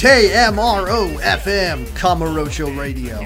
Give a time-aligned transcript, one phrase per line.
[0.00, 3.20] KMRO FM Radio.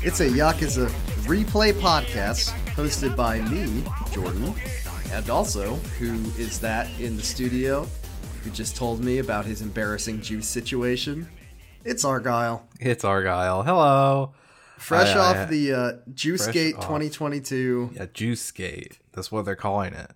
[0.00, 0.88] It's a Yakuza
[1.26, 4.54] replay podcast hosted by me, Jordan,
[5.12, 7.86] and also who is that in the studio
[8.42, 11.28] who just told me about his embarrassing juice situation?
[11.84, 12.66] It's Argyle.
[12.80, 13.62] It's Argyle.
[13.62, 14.32] Hello.
[14.78, 17.90] Fresh I- off I- the uh, Juice Gate 2022.
[17.92, 18.98] Yeah, Juice Gate.
[19.12, 20.10] That's what they're calling it.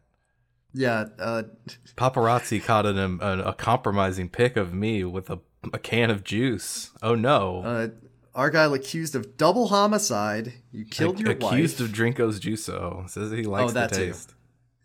[0.72, 1.42] Yeah, uh,
[1.98, 5.40] Paparazzi caught an, um, a, a compromising pic of me with a,
[5.72, 6.90] a can of juice.
[7.02, 7.62] Oh no.
[7.62, 7.88] uh,
[8.34, 10.52] Argyle accused of double homicide.
[10.70, 11.52] You killed your Accused wife.
[11.54, 13.08] Accused of Drinko's Juiso.
[13.10, 14.06] Says he likes Oh, that the too.
[14.06, 14.34] taste.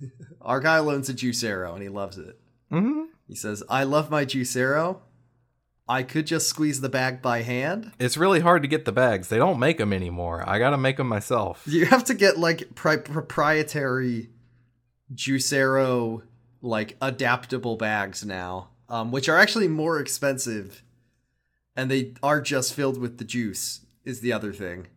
[0.42, 2.40] Argyle owns a Juicero and he loves it.
[2.72, 3.04] Mm-hmm.
[3.28, 5.00] He says, I love my Juicero.
[5.88, 7.92] I could just squeeze the bag by hand.
[8.00, 9.28] It's really hard to get the bags.
[9.28, 10.44] They don't make them anymore.
[10.48, 11.62] I gotta make them myself.
[11.68, 14.30] You have to get like pri- proprietary
[15.14, 16.24] Juicero,
[16.62, 20.84] like adaptable bags now, um, which are actually more expensive.
[21.76, 24.88] And they are just filled with the juice, is the other thing.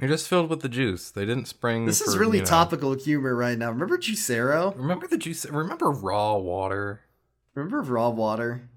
[0.00, 1.10] You're just filled with the juice.
[1.10, 1.86] They didn't spring.
[1.86, 3.70] This is really you know- topical humor right now.
[3.70, 4.76] Remember Juicero?
[4.76, 5.46] Remember the juice?
[5.46, 7.00] Remember raw water?
[7.54, 8.68] Remember raw water?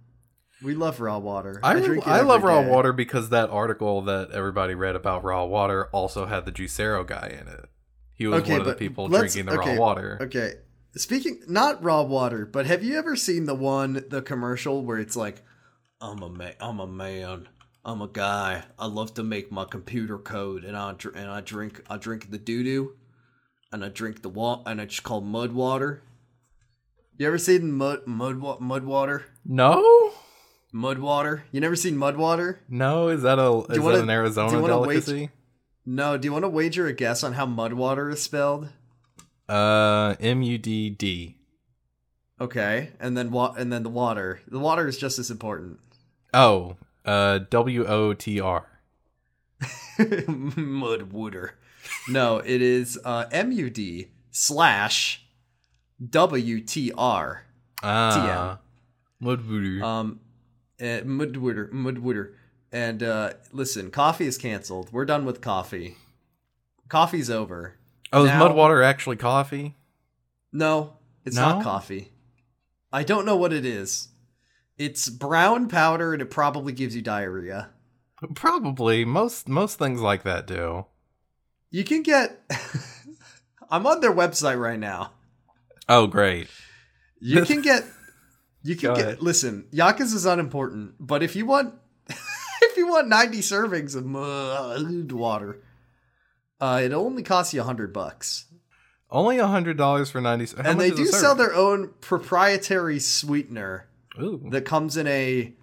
[0.64, 1.60] We love raw water.
[1.62, 5.24] I, drink it I love every raw water because that article that everybody read about
[5.24, 7.66] raw water also had the Juicero guy in it.
[8.14, 10.18] He was Okay, one of the people drinking the okay, raw water.
[10.22, 10.54] Okay.
[10.98, 15.16] Speaking not raw water, but have you ever seen the one the commercial where it's
[15.16, 15.44] like
[16.02, 17.48] I'm a man, I'm a man,
[17.86, 18.64] I'm a guy.
[18.78, 22.32] I love to make my computer code and I dr- and I drink I drink
[22.32, 22.96] the doo doo
[23.72, 26.02] and I drink the wa- and it's called mud water.
[27.18, 29.26] You ever seen mud mud wa- mud water?
[29.46, 30.14] No,
[30.74, 31.44] Mud water?
[31.52, 32.60] You never seen mud water?
[32.70, 35.30] no, is that a is wanna- that an Arizona delicacy?
[35.86, 38.68] No, do you want to wager a guess on how mud water is spelled?
[39.50, 41.38] Uh, M U D D.
[42.40, 44.42] Okay, and then wa- and then the water.
[44.48, 45.80] The water is just as important.
[46.34, 46.76] Oh,
[47.06, 48.68] uh, W O T R.
[49.98, 51.52] Mudwooder.
[52.10, 55.26] No, it is uh, MUD slash
[56.04, 57.40] WTR.
[57.84, 58.60] Ah,
[59.22, 59.82] Mudvoodoo.
[59.82, 60.20] Um,
[60.80, 61.72] uh, Mudwooder.
[61.72, 62.34] Mudwooder.
[62.72, 64.90] And uh, listen, coffee is canceled.
[64.92, 65.96] We're done with coffee.
[66.90, 67.77] Coffee's over.
[68.14, 69.76] Oh, is now- mud water actually coffee?
[70.52, 70.94] No,
[71.26, 71.50] it's No?
[71.56, 72.12] not coffee.
[72.92, 74.10] I don't know what it is.
[74.78, 77.70] It's brown powder and it probably gives you diarrhea.
[78.36, 80.86] Probably most most things like that do.
[81.70, 82.42] You can get.
[83.70, 85.12] I'm on their website right now.
[85.90, 86.48] Oh, great.
[87.20, 87.84] You can get.
[88.64, 89.06] You can Go get.
[89.06, 89.22] ahead.
[89.22, 91.76] Listen, Yakuza is unimportant, but if you want,
[92.10, 95.62] if you want 90 servings of mud water,
[96.60, 98.46] uh, it only costs you a hundred bucks,
[99.10, 100.46] Only a hundred dollars for ninety.
[100.48, 103.88] How and they do sell their own proprietary sweetener
[104.22, 104.48] Ooh.
[104.52, 105.54] that comes in a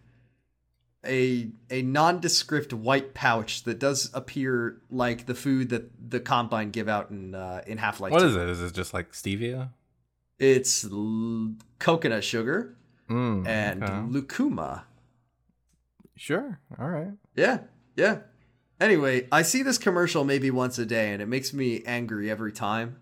[1.06, 6.88] a a nondescript white pouch that does appear like the food that the combine give
[6.88, 8.12] out in uh, in Half Life.
[8.12, 8.48] What is it?
[8.48, 9.70] Is it just like stevia?
[10.38, 12.76] It's l- coconut sugar
[13.10, 14.00] Mm, and okay.
[14.08, 14.86] lucuma.
[16.16, 16.58] Sure.
[16.78, 17.12] All right.
[17.36, 17.58] Yeah,
[17.96, 18.20] yeah.
[18.80, 22.52] Anyway, I see this commercial maybe once a day, and it makes me angry every
[22.52, 23.00] time.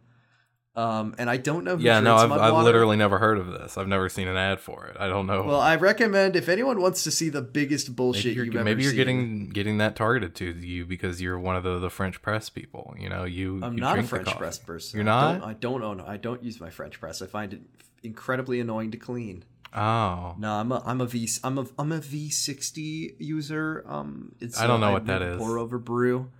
[0.74, 3.76] Um, and I don't know who Yeah, no, I've, I've literally never heard of this.
[3.76, 4.96] I've never seen an ad for it.
[4.98, 5.42] I don't know.
[5.42, 8.64] Well, I recommend if anyone wants to see the biggest bullshit maybe you're, you've ever
[8.64, 11.90] maybe you're seen, getting getting that targeted to you because you're one of the, the
[11.90, 12.94] French press people.
[12.98, 13.60] You know, you.
[13.62, 14.98] I'm you not a French press person.
[14.98, 15.48] You're I don't, not?
[15.48, 16.00] I don't own.
[16.00, 17.20] I don't use my French press.
[17.20, 17.60] I find it
[18.02, 19.44] incredibly annoying to clean.
[19.74, 23.84] Oh, No, I'm a I'm a V I'm a I'm a V60 user.
[23.86, 25.38] Um, it's I don't know uh, what that is.
[25.38, 26.30] Pour over brew.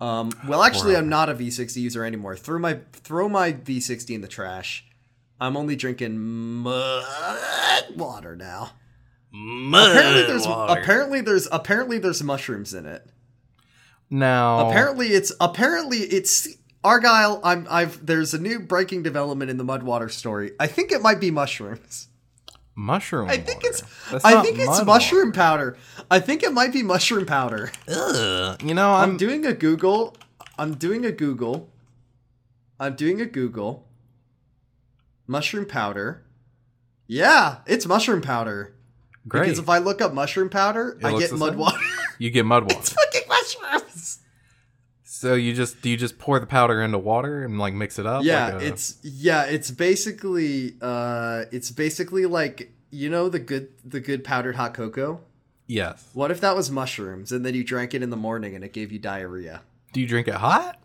[0.00, 2.36] Um, well, actually, I'm not a V60 user anymore.
[2.36, 4.84] Throw my throw my V60 in the trash.
[5.40, 7.04] I'm only drinking mud
[7.96, 8.72] water now.
[9.32, 13.06] apparently, there's apparently there's apparently there's mushrooms in it.
[14.10, 16.48] now Apparently, it's apparently it's
[16.84, 17.40] Argyle.
[17.42, 20.52] I'm I've there's a new breaking development in the Mudwater story.
[20.60, 22.07] I think it might be mushrooms.
[22.78, 23.28] Mushroom.
[23.28, 23.68] I think water.
[23.70, 25.76] it's That's I think it's mushroom powder.
[26.10, 27.70] I think it might be mushroom powder.
[27.88, 28.62] Ugh.
[28.62, 29.16] You know, I'm I'm.
[29.16, 30.16] doing a Google.
[30.58, 31.68] I'm doing a Google.
[32.80, 33.84] I'm doing a Google.
[35.26, 36.22] Mushroom powder.
[37.06, 38.74] Yeah, it's mushroom powder.
[39.26, 39.42] great.
[39.42, 41.58] Because if I look up mushroom powder, It I get mud same?
[41.58, 41.78] water.
[42.18, 42.76] you get mud water.
[42.78, 43.87] it's fucking mushrooms.
[45.18, 48.06] So you just do you just pour the powder into water and like mix it
[48.06, 48.22] up?
[48.24, 53.68] Yeah, like a- it's yeah, it's basically uh it's basically like you know the good
[53.84, 55.20] the good powdered hot cocoa?
[55.66, 56.08] yes.
[56.14, 58.72] What if that was mushrooms and then you drank it in the morning and it
[58.72, 59.62] gave you diarrhea?
[59.92, 60.78] Do you drink it hot?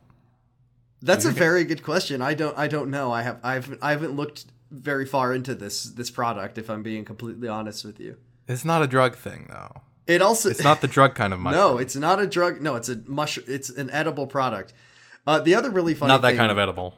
[1.01, 2.21] That's a very good question.
[2.21, 3.12] I don't I don't know.
[3.12, 7.06] I have I've I haven't looked very far into this this product if I'm being
[7.06, 8.18] completely honest with you.
[8.47, 9.81] It's not a drug thing though.
[10.07, 11.61] It also It's not the drug kind of mushroom.
[11.61, 12.61] no, it's not a drug.
[12.61, 13.38] No, it's a mush.
[13.47, 14.73] It's an edible product.
[15.25, 16.95] Uh, the other really funny not that thing, kind of edible.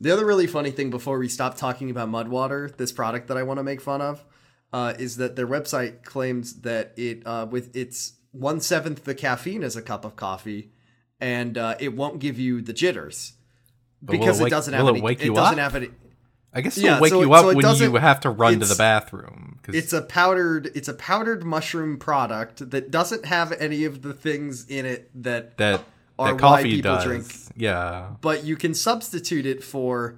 [0.00, 3.42] The other really funny thing before we stop talking about Mudwater, this product that I
[3.42, 4.24] want to make fun of,
[4.72, 9.64] uh, is that their website claims that it uh, with its one seventh the caffeine
[9.64, 10.70] as a cup of coffee,
[11.20, 13.32] and uh, it won't give you the jitters
[14.02, 15.24] it because it wake- doesn't have it any.
[15.24, 15.72] you doesn't up?
[15.72, 15.88] have any.
[16.56, 18.58] I guess it'll Yeah, wake so you it- up so when you have to run
[18.60, 19.58] to the bathroom.
[19.62, 20.70] 'cause- It's a powdered.
[20.74, 25.58] It's a powdered mushroom product that doesn't have any of the things in it that
[25.58, 25.84] that
[26.18, 27.04] are that why coffee people does.
[27.04, 27.26] drink.
[27.56, 28.06] Yeah.
[28.22, 30.16] but you can substitute it for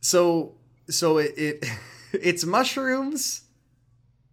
[0.00, 0.54] so
[0.88, 1.66] so it, it
[2.12, 3.42] it's mushrooms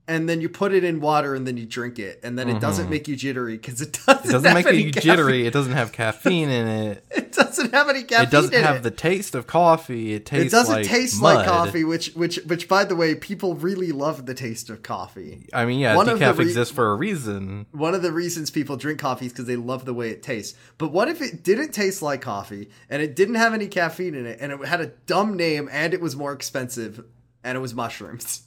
[0.08, 2.62] and then you put it in water and then you drink it and then it
[2.62, 4.30] doesn't make you jittery because it doesn't, Mm-hmm.
[4.30, 5.46] It doesn't make any you caffeine- jittery.
[5.48, 7.06] It doesn't have caffeine in it.
[7.12, 8.84] it doesn't have any caffeine It doesn't have it.
[8.84, 10.14] the taste of coffee.
[10.14, 11.36] It tastes it doesn't like taste mud.
[11.36, 15.46] like coffee which which which by the way people really love the taste of coffee
[15.54, 17.66] I mean, yeah, One decaf re- exists for a reason.
[17.72, 20.58] one of the reasons people drink coffee is because they love the way it tastes.
[20.78, 24.26] But what if it didn't taste like coffee and it didn't have any caffeine in
[24.26, 27.04] it and it had a dumb name and it was more expensive
[27.44, 28.44] and it was mushrooms?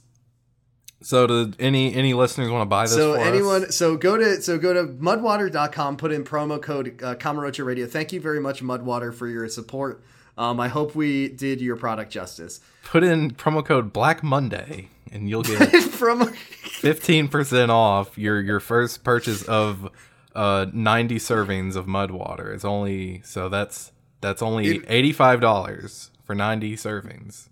[1.03, 2.93] So, do any any listeners want to buy this?
[2.93, 3.75] So anyone, us?
[3.75, 7.87] so go to so go to mudwater.com, put in promo code uh, Kamurocho Radio.
[7.87, 10.03] Thank you very much, Mudwater, for your support.
[10.37, 12.61] Um, I hope we did your product justice.
[12.83, 18.59] put in promo code Black Monday, and you'll get From fifteen percent off your your
[18.59, 19.89] first purchase of
[20.35, 22.53] uh ninety servings of mud water.
[22.53, 27.49] It's only so that's that's only eighty five dollars for ninety servings.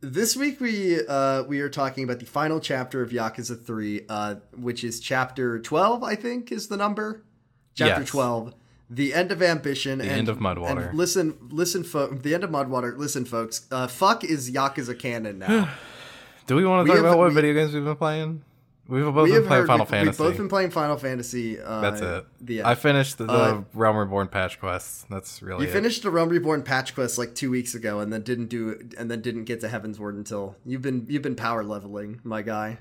[0.00, 4.36] This week we uh, we are talking about the final chapter of Yakuza Three, uh,
[4.56, 6.04] which is chapter twelve.
[6.04, 7.24] I think is the number.
[7.74, 8.08] Chapter Yes.
[8.10, 8.54] twelve,
[8.88, 9.98] the end of ambition.
[9.98, 10.90] The end of Mudwater.
[10.90, 12.96] And listen, listen, fo- the end of Mudwater.
[12.96, 13.66] Listen, folks.
[13.72, 15.68] Uh, fuck is Yakuza canon now.
[16.46, 18.44] Do we want We to talk have- about what we- video games we've been playing?
[18.88, 20.08] We've both we been playing heard, Final we, Fantasy.
[20.22, 21.60] We've both been playing Final Fantasy.
[21.60, 22.24] Uh, That's it.
[22.40, 25.08] The I finished the, the Uh, Realm Reborn patch quest.
[25.10, 25.72] That's really You it.
[25.74, 29.10] finished the Realm Reborn patch quest like two weeks ago, and then didn't do and
[29.10, 32.78] then didn't get to Heavensward until you've been you've been power leveling, my guy.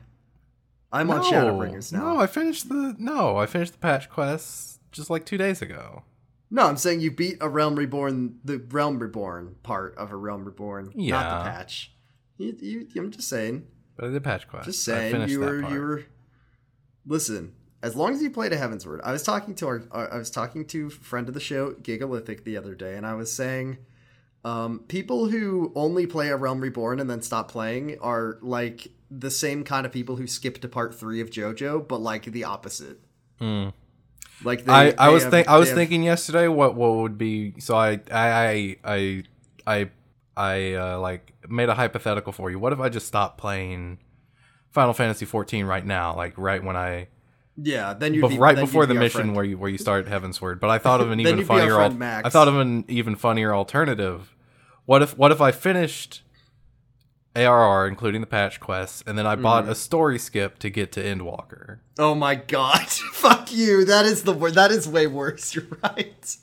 [0.94, 2.14] I'm on Shadowbringers now.
[2.14, 6.04] No, I finished the no, I finished the patch quest just like two days ago.
[6.50, 10.46] No, I'm saying you beat a Realm Reborn, the Realm Reborn part of a Realm
[10.46, 11.38] Reborn, not Yeah.
[11.40, 11.92] the patch.
[12.38, 14.66] You, you, I'm just saying, But I did patch quest.
[14.66, 15.28] just saying.
[15.28, 16.04] You were, you were.
[17.06, 20.18] Listen, as long as you played a Heavensward, I was talking to our, our- I
[20.18, 23.78] was talking to friend of the show, Gigalithic, the other day, and I was saying,
[24.44, 29.32] um, people who only play a Realm Reborn and then stop playing are like the
[29.32, 33.00] same kind of people who skip to part three of JoJo, but like the opposite.
[33.42, 33.74] Mm.
[34.44, 36.96] Like they, I, I they was have- think I was have- thinking yesterday what what
[36.98, 39.24] would be so I I I I
[39.66, 39.90] I,
[40.38, 42.60] I uh, like made a hypothetical for you.
[42.60, 43.98] What if I just stopped playing
[44.72, 47.08] Final Fantasy 14 right now, like right when I
[47.60, 47.94] yeah.
[47.94, 49.36] Then you bef- right then before you'd the mission friend.
[49.36, 50.60] where you where you start Heavensward.
[50.60, 52.26] But I thought of an even be funnier al- Max.
[52.26, 54.36] I thought of an even funnier alternative.
[54.86, 56.22] What if what if I finished
[57.36, 59.72] ARR, including the patch quests, and then I bought Mm-hmm.
[59.72, 61.80] a story skip to get to Endwalker.
[62.00, 62.88] Oh my god.
[63.14, 63.86] Fuck you.
[63.86, 65.54] That is the that is way worse.
[65.56, 66.38] You're right.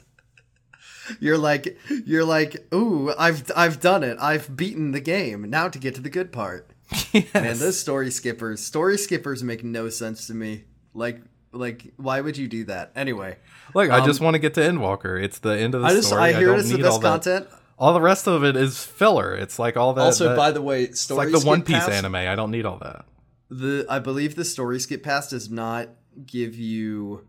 [1.21, 4.17] You're like you're like, "Ooh, I've I've done it.
[4.21, 5.49] I've beaten the game.
[5.51, 6.71] Now to get to the good part."
[7.13, 7.27] yes.
[7.35, 10.65] Man, those story skippers, story skippers make no sense to me.
[10.95, 11.21] Like
[11.53, 12.93] like why would you do that?
[12.97, 13.37] Anyway,
[13.75, 15.23] Look, I um, just want to get to Endwalker.
[15.23, 16.23] It's the end of the I just story.
[16.23, 17.61] I hear don't it's the all best that- content.
[17.77, 19.35] All the rest of it is filler.
[19.35, 20.03] It's like all that.
[20.03, 22.15] also, that- by the way, story like the One Piece pass- anime.
[22.15, 23.05] I don't need all that.
[23.51, 25.89] The I believe the story skip pass does not
[26.25, 27.27] give you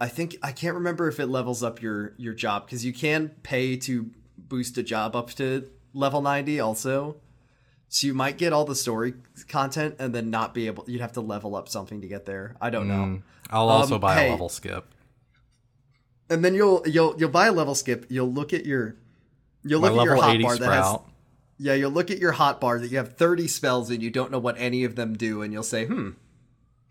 [0.00, 3.30] I think I can't remember if it levels up your your job because you can
[3.42, 7.16] pay to boost a job up to level 90 also.
[7.88, 9.14] So you might get all the story
[9.48, 12.54] content and then not be able you'd have to level up something to get there.
[12.60, 12.94] I don't know.
[12.94, 13.22] Mm.
[13.50, 14.28] I'll also Um, buy hey.
[14.28, 14.86] a level skip.
[16.30, 18.96] And then you'll you'll you'll buy a level skip, you'll look at your
[19.64, 20.98] you'll My look at your 80 hotbar that has.
[21.60, 24.38] Yeah, you'll look at your hotbar that you have 30 spells and you don't know
[24.38, 26.10] what any of them do, and you'll say, hmm,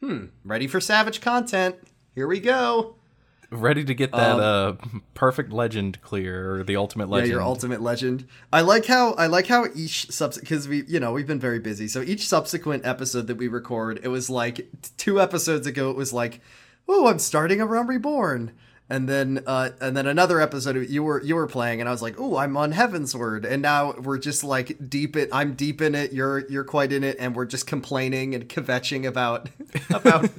[0.01, 1.75] hmm, ready for savage content.
[2.15, 2.96] Here we go.
[3.49, 7.29] Ready to get that Um, uh perfect legend clear or the ultimate legend.
[7.29, 8.27] Yeah, your ultimate legend.
[8.51, 11.59] I like how I like how each subs because we you know we've been very
[11.59, 11.87] busy.
[11.87, 15.89] So each subsequent episode that we record, it was like two episodes ago.
[15.89, 16.41] It was like,
[16.89, 18.51] oh, I'm starting a Realm Reborn,
[18.89, 22.01] and then uh, and then another episode you were you were playing, and I was
[22.01, 25.27] like, "Oh, I'm on Heavensward," and now we're just like deep in.
[25.33, 26.13] I'm deep in it.
[26.13, 29.49] You're you're quite in it, and we're just complaining and kvetching about
[29.89, 30.29] about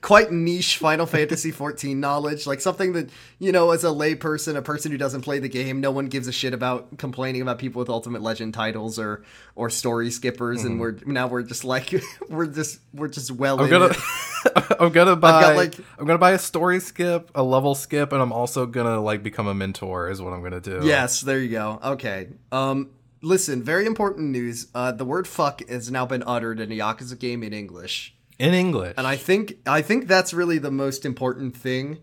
[0.00, 4.62] quite niche Final Fantasy 14 knowledge, like something that you know, as a layperson, a
[4.62, 7.80] person who doesn't play the game, no one gives a shit about complaining about people
[7.80, 9.22] with Ultimate Legend titles or
[9.54, 11.94] or story skippers, and we're now we're just like
[12.30, 13.58] we're just we're just well.
[13.58, 13.96] I'm in gonna, it.
[14.80, 18.20] I'm gonna buy, got, like- I'm gonna buy a story skip, a level skip, and
[18.22, 20.10] I'm also gonna like become a mentor.
[20.10, 20.80] Is what I'm gonna do.
[20.84, 21.80] Yes, there you go.
[21.82, 22.28] Okay.
[22.52, 22.90] Um,
[23.22, 24.68] listen, very important news.
[24.74, 28.54] Uh, the word "fuck" has now been uttered in a Yakuza game in English, in
[28.54, 28.94] English.
[28.96, 31.98] and I think I think that's really the most important thing,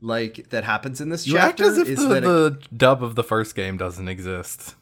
[0.00, 3.02] like that happens in this you act as if is the, that it- the dub
[3.02, 4.74] of the first game doesn't exist.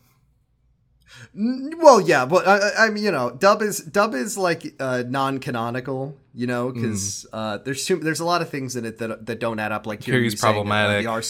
[1.34, 6.46] Well, yeah, but I, mean, you know, dub is dub is like uh, non-canonical, you
[6.46, 9.58] know, because uh, there's too, there's a lot of things in it that that don't
[9.58, 9.86] add up.
[9.86, 11.04] Like here Kiryu's you saying, uh, problematic.
[11.04, 11.22] the R,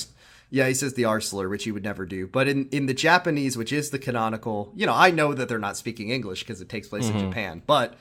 [0.50, 2.26] yeah, he says the R slur, which he would never do.
[2.26, 5.58] But in in the Japanese, which is the canonical, you know, I know that they're
[5.58, 7.94] not speaking English because it takes place in Japan, but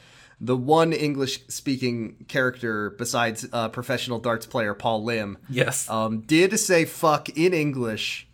[0.43, 5.87] the one English-speaking character besides uh, professional darts player Paul Lim Yes.
[5.87, 8.27] um, did say "fuck" in English,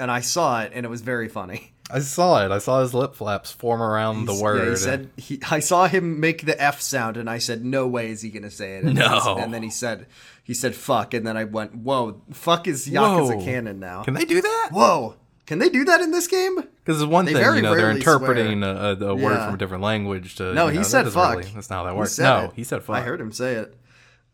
[0.00, 1.72] and I saw it, and it was very funny.
[1.90, 2.50] I saw it.
[2.50, 4.64] I saw his lip flaps form around the word.
[4.64, 7.86] Yeah, he said he, I saw him make the F sound, and I said, "No
[7.86, 9.36] way is he gonna say it." And then he- No.
[9.38, 10.06] and then he said,
[10.44, 13.44] "He said fuck," and then I went, "Whoa, fuck is Yakuza Whoa.
[13.44, 14.68] canon now." Can they do that?
[14.72, 15.14] Whoa,
[15.46, 16.56] can they do that in this game?
[16.56, 19.44] Because it's one They thing, you know, they're interpreting a, a, a word Yeah.
[19.46, 20.52] from a different language to.
[20.54, 21.38] No, you he said fuck.
[21.38, 22.18] Really, that's not how that works.
[22.18, 22.50] No, it.
[22.54, 22.96] he said fuck.
[22.96, 23.74] I heard him say it.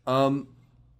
[0.07, 0.47] Um,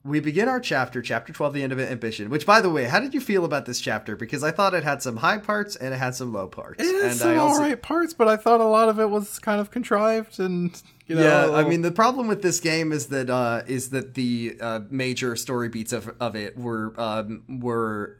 [0.06, 2.30] we begin our chapter, chapter twelve, the end of ambition.
[2.30, 4.16] Which, by the way, how did you feel about this chapter?
[4.16, 6.82] Because I thought it had some high parts and it had some low parts.
[6.82, 9.72] It is some alright parts, but I thought a lot of it was kind of
[9.72, 11.24] contrived and you know.
[11.24, 14.82] yeah, I mean the problem with this game is that uh, is that the uh,
[14.92, 18.18] major story beats of, of it were um, were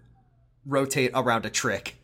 [0.66, 1.96] rotate around a trick,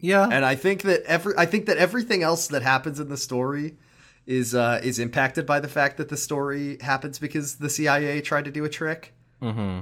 [0.00, 0.26] yeah.
[0.30, 3.76] and I think that every I think that everything else that happens in the story
[4.26, 8.44] is uh, is impacted by the fact that the story happens because the CIA tried
[8.44, 9.80] to do a trick, hmm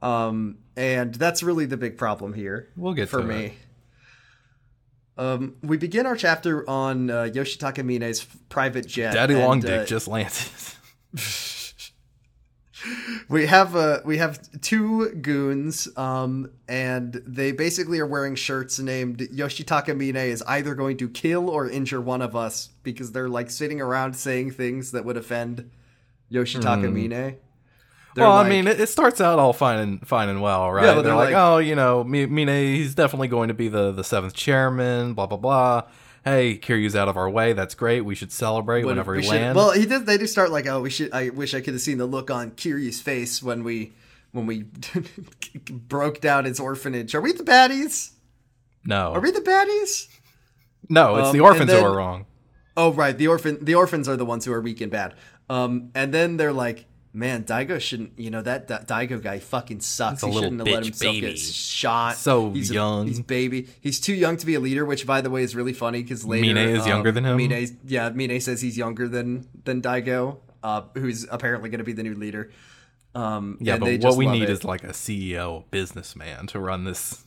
[0.00, 2.68] um, and that's really the big problem here.
[2.76, 3.54] We'll get for to me.
[5.16, 9.14] Um, we begin our chapter on uh, Yoshitaka Mine's private jet.
[9.14, 10.36] Daddy and, Long Dick uh, just landed.
[13.28, 19.18] we have uh we have two goons um and they basically are wearing shirts named
[19.18, 23.50] Yoshitaka Mine is either going to kill or injure one of us because they're like
[23.50, 25.70] sitting around saying things that would offend
[26.30, 27.36] Yoshitaka Mine.
[28.14, 30.70] They're well, like- I mean, it, it starts out all fine and fine and well,
[30.72, 30.84] right?
[30.84, 33.54] Yeah, but they're, they're like, like- oh, you know, Mi- Mine, he's definitely going to
[33.54, 35.14] be the the seventh chairman.
[35.14, 35.82] Blah blah blah.
[36.28, 37.52] Hey, Kiryu's out of our way.
[37.52, 38.02] That's great.
[38.02, 39.56] We should celebrate when whenever we we should- land.
[39.56, 40.06] Well, he did.
[40.06, 41.12] They do start like, oh, we should.
[41.12, 43.92] I wish I could have seen the look on Kiryu's face when we
[44.32, 44.64] when we
[45.70, 47.14] broke down his orphanage.
[47.14, 48.10] Are we the baddies?
[48.84, 50.06] no, Are we the baddies?
[50.88, 52.26] no, it's Um, the orphans then- who are wrong.
[52.76, 55.14] Oh right, the orphan the orphans are the ones who are weak and bad.
[55.50, 56.84] Um, and then they're like,
[57.18, 58.18] man, Daigo shouldn't.
[58.18, 60.22] You know that, that Daigo guy fucking sucks.
[60.22, 61.26] he shouldn't have let himself baby.
[61.28, 62.16] get shot.
[62.16, 63.06] So he's a- young.
[63.06, 63.68] he's baby.
[63.80, 64.84] He's too young to be a leader.
[64.84, 67.36] Which, by the way, is really funny because later Mine is um, younger than him?
[67.36, 71.92] Mine's- yeah, Mine says he's younger than than Daigo, uh, who's apparently going to be
[71.92, 72.50] the new leader.
[73.14, 74.50] Um, Yeah, but what we need it.
[74.50, 77.24] is like a CEO businessman to run this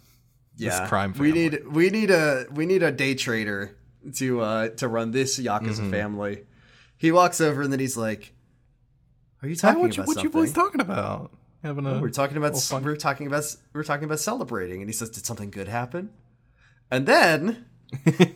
[0.57, 3.75] yeah, this crime We need we need a we need a day trader
[4.15, 5.91] to uh to run this Yakuza Mm-hmm.
[5.91, 6.43] family.
[6.97, 8.31] He walks over and then he's like,
[9.41, 11.31] "Are you talking what you, about what you something?" boys talking about?
[11.63, 14.93] Having a we're talking about fun- we're talking about we're talking about celebrating, and he
[14.93, 16.09] says, "Did something good happen?"
[16.89, 17.65] And then.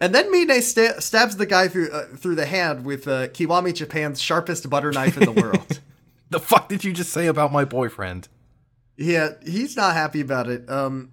[0.00, 3.72] And then Mine sta- stabs the guy through uh, through the hand with uh, Kiwami
[3.72, 5.80] Japan's sharpest butter knife in the world.
[6.30, 8.28] the fuck did you just say about my boyfriend?
[8.96, 10.68] Yeah, he's not happy about it.
[10.68, 11.12] Um,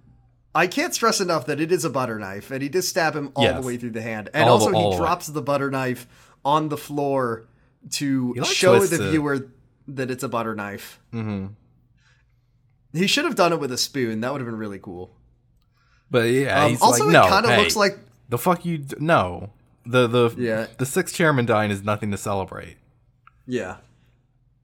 [0.54, 3.30] I can't stress enough that it is a butter knife, and he does stab him
[3.34, 3.60] all Yes.
[3.60, 4.96] the way through the hand, and All also he the way.
[4.96, 6.06] drops the butter knife
[6.44, 7.46] on the floor
[7.92, 9.10] to show the it.
[9.10, 9.48] viewer
[9.88, 11.00] that it's a butter knife.
[11.12, 11.46] hmm
[12.92, 14.20] He should have done it with a spoon.
[14.20, 15.14] That would have been really cool.
[16.10, 18.64] But yeah, Um, he's also, like, no, it kind of hey, looks like the fuck
[18.64, 19.50] you d- no.
[19.86, 20.66] The the Yeah.
[20.78, 22.76] the sixth chairman dying is nothing to celebrate.
[23.46, 23.76] yeah.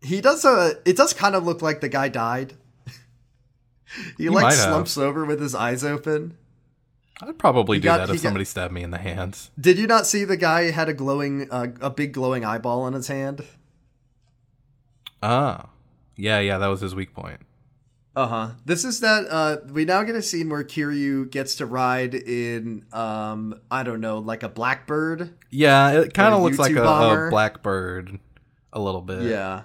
[0.03, 0.75] He does a.
[0.85, 2.53] It does kind of look like the guy died.
[4.19, 4.69] he, like might have.
[4.69, 6.37] slumps over with his eyes open.
[7.23, 9.51] I'd probably He do got- that if got- somebody stabbed me in the hands.
[9.59, 12.93] Did you not see the guy had a glowing, uh, a big glowing eyeball on
[12.93, 13.43] his hand?
[15.23, 15.67] Ah,
[16.17, 17.41] yeah, yeah, that was his weak point.
[18.15, 18.49] Uh huh.
[18.65, 19.27] This is that.
[19.31, 24.01] Uh, we now get a scene where Kiryu gets to ride in, um, I don't
[24.01, 25.35] know, like a blackbird.
[25.51, 28.19] Yeah, it kind of looks like a, a blackbird,
[28.73, 29.23] a little bit.
[29.25, 29.63] Yeah.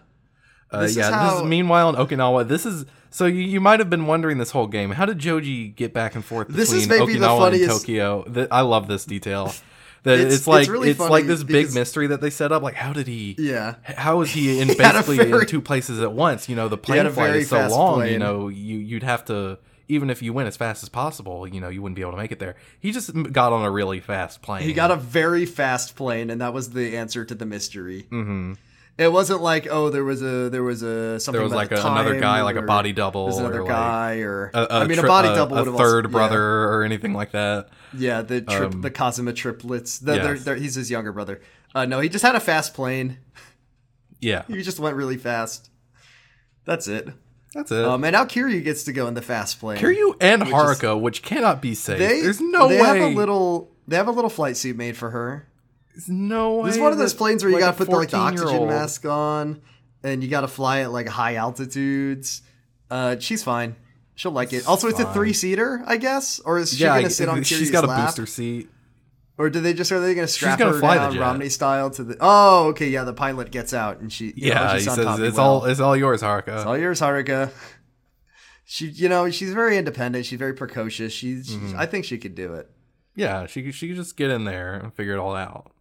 [0.69, 1.07] Uh, This is yeah.
[1.07, 2.45] This how- is meanwhile in Okinawa.
[2.47, 4.91] This is so you, you might have been wondering this whole game.
[4.91, 8.23] How did Joji get back and forth between This is maybe the funniest- and Tokyo?
[8.23, 9.53] Th- I love this detail.
[10.03, 12.63] That It's- it's, it's like really it's like this big mystery that they set up.
[12.63, 13.35] Like, how did he?
[13.37, 13.75] Yeah.
[13.83, 16.49] How is he in He basically very- in two places at once?
[16.49, 18.07] You know, the plane flight is so long.
[18.07, 21.45] You know, you you'd have to even if you went as fast as possible.
[21.47, 22.55] You know, you wouldn't be able to make it there.
[22.79, 24.63] He just got on a really fast plane.
[24.63, 28.07] He got a very fast plane, and that was the answer to the mystery.
[28.09, 28.53] Mm-hmm.
[28.97, 31.37] It wasn't like oh, there was a there was a something.
[31.39, 34.19] There was like a, another guy, like a body double, There's another or like guy,
[34.19, 35.55] or a, a I mean, tri- a body a- double.
[35.55, 36.11] a would have also- third yeah.
[36.11, 37.69] brother, or anything like that.
[37.97, 39.99] Yeah, the tri- Um, the Kazuma triplets.
[39.99, 40.23] The, yes.
[40.23, 41.41] they're, they're, he's his younger brother.
[41.73, 43.17] Uh, no, he just had a fast plane.
[44.19, 45.69] Yeah, He just went really fast.
[46.65, 47.09] That's it.
[47.55, 47.83] that's it.
[47.83, 49.79] Um, and now Kiryu gets to go in the fast plane.
[49.79, 51.97] Kiryu and which is- Haruka, which cannot be safe.
[51.97, 52.87] they There's no they way.
[52.99, 55.47] have a little they have a little flight suit made for her.
[55.93, 56.67] There's no way.
[56.67, 58.45] This is one of those planes where you like, gotta put the, like the oxygen
[58.47, 59.61] 14-year-old mask on,
[60.03, 62.41] and you gotta fly at like high altitudes.
[62.89, 63.75] Uh, she's fine.
[64.15, 64.67] She'll like it.
[64.67, 67.71] Also, it's a three seater, I guess, or is she Yeah, gonna sit on she's
[67.71, 68.07] got a lap?
[68.07, 68.69] booster seat.
[69.37, 71.17] Or do they just are they gonna strap gonna her down.
[71.17, 72.17] Romney style to the?
[72.21, 73.03] Oh, okay, yeah.
[73.03, 74.33] The pilot gets out and she.
[74.35, 75.45] you know, Yeah, he says it's well.
[75.47, 76.57] all it's all yours, Haruka.
[76.57, 77.49] It's all yours, Haruka.
[78.65, 80.25] She, you know, she's very independent.
[80.25, 81.11] She's very precocious.
[81.11, 81.79] She's, she's- Mm-hmm.
[81.79, 82.69] I think she could do it.
[83.15, 85.71] yeah, she she could just get in there and figure it all out.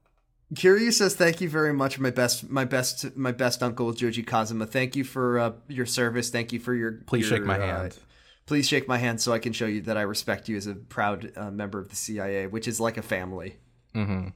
[0.54, 4.66] Kiryu says, "Thank you very much, my best, my best, my best uncle Joji Kazuma.
[4.66, 6.30] Thank you for uh, your service.
[6.30, 6.92] Thank you for your.
[7.06, 7.98] Please your, shake my uh, hand.
[8.46, 10.74] please shake my hand so I can show you that I respect you as a
[10.74, 13.58] proud uh, member of the CIA, which is like a family.
[13.94, 14.28] Mm-hmm.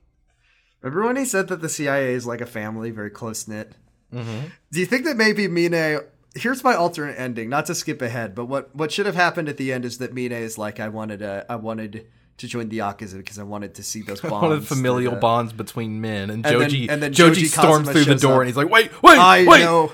[0.82, 3.72] Remember when he said that the CIA is like a family, very close knit?
[4.12, 4.46] Mm-hmm.
[4.70, 6.00] Do you think that maybe Mine?
[6.36, 7.48] Here's my alternate ending.
[7.48, 10.14] Not to skip ahead, but what what should have happened at the end is that
[10.14, 12.06] Mine is like, I wanted uh, I wanted
[12.38, 14.32] to join the Yakuza because I wanted to see those bonds.
[14.42, 17.12] One of the familial that, uh, bonds between men, and, And then- Joji and then
[17.12, 18.40] Joji, Joji storms Kazuma through the door, up.
[18.40, 19.92] and he's like, "Wait, wait, I wait!" know.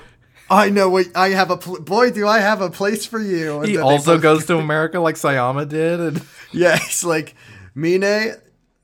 [0.49, 2.11] I know what I have a pl- boy.
[2.11, 3.61] Do I have a place for you?
[3.61, 7.35] And He also goes to America like Sayama did, and Yeah, he's like,
[7.73, 8.33] Mine,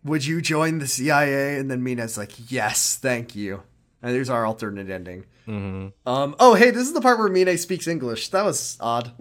[0.06, 1.58] would you join the CIA?
[1.58, 3.64] And then Mine's like, yes, thank you.
[4.02, 5.26] And there's our alternate ending.
[5.46, 6.08] Mm-hmm.
[6.10, 6.36] Um.
[6.40, 8.30] Oh, hey, this is the part where Mine speaks English.
[8.30, 9.12] That was odd.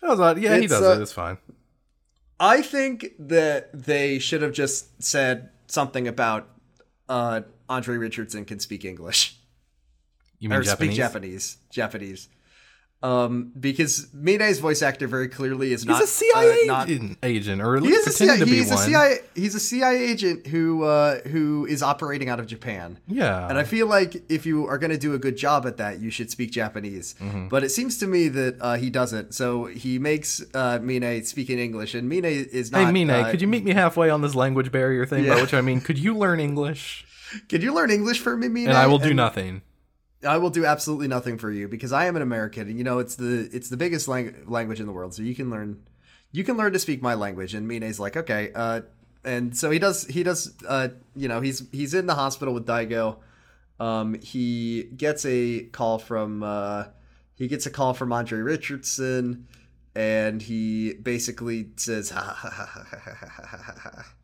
[0.00, 0.38] that was odd.
[0.38, 1.02] Yeah, he does uh, it.
[1.02, 1.36] It's fine.
[2.40, 6.48] I think that they should have just said something about
[7.08, 9.36] uh, Andre Richardson can speak English.
[10.38, 10.94] You mean or Japanese?
[10.94, 11.56] speak Japanese.
[11.70, 12.28] Japanese.
[13.04, 16.88] Um, because Mine's voice actor very clearly is He's not a CIA uh, not-
[17.22, 18.84] agent, or at least a CIA, to be he's a one.
[18.86, 22.98] CIA he's a CIA agent who uh, who is operating out of Japan.
[23.06, 25.76] Yeah, And I feel like if you are going to do a good job at
[25.76, 27.14] that, you should speak Japanese.
[27.20, 27.48] Mm-hmm.
[27.48, 29.34] But it seems to me that uh, he doesn't.
[29.34, 32.86] So he makes uh, Mine speak in English, and Mine is not.
[32.86, 35.24] Hey, Mine, uh, could you meet me halfway on this language barrier thing?
[35.24, 35.34] Yeah.
[35.34, 37.06] By which I mean, could you learn English?
[37.48, 38.68] Could you learn English for me, Mine?
[38.68, 39.62] And I will do nothing.
[40.24, 42.98] I will do absolutely nothing for you because I am an American, and you know
[42.98, 45.82] it's the it's the biggest lang- language in the world, so you can learn
[46.32, 47.54] you can learn to speak my language.
[47.54, 48.82] And Mine's like, okay, uh,
[49.24, 52.66] and so he does he does uh, you know he's he's in the hospital with
[52.66, 53.16] Daigo.
[53.80, 56.84] Um, he gets a call from uh,
[57.34, 59.46] he gets a call from Andre Richardson,
[59.94, 62.12] and he basically says,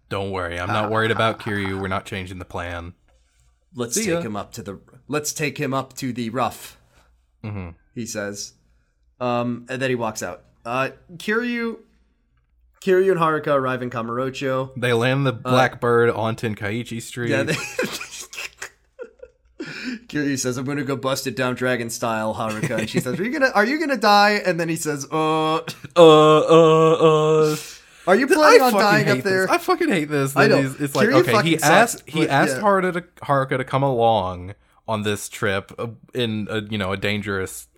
[0.09, 1.81] "Don't worry, I'm not worried about Kiryu.
[1.81, 2.95] We're not changing the plan."
[3.75, 4.21] "Let's See take ya.
[4.21, 4.79] him up to the
[5.09, 6.77] let's take him up to the rough."
[7.45, 7.75] Mhm.
[7.95, 8.53] he says.
[9.21, 10.43] Um, and then he walks out.
[10.65, 11.79] Uh, Kiryu,
[12.83, 14.71] Kiryu and Haruka arrive in Kamurocho.
[14.77, 17.33] They land the Blackbird on Tenkaichi Street.
[17.33, 17.55] Uh, Yeah, they-
[20.09, 23.23] Kiryu says, "I'm gonna go bust it down dragon style, Haruka." And she says, "Are
[23.25, 25.61] you gonna Are you gonna die?" And then he says, "Uh, uh,
[25.97, 26.93] uh,
[27.53, 27.57] uh.
[28.07, 29.51] Are you planning on dying up there?" This.
[29.51, 30.37] I fucking hate this.
[30.37, 30.75] I know.
[30.79, 32.63] It's like Kiryu okay, he fucking sucks, asked he asked yeah.
[32.63, 34.55] Haruka to, Haruka to come along
[34.89, 37.69] on this trip uh, in a you know a dangerous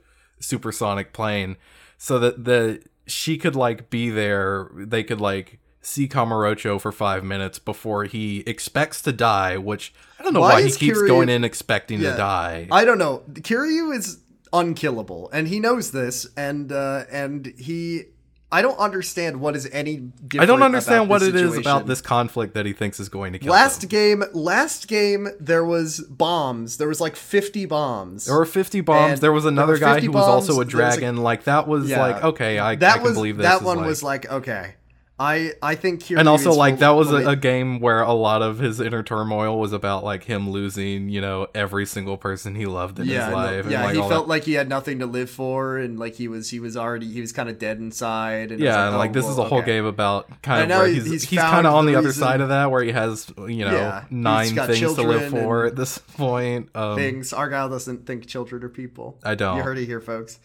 [0.40, 1.56] supersonic plane,
[1.98, 4.70] so that the she could like be there.
[4.76, 9.56] They could like see Kamurocho for five minutes before he expects to die.
[9.56, 12.12] Which I don't know Why why, he keeps Kiryu- going in expecting Yeah.
[12.12, 12.68] to die.
[12.70, 13.22] I don't know.
[13.32, 14.18] Kiryu is
[14.52, 18.04] unkillable, and he knows this, and uh, and he.
[18.52, 20.10] I don't understand what is any.
[20.38, 23.38] I don't understand what it is about this conflict that he thinks is going to
[23.38, 23.88] kill Last him.
[23.88, 26.76] game, last game, there was bombs.
[26.76, 28.26] There was like fifty bombs.
[28.26, 29.12] There were 50 bombs.
[29.12, 31.16] And there was another were guy 50 who was also a there was a- dragon.
[31.16, 32.00] like that was Yeah.
[32.00, 33.46] like okay, I, that I can was believe this.
[33.46, 34.74] that one like- was like okay.
[35.22, 38.42] I I think Kiryu and also like that was a, a game where a lot
[38.42, 42.66] of his inner turmoil was about like him losing you know every single person he
[42.66, 43.84] loved in yeah, his no- life and, yeah.
[43.84, 44.28] like, he felt that.
[44.28, 47.20] like he had nothing to live for, and like he was he was already he
[47.20, 48.50] was kind of dead inside.
[48.50, 49.66] And yeah and oh, like this is a whole okay.
[49.66, 52.12] game about kind And of where he's he's he's, kind of on the the other
[52.12, 55.76] side of that where he has you know Yeah, nine things to live for at
[55.76, 59.20] this point um Things Argyle doesn't think children are people.
[59.22, 59.56] I don't.
[59.56, 60.40] You heard it here, folks.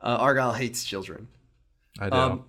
[0.00, 1.28] Uh, Argyle hates children.
[1.98, 2.44] i do Um,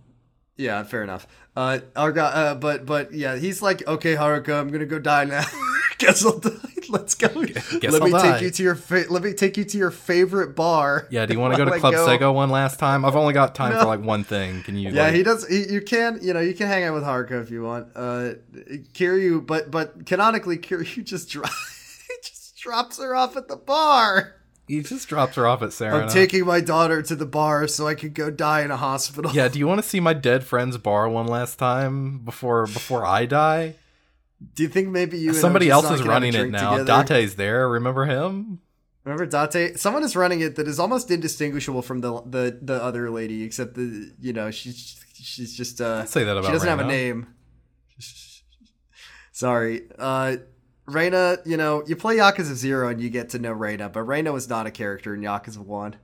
[0.58, 1.28] yeah, fair enough.
[1.56, 5.44] Uh, Argyle, uh, but but yeah, he's like, okay, Haruka, I'm gonna go die now.
[6.00, 6.50] Guess I'll die.
[6.90, 7.28] Let's go.
[7.28, 8.34] let I'll me die.
[8.34, 11.08] take you to your fa- let me take you to your favorite bar.
[11.10, 12.06] yeah do you want to go to club go.
[12.06, 13.80] sego one last time i've only got time No.
[13.80, 15.48] for like one thing can you Yeah, like, he does.
[15.48, 17.88] He, you can, you know, you can hang out with Haruka if you want.
[17.96, 18.34] Uh,
[18.94, 21.44] Kiryu, but but canonically, Kiryu just dro-
[22.08, 24.36] he just drops her off at the bar.
[24.68, 27.88] He just drops her off at Sarah I'm taking my daughter to the bar so
[27.88, 29.32] I could go die in a hospital.
[29.34, 33.06] yeah do you want to see my dead friend's bar one last time before before
[33.06, 33.76] i die
[34.54, 36.52] Do you think maybe you and somebody else is Ojisan can have a running it
[36.52, 37.04] now together?
[37.04, 38.60] date's there remember him
[39.04, 39.80] Remember Date?
[39.80, 43.76] Someone is running it that is almost indistinguishable from the the the other lady, except
[43.76, 47.28] the you know she's she's just uh say that about she doesn't have a name.
[49.34, 50.38] Sorry, uh,
[50.86, 51.38] Reina.
[51.46, 54.50] You know you play Yakuza Zero and you get to know Reina, but Reina was
[54.50, 55.96] not a character in Yakuza One.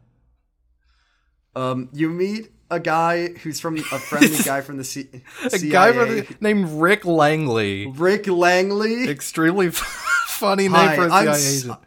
[1.56, 5.10] Um, you meet a guy who's from a friendly guy from the C-
[5.44, 9.10] a CIA, guy the, named rick langley Rick Langley.
[9.10, 11.80] extremely funny name Hi, for a I'm cia s- agent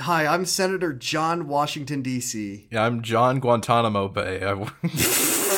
[0.00, 2.66] Hi, I'm Senator John Washington D.C.
[2.72, 4.52] yeah i'm john guantanamo bay I,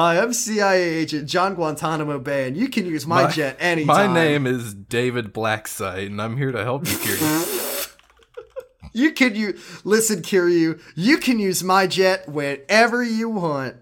[0.00, 3.86] Hi, I'm CIA agent John Guantanamo Bay, and you can use my, My- jet anytime.
[3.86, 7.96] my name is david blacksite and i'm here to help you Kiryu.
[8.94, 10.80] You can you listen, Kiryu.
[10.96, 13.76] You can use my jet whenever you want.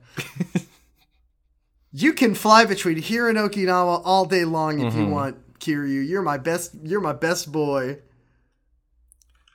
[1.93, 5.01] you can fly between here and Okinawa all day long if Mm-hmm.
[5.01, 6.05] you want, Kiryu.
[6.07, 6.75] You're my best.
[6.83, 7.99] You're my best boy.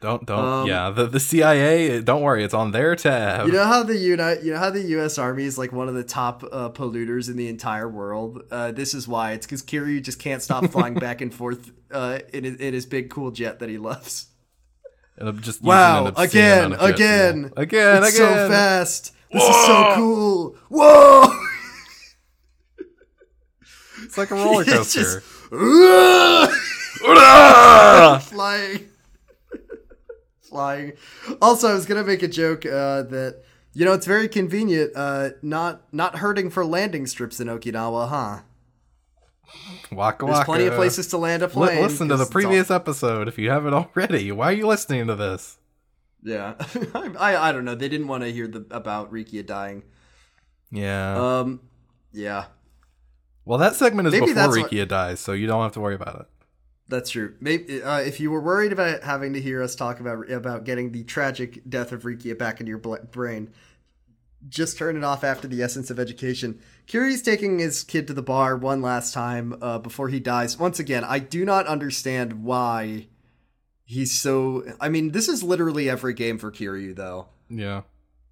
[0.03, 3.65] Don't don't Um, yeah the, the cia don't worry it's on their tab You know
[3.65, 5.17] how the unit, you know how the U.S.
[5.17, 8.43] Army is like one of the top uh, polluters in the entire world.
[8.51, 12.19] Uh, this is why it's because Kiryu just can't stop flying back and forth uh,
[12.33, 14.27] in his, in his big cool jet that he loves.
[15.17, 16.11] And I'm just Wow!
[16.17, 17.53] Again, amount of jet again, fuel.
[17.55, 18.33] again, it's again.
[18.35, 19.13] so fast.
[19.31, 20.55] This is so cool.
[20.69, 21.23] Whoa!
[24.03, 25.01] It's like a roller It's coaster.
[25.01, 25.23] just-
[27.05, 28.21] Ah!
[28.29, 28.89] flying,
[30.53, 30.93] flying.
[31.41, 33.41] Also, I was gonna make a joke uh, that
[33.73, 38.39] you know it's very convenient, uh, not not hurting for landing strips in Okinawa, huh?
[39.91, 41.81] waka There's plenty of places to land a plane.
[41.81, 44.31] listen to the previous episode if you haven't already.
[44.31, 45.57] Why are you listening to this?
[46.23, 46.53] yeah,
[47.19, 47.75] I, I don't know.
[47.75, 49.83] They didn't want to hear the about Rikiya dying.
[50.71, 51.39] Yeah.
[51.39, 51.59] Um,
[52.13, 52.45] yeah,
[53.45, 55.95] well, that segment is maybe before that's what- dies, so you don't have to worry
[55.95, 56.27] about it.
[56.89, 57.35] That's true.
[57.39, 60.91] Maybe uh, if you were worried about having to hear us talk about about getting
[60.91, 63.51] the tragic death of Rikiya back into your bl- brain,
[64.49, 66.59] just turn it off after the essence of education.
[66.87, 70.59] Kiryu's taking his kid to the bar one last time uh, before he dies.
[70.59, 73.07] Once again, I do not understand why
[73.85, 74.63] he's so.
[74.81, 77.27] I mean, this is literally every game for Kiryu, though.
[77.49, 77.83] Yeah.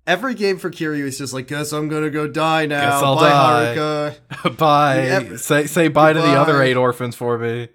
[0.07, 2.81] Every game for Kiryu is just like, guess I'm gonna go die now.
[2.81, 3.29] Guess I'll Bye,
[3.75, 4.57] die." Haruka.
[4.57, 5.35] bye.
[5.37, 7.69] Say say bye to the other eight orphans for me.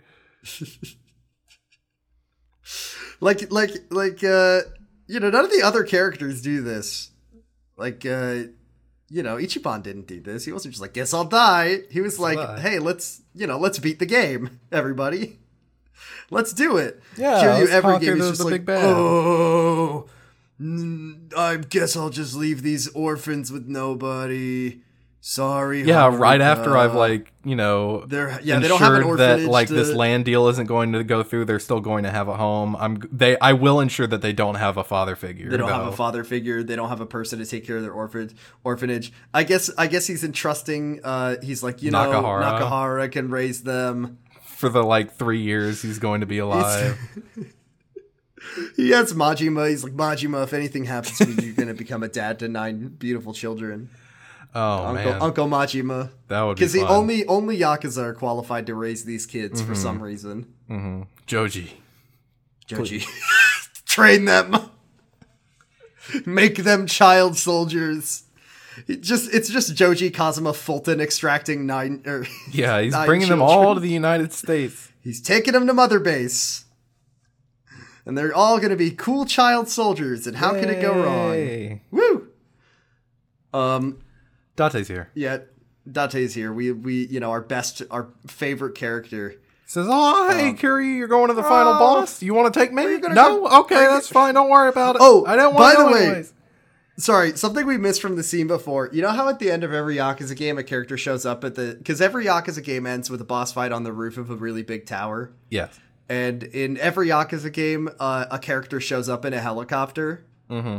[3.21, 4.63] like like like uh
[5.07, 7.11] you know none of the other characters do this.
[7.77, 8.45] Like uh
[9.09, 10.45] you know ichiban didn't do this.
[10.45, 11.81] He wasn't just like guess i'll die.
[11.91, 12.61] He was like die.
[12.61, 15.39] hey let's you know let's beat the game everybody.
[16.29, 17.01] Let's do it.
[17.17, 20.07] Yeah, Kiryu, let's every game is just like oh
[20.59, 24.81] i guess i'll just leave these orphans with nobody
[25.29, 29.19] sorry Yeah, right after I've like you know They're- yeah, they don't have an ensured
[29.19, 31.47] that orphanage like this land deal isn't going to go through.
[31.47, 32.77] They're still going to have a home.
[32.77, 33.37] I'm they.
[33.41, 35.51] I will ensure that they don't have a father figure.
[35.51, 36.63] They don't have a father figure.
[36.63, 38.31] They don't have a person to take care of their orphan
[38.63, 39.13] orphanage.
[39.35, 41.01] I guess I guess he's entrusting.
[41.03, 42.61] Uh, he's like you know Nakahara.
[42.61, 44.19] Nakahara can raise them.
[44.45, 46.99] for the like three years he's going to be alive.
[48.77, 49.69] He has Majima.
[49.69, 50.45] He's like Majima.
[50.45, 53.91] If anything happens to me, you're gonna become a dad to nine beautiful children.
[54.59, 56.11] Oh Uncle man, Uncle Majima.
[56.29, 59.69] that would be Because the only only yakuza are qualified to raise these kids Mm-hmm.
[59.71, 61.07] for some reason.
[61.27, 61.75] Joji.
[62.67, 63.05] Joji,
[63.87, 64.57] train them,
[66.27, 68.25] make them child soldiers.
[68.89, 72.03] It just it's just Joji Kazuma Fulton extracting nine.
[72.07, 74.91] Or Yeah, he's nine bringing them all to the United States.
[75.03, 76.65] He's taking them to Mother Base.
[78.05, 81.81] And they're all going to be cool child soldiers, and how can it go wrong?
[81.91, 82.29] Woo!
[83.53, 83.99] Um,
[84.57, 85.11] Date's here.
[85.15, 85.39] Yeah,
[85.91, 86.53] Date's here.
[86.53, 89.37] We we you know our best our favorite character.
[89.69, 92.23] Says, "Oh, hey, Kiryu, you're going to the final oh, boss.
[92.23, 92.99] You want to take me?
[92.99, 94.35] No, go- okay, that's fine.
[94.35, 95.01] Don't worry about it.
[95.03, 96.33] Oh, I don't by want to the way- anyways.
[96.99, 98.89] Sorry, something we missed from the scene before.
[98.91, 101.55] You know how at the end of every Yakuza game, a character shows up at
[101.55, 104.37] the because every Yakuza game ends with a boss fight on the roof of a
[104.37, 105.79] really big tower, Yes.
[106.09, 110.25] and in every Yakuza game, uh, a character shows up in a helicopter.
[110.49, 110.79] Mm-hmm.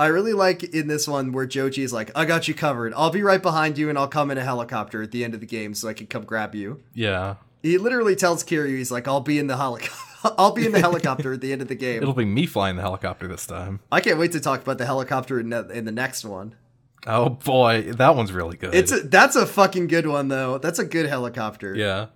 [0.00, 2.92] I really like in this one where Joji is like, "I got you covered.
[2.96, 5.40] I'll be right behind you, and I'll come in a helicopter at the end of
[5.40, 7.34] the game so I can come grab you." Yeah.
[7.62, 9.94] He literally tells Kiryu, "He's like, I'll be in the helicopter.
[10.38, 12.76] I'll be in the helicopter at the end of the game." It'll be me flying
[12.76, 13.80] the helicopter this time.
[13.92, 16.54] I can't wait to talk about the helicopter in, the- in the next one.
[17.06, 18.74] Oh boy, that one's really good.
[18.74, 20.58] It's a, that's a fucking good one though.
[20.58, 21.74] That's a good helicopter.
[21.74, 22.06] yeah.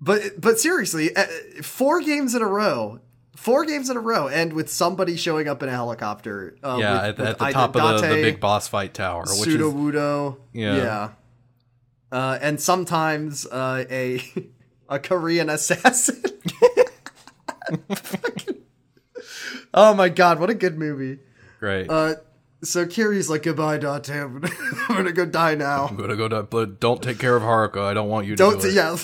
[0.00, 1.24] But but seriously, uh,
[1.62, 3.00] four games in a row,
[3.36, 6.56] four games in a row, and with somebody showing up in a helicopter.
[6.64, 9.22] Uh, Yeah, with- at, with at the top of the, the big boss fight tower,
[9.22, 10.36] which Pseudo is Wudo.
[10.52, 10.76] Yeah.
[10.76, 11.08] Yeah.
[12.10, 14.22] Uh, and sometimes uh, a
[14.88, 16.22] a Korean assassin.
[19.74, 21.18] Oh my god, what a good movie.
[21.60, 21.90] great.
[21.90, 22.14] Uh,
[22.62, 24.18] so Kiryu's like, goodbye, Dante.
[24.20, 24.54] I'm gonna,
[24.88, 25.86] I'm gonna go die now.
[25.88, 27.82] I'm gonna go die, but don't take care of Haruka.
[27.82, 28.96] I don't want you to Don't, do yeah.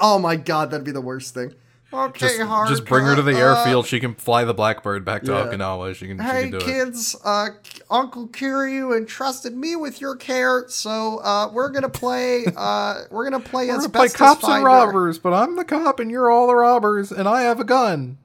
[0.00, 1.54] oh my god, that'd be the worst thing.
[1.90, 3.86] Okay, Just, Haruka, just bring her to the uh, airfield.
[3.86, 5.46] She can fly the Blackbird back to Yeah.
[5.46, 5.94] Okinawa.
[5.94, 6.62] She can, she Hey can do it.
[6.64, 7.48] kids, uh,
[7.90, 12.44] Uncle Kiryu entrusted me with your care, so uh, we're gonna play.
[12.54, 14.56] Uh, we're gonna play We're as gonna play cops finder.
[14.56, 17.64] and robbers, but I'm the cop and you're all the robbers, and I have a
[17.64, 18.18] gun.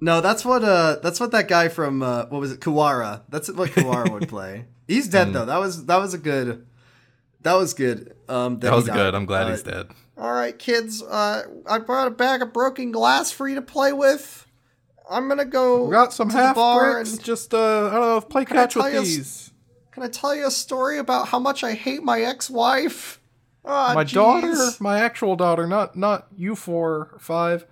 [0.00, 3.22] No, that's what uh, that's what that guy from uh, what was it, Kuwara?
[3.28, 4.64] That's what Kuwara would play.
[4.88, 5.44] He's dead though.
[5.44, 6.66] That was that was a good.
[7.42, 8.16] That was good.
[8.28, 9.14] Um, That he was good.
[9.14, 9.86] I'm glad Uh, he's dead.
[10.18, 11.02] All right, kids.
[11.02, 14.46] Uh, I brought a bag of broken glass for you to play with.
[15.10, 15.84] I'm gonna go.
[15.84, 17.12] We got some half bricks.
[17.12, 18.20] and- Just uh, I don't know.
[18.22, 19.50] Play I catch with tell you s- these.
[19.92, 23.20] Can I tell you a story about how much I hate my ex-wife?
[23.64, 24.12] Ah, my jeez.
[24.12, 27.66] daughter, my actual daughter, not not you four or five.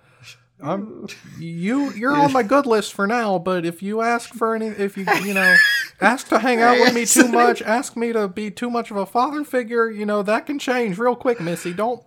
[0.61, 1.07] I'm
[1.39, 1.91] you.
[1.91, 3.37] You're on my good list for now.
[3.39, 5.55] But if you ask for any, if you you know,
[5.99, 8.97] ask to hang out with me too much, ask me to be too much of
[8.97, 11.73] a father figure, you know that can change real quick, Missy.
[11.73, 12.01] Don't.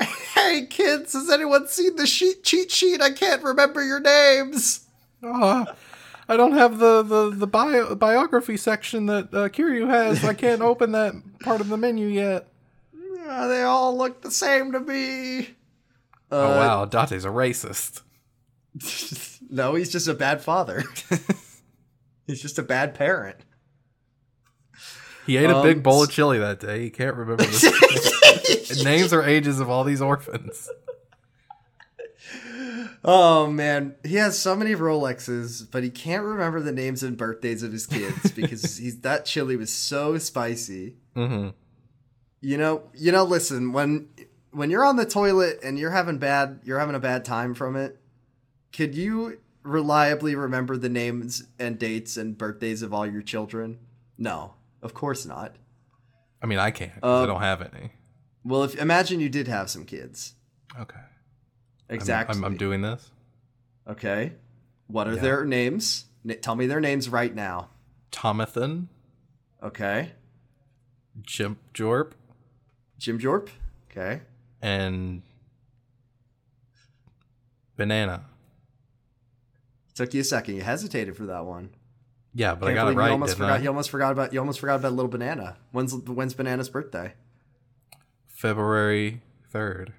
[0.36, 3.00] Hey, kids, has anyone seen the sheet cheat sheet?
[3.00, 4.86] I can't remember your names.
[5.22, 5.64] Uh,
[6.28, 10.24] I don't have the the the bio, biography section that uh, Kiryu has.
[10.24, 12.48] I can't open that part of the menu yet.
[13.26, 15.50] Ah, they all look the same to me.
[16.30, 18.02] oh Uh, wow, Date's a racist.
[19.50, 20.84] no, he's just a bad father.
[22.26, 23.38] he's just a bad parent.
[25.26, 26.82] He ate a Um, big bowl of chili that day.
[26.82, 28.15] He can't remember the
[28.84, 30.68] names or ages of all these orphans.
[33.04, 37.62] Oh man, he has so many Rolexes, but he can't remember the names and birthdays
[37.62, 40.96] of his kids because he's that chili was so spicy.
[41.14, 41.48] hmm
[42.40, 43.22] You know, you know.
[43.24, 44.08] Listen, when
[44.50, 47.76] when you're on the toilet and you're having bad, you're having a bad time from
[47.76, 48.00] it.
[48.72, 53.78] Could you reliably remember the names and dates and birthdays of all your children?
[54.18, 55.54] No, of course not.
[56.42, 57.92] I mean, I can't 'cause I Um, don't have any.
[58.46, 60.34] Well, if imagine you did have some kids.
[60.78, 61.00] Okay,
[61.88, 62.36] Exactly.
[62.36, 63.10] I'm, I'm, I'm doing this.
[63.88, 64.32] Okay.
[64.88, 65.20] What are Yeah.
[65.22, 66.04] their names?
[66.28, 67.70] N- tell me their names right now.
[68.12, 68.86] Tomathan,
[69.62, 70.12] Okay.
[71.22, 72.12] Jim Jorp,
[72.98, 73.48] Jim Jorp.
[73.90, 74.20] Okay.
[74.62, 75.22] and
[77.76, 78.24] Banana.
[79.94, 80.56] Took you a second.
[80.56, 81.70] You hesitated for that one.
[82.34, 83.06] Yeah, but I Can't got it right.
[83.06, 83.60] You almost forgot.
[83.60, 83.62] I?
[83.62, 84.32] You almost forgot about.
[84.32, 85.56] You almost forgot about little banana.
[85.72, 87.14] When's when's Banana's birthday?
[88.36, 89.94] February third,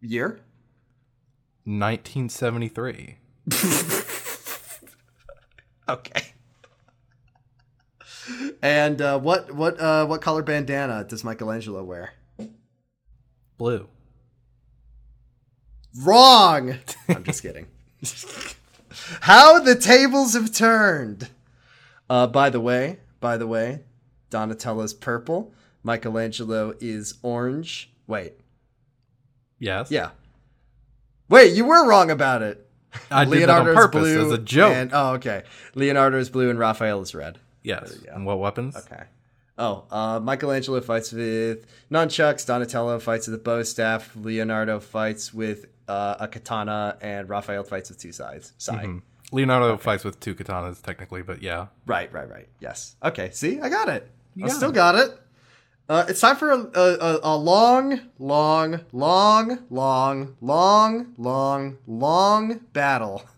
[0.00, 0.40] Year?
[1.66, 3.18] nineteen seventy three.
[5.86, 6.32] Okay.
[8.62, 12.14] And uh, what what uh, what color bandana does Michelangelo wear?
[13.58, 13.86] Blue.
[16.00, 16.76] Wrong.
[17.10, 17.66] I'm just kidding.
[19.20, 21.28] How the tables have turned.
[22.08, 23.80] Uh, by the way, by the way,
[24.30, 25.52] Donatello's purple.
[25.84, 27.90] Michelangelo is orange.
[28.08, 28.32] Wait,
[29.60, 29.90] Yes.
[29.90, 30.10] yeah.
[31.28, 32.66] Wait, you were wrong about it.
[33.10, 34.72] I did that on Leonardo's purpose blue as a joke.
[34.74, 35.42] And, oh, okay.
[35.74, 37.38] Leonardo is blue and Raphael is red.
[37.62, 37.96] yes.
[38.12, 38.76] And what weapons?
[38.76, 39.04] Okay.
[39.56, 42.44] Oh, uh, Michelangelo fights with nunchucks.
[42.46, 44.14] Donatello fights with a bow staff.
[44.16, 48.52] Leonardo fights with uh, a katana, and Raphael fights with two sides.
[48.58, 48.84] Side.
[48.84, 49.02] Mhm.
[49.32, 51.66] Leonardo fights with two katanas technically, but yeah.
[51.86, 52.48] Right, right, right.
[52.58, 52.96] Yes.
[53.02, 53.30] Okay.
[53.30, 54.10] See, I got it.
[54.36, 54.74] I got still it.
[54.74, 55.20] got it.
[55.86, 62.60] Uh, it's time for a, a, a, a long, long, long, long, long, long, long
[62.72, 63.22] battle.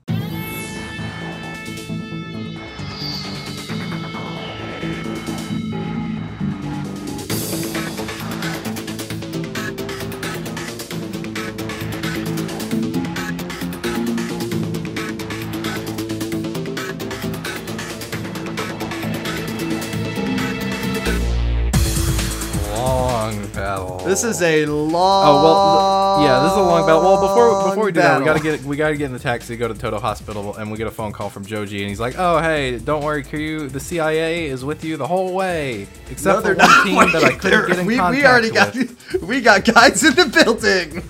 [24.07, 25.25] This is a long.
[25.27, 26.43] Oh well, yeah.
[26.45, 27.03] This is a long battle.
[27.03, 29.57] Well, before before we do that, we gotta get we gotta get in the taxi,
[29.57, 32.15] go to Toto Hospital, and we get a phone call from Joji, and he's like,
[32.19, 33.71] "Oh, hey, don't worry, Kiryu.
[33.71, 37.25] The CIA is with you the whole way, except No, for they're one team that
[37.25, 40.27] I couldn't get in we, contact we already with." got we got guys in the
[40.27, 41.03] building.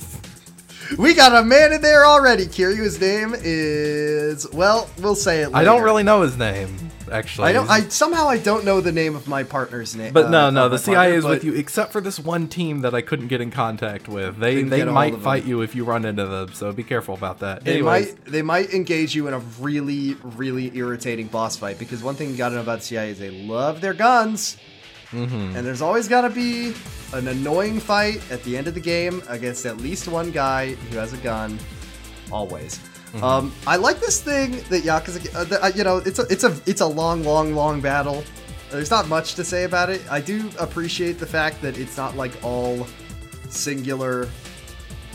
[0.98, 2.46] We got a man in there already.
[2.46, 5.48] Kiryu, his name is well, we'll say it.
[5.48, 5.56] Later.
[5.56, 6.74] I don't really know his name,
[7.10, 7.48] actually.
[7.48, 7.68] I don't.
[7.68, 10.12] I somehow I don't know the name of my partner's name.
[10.12, 12.80] But uh, no, no, the CIA partner, is with you, except for this one team
[12.82, 14.38] that I couldn't get in contact with.
[14.38, 17.64] They they might fight you if you run into them, so be careful about that.
[17.64, 22.02] They Anyways, might they might engage you in a really really irritating boss fight because
[22.02, 24.56] one thing you got to know about CIA is they love their guns,
[25.12, 25.56] Mm-hmm.
[25.56, 26.74] and there's always got to be
[27.12, 30.98] an annoying fight at the end of the game against at least one guy who
[30.98, 31.58] has a gun.
[32.32, 32.78] Always.
[32.78, 33.22] Mm-hmm.
[33.22, 35.34] Um, I like this thing that Yakuza.
[35.34, 38.24] Uh, that, uh, you know, it's a it's a it's a long long long battle.
[38.70, 40.02] There's not much to say about it.
[40.10, 42.86] I do appreciate the fact that it's not like all
[43.48, 44.28] singular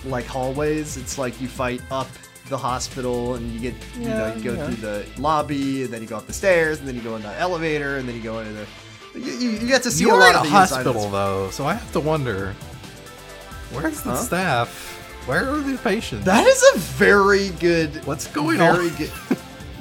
[0.05, 0.95] like hallways.
[0.95, 2.07] It's like you fight up
[2.47, 4.65] the hospital and you get you know you go yeah.
[4.65, 7.21] through the lobby and then you go up the stairs and then you go in
[7.21, 8.67] the elevator and then you go into the
[9.15, 11.49] you, you, you get to see you a lot in of a the hospital though,
[11.51, 12.53] so I have to wonder,
[13.71, 14.15] where's the Huh?
[14.17, 14.87] staff?
[15.27, 16.25] Where are the patients?
[16.25, 18.95] That is a very good What's going very on?
[18.95, 19.09] good.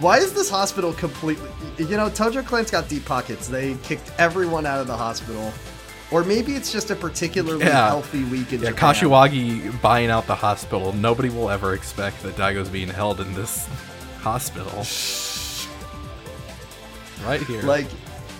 [0.01, 1.49] Why is this hospital completely?
[1.79, 3.49] You know, Tojo Clan's got deep pockets.
[3.49, 5.53] They kicked everyone out of the hospital,
[6.11, 7.89] or maybe it's just a particularly Yeah.
[7.89, 8.95] healthy week in Yeah, Japan.
[8.95, 10.93] Kashiwagi buying out the hospital.
[10.95, 13.67] Nobody will ever expect that Daigo's being held in this
[14.21, 14.85] hospital.
[17.27, 17.63] Right here.
[17.63, 17.87] Like,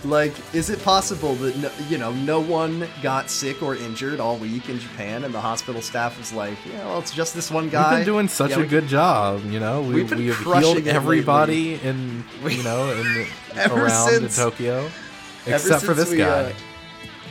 [0.05, 4.37] like, is it possible that no, you know no one got sick or injured all
[4.39, 7.65] week in Japan, and the hospital staff was like, yeah, well, it's just this one
[7.65, 7.97] We've guy.
[7.97, 9.83] been doing such Yeah, a we- good job, you know.
[9.83, 13.27] We, We've been we have healed everybody in, you know, in
[13.71, 14.91] around since- in Tokyo,
[15.47, 16.27] except for this we, guy.
[16.45, 16.53] uh,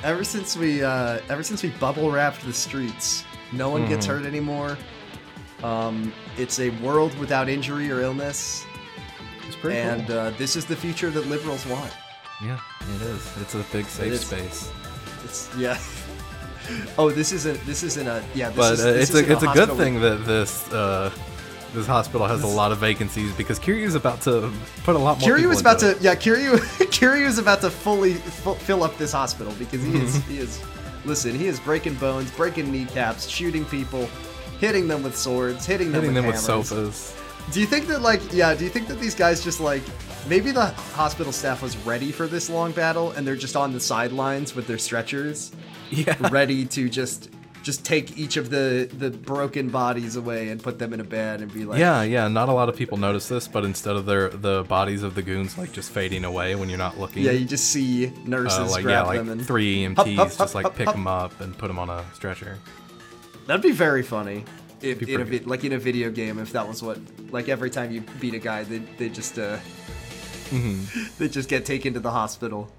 [0.04, 4.10] ever since we, uh, ever since we bubble wrapped the streets, no one gets Mhm.
[4.10, 4.78] hurt anymore.
[5.64, 8.64] Um, it's a world without injury or illness.
[9.48, 10.18] it's pretty and cool.
[10.20, 11.92] uh, this is the future that liberals want.
[12.42, 12.60] Yeah,
[12.96, 13.38] it is.
[13.42, 14.22] It's a big safe is.
[14.22, 14.72] space.
[15.24, 15.78] It's yeah.
[16.98, 17.64] oh, this isn't.
[17.66, 18.50] This isn't a yeah.
[18.50, 21.12] This But is, uh, it's a it's a good thing that this uh,
[21.74, 24.52] this hospital has a lot of vacancies because Kiryu's about to
[24.84, 25.30] put a lot more.
[25.30, 26.16] Kiryu is about to yeah.
[26.16, 26.58] Kiryu
[26.92, 30.62] Kiryu is about to fully fu- fill up this hospital because he is he is.
[31.06, 34.10] Listen, he is breaking bones, breaking kneecaps, shooting people,
[34.60, 35.92] hitting them with swords, hitting it.
[35.92, 37.19] them hitting with them with sofas.
[37.52, 38.54] Do you think that like yeah?
[38.54, 39.82] Do you think that these guys just like
[40.28, 43.80] maybe the hospital staff was ready for this long battle and they're just on the
[43.80, 45.52] sidelines with their stretchers?
[45.90, 47.32] Yeah, ready to just
[47.64, 51.42] just take each of the the broken bodies away and put them in a bed
[51.42, 52.28] and be like yeah, yeah.
[52.28, 55.24] Not a lot of people notice this, but instead of their the bodies of the
[55.24, 58.70] goons like just fading away when you're not looking, yeah you just see nurses uh,
[58.70, 61.08] like grab yeah, like them and three EMTs hup, just hup, like hup, pick them
[61.08, 62.60] up and put them on a stretcher.
[63.48, 64.46] that'd be very funny
[64.82, 66.98] if in a vi- like in a video game if that was what
[67.32, 69.58] like every time you beat a guy they they just uh
[70.50, 71.04] Mm-hmm.
[71.20, 72.72] they just get taken to the hospital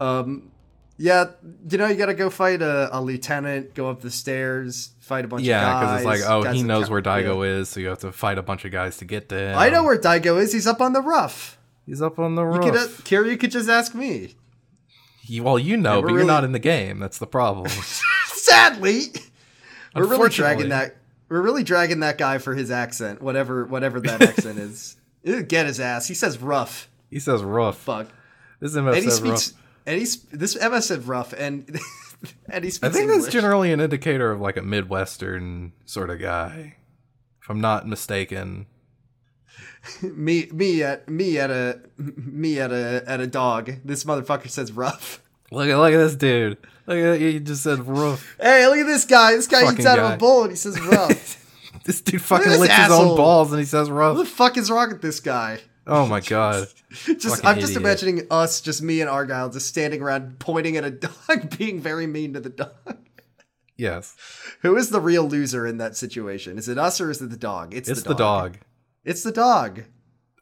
[0.00, 0.50] um
[0.98, 1.26] yeah
[1.70, 5.28] you know you gotta go fight a, a lieutenant go up the stairs fight a
[5.28, 7.60] bunch Yeah, of guys because it's like, oh, guys he knows ca- where Daigo yeah.
[7.60, 9.54] is, so you have to fight a bunch of guys to get there.
[9.56, 10.52] I know where Daigo is.
[10.52, 11.58] He's up on the roof.
[11.86, 12.64] he's up on the You roof.
[12.64, 14.34] could, uh, Kiryu could just ask me.
[15.22, 16.98] He- well, you know, Yeah, but we're you're not in the game.
[16.98, 17.68] That's the problem.
[18.26, 19.02] Sadly,
[19.96, 20.96] we're really dragging that.
[21.28, 24.96] We're really dragging that guy for his accent, whatever whatever that accent is.
[25.24, 26.06] Get his ass.
[26.06, 26.88] He says rough.
[27.10, 27.78] he says rough.
[27.78, 28.08] Fuck.
[28.60, 29.52] This MF he says speaks.
[29.52, 29.62] rough.
[29.86, 31.68] And he's this Emma said rough, and
[32.50, 33.22] and he I think English.
[33.22, 36.76] that's generally an indicator of like a Midwestern sort of guy,
[37.42, 38.66] if I'm not mistaken.
[40.02, 43.72] me me at me at a me at a at a dog.
[43.84, 45.22] This motherfucker says rough.
[45.52, 46.58] Look at look at this dude.
[46.86, 48.36] Look at he just said rough.
[48.40, 49.32] Hey, look at this guy.
[49.34, 51.42] This guy Fucking eats out of a bowl and he says rough.
[51.84, 54.16] This dude fucking this licks his own balls and he says what rough.
[54.16, 55.60] the fuck is wrong with this guy?
[55.86, 56.66] Oh my god.
[56.90, 57.82] Just Fucking I'm just idiot.
[57.82, 62.08] imagining us, just me and Argyle, just standing around pointing at a dog, being very
[62.08, 62.96] mean to the dog.
[63.76, 64.16] Yes.
[64.62, 66.58] Who is the real loser in that situation?
[66.58, 67.72] Is it us or is it the dog?
[67.72, 68.58] It's the dog.
[69.04, 69.84] It's the dog.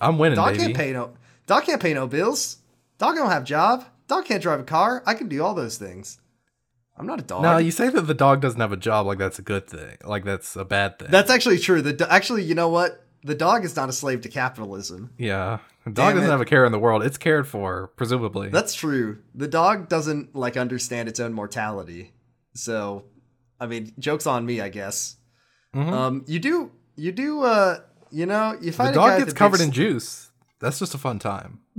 [0.01, 0.61] I'm winning, Dog baby.
[0.65, 1.13] can't pay no.
[1.47, 2.59] Dog can't pay no bills.
[2.97, 3.85] Dog don't have job.
[4.09, 5.03] Dog can't drive a car.
[5.05, 6.21] I can do all those things.
[6.97, 7.43] I'm not a dog.
[7.43, 9.97] No, you say that the dog doesn't have a job like that's a good thing.
[10.05, 11.09] Like that's a bad thing.
[11.11, 11.83] That's actually true.
[11.83, 13.05] The do- actually, you know what?
[13.25, 15.11] The dog is not a slave to capitalism.
[15.19, 15.59] yeah.
[15.85, 16.33] The dog Damn doesn't it.
[16.33, 17.03] have a care in the world.
[17.03, 18.49] It's cared for, presumably.
[18.49, 19.19] That's true.
[19.35, 22.13] The dog doesn't like understand its own mortality.
[22.55, 23.05] So,
[23.61, 25.17] I mean, jokes on me, I guess.
[25.75, 25.93] Mhm.
[25.93, 27.81] Um, you do, you do, uh,
[28.11, 30.31] you know, you the find a dog guy gets that covered makes- in juice.
[30.61, 31.61] That's just a fun time.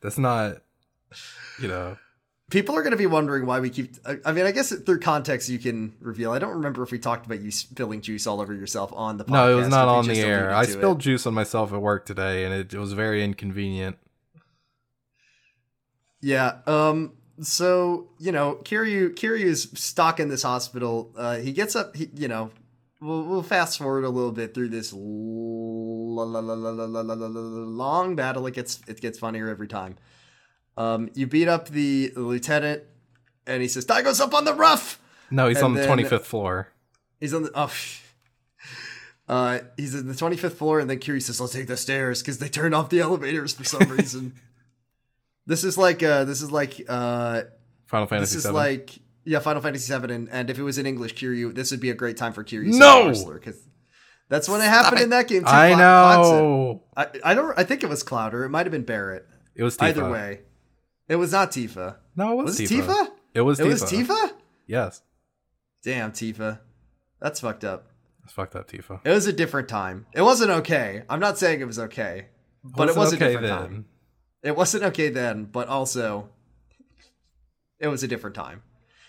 [0.00, 0.58] That's not,
[1.60, 1.96] you know
[2.50, 3.94] people are going to be wondering why we keep.
[4.24, 6.32] I, mean, I guess through context you can reveal.
[6.32, 9.24] I don't remember if we talked about you spilling juice all over yourself on the
[9.24, 9.32] podcast.
[9.32, 10.52] No, it was not on the air.
[10.52, 11.02] I spilled it.
[11.02, 13.98] juice on myself at work today, and it, it was very inconvenient.
[16.20, 16.58] Yeah.
[16.66, 17.12] Um.
[17.40, 21.12] So you know, Kiryu Kiryu is stuck in this hospital.
[21.16, 21.94] Uh, he gets up.
[21.94, 22.50] He, you know,
[23.00, 25.76] we'll, we'll fast forward a little bit through this long
[28.16, 28.46] battle.
[28.46, 29.96] It gets it gets funnier every time.
[30.78, 32.84] Um, you beat up the lieutenant,
[33.46, 35.00] and he says, "Daigo's up on the roof."
[35.30, 36.68] No, he's And on the twenty fifth floor.
[37.20, 37.72] He's on the oh.
[39.28, 42.22] Uh, he's in the twenty fifth floor, and then Kiryu says, "I'll take the stairs"
[42.22, 44.32] because they turned off the elevators for some reason.
[45.44, 47.42] this is like uh, this is like uh,
[47.88, 48.36] Final Fantasy.
[48.36, 51.54] this is like yeah, Final Fantasy VII, and, and if it was in English, Kiryu,
[51.54, 52.72] this would be a great time for Kiryu.
[52.72, 53.12] No!
[53.34, 53.62] because
[54.30, 55.04] that's when it happened it.
[55.04, 55.42] in that game.
[55.42, 55.48] Too.
[55.48, 56.82] I Cla- know.
[56.96, 57.58] I, I don't.
[57.58, 58.44] I think it was Clouder.
[58.44, 59.26] It might have been Barrett.
[59.54, 59.88] It was Tifa.
[59.88, 60.40] Either way,
[61.08, 61.96] it was not Tifa.
[62.16, 62.86] No, it was, Was it Tifa.
[62.86, 63.10] Tifa?
[63.34, 63.62] It was Tifa.
[63.62, 63.70] It Tifa.
[63.70, 64.30] was Tifa.
[64.66, 65.02] Yes.
[65.84, 66.60] Damn, Tifa.
[67.20, 67.86] That's fucked up.
[68.24, 69.00] It's fucked up, Tifa.
[69.04, 70.06] It was a different time.
[70.12, 71.02] It wasn't okay.
[71.08, 72.26] I'm not saying it was okay,
[72.62, 73.86] but it was a okay different time.
[74.42, 76.28] It wasn't okay then, but also
[77.80, 78.62] it was a different time.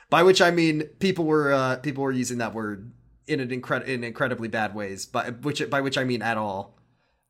[0.10, 2.92] By which I mean people were uh, people were using that word
[3.28, 5.06] in an incred- in incredibly bad ways.
[5.06, 6.76] By which by which I mean at all.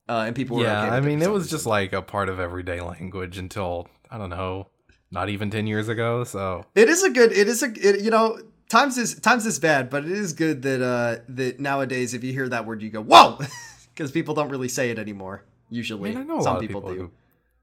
[0.08, 2.40] Uh, and people were Yeah, okay I mean, it was just like a part of
[2.40, 4.68] everyday language until I don't know,
[5.12, 6.24] not even ten years ago.
[6.24, 7.32] So It is a good.
[7.32, 7.68] It is a.
[7.68, 8.40] It, you know,
[8.70, 12.34] times is times is bad, but it is good that uh that nowadays if you
[12.34, 13.40] hear that word, you go whoa,
[13.94, 15.44] because people don't really say it anymore.
[15.46, 17.02] I Usually, mean, I know a some people, people, do.
[17.02, 17.12] who,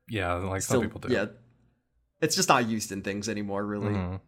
[0.08, 1.12] yeah, like Still, some people do.
[1.12, 1.26] Yeah,
[2.20, 3.94] it's just not used in things anymore, really.
[3.94, 4.20] Mhm.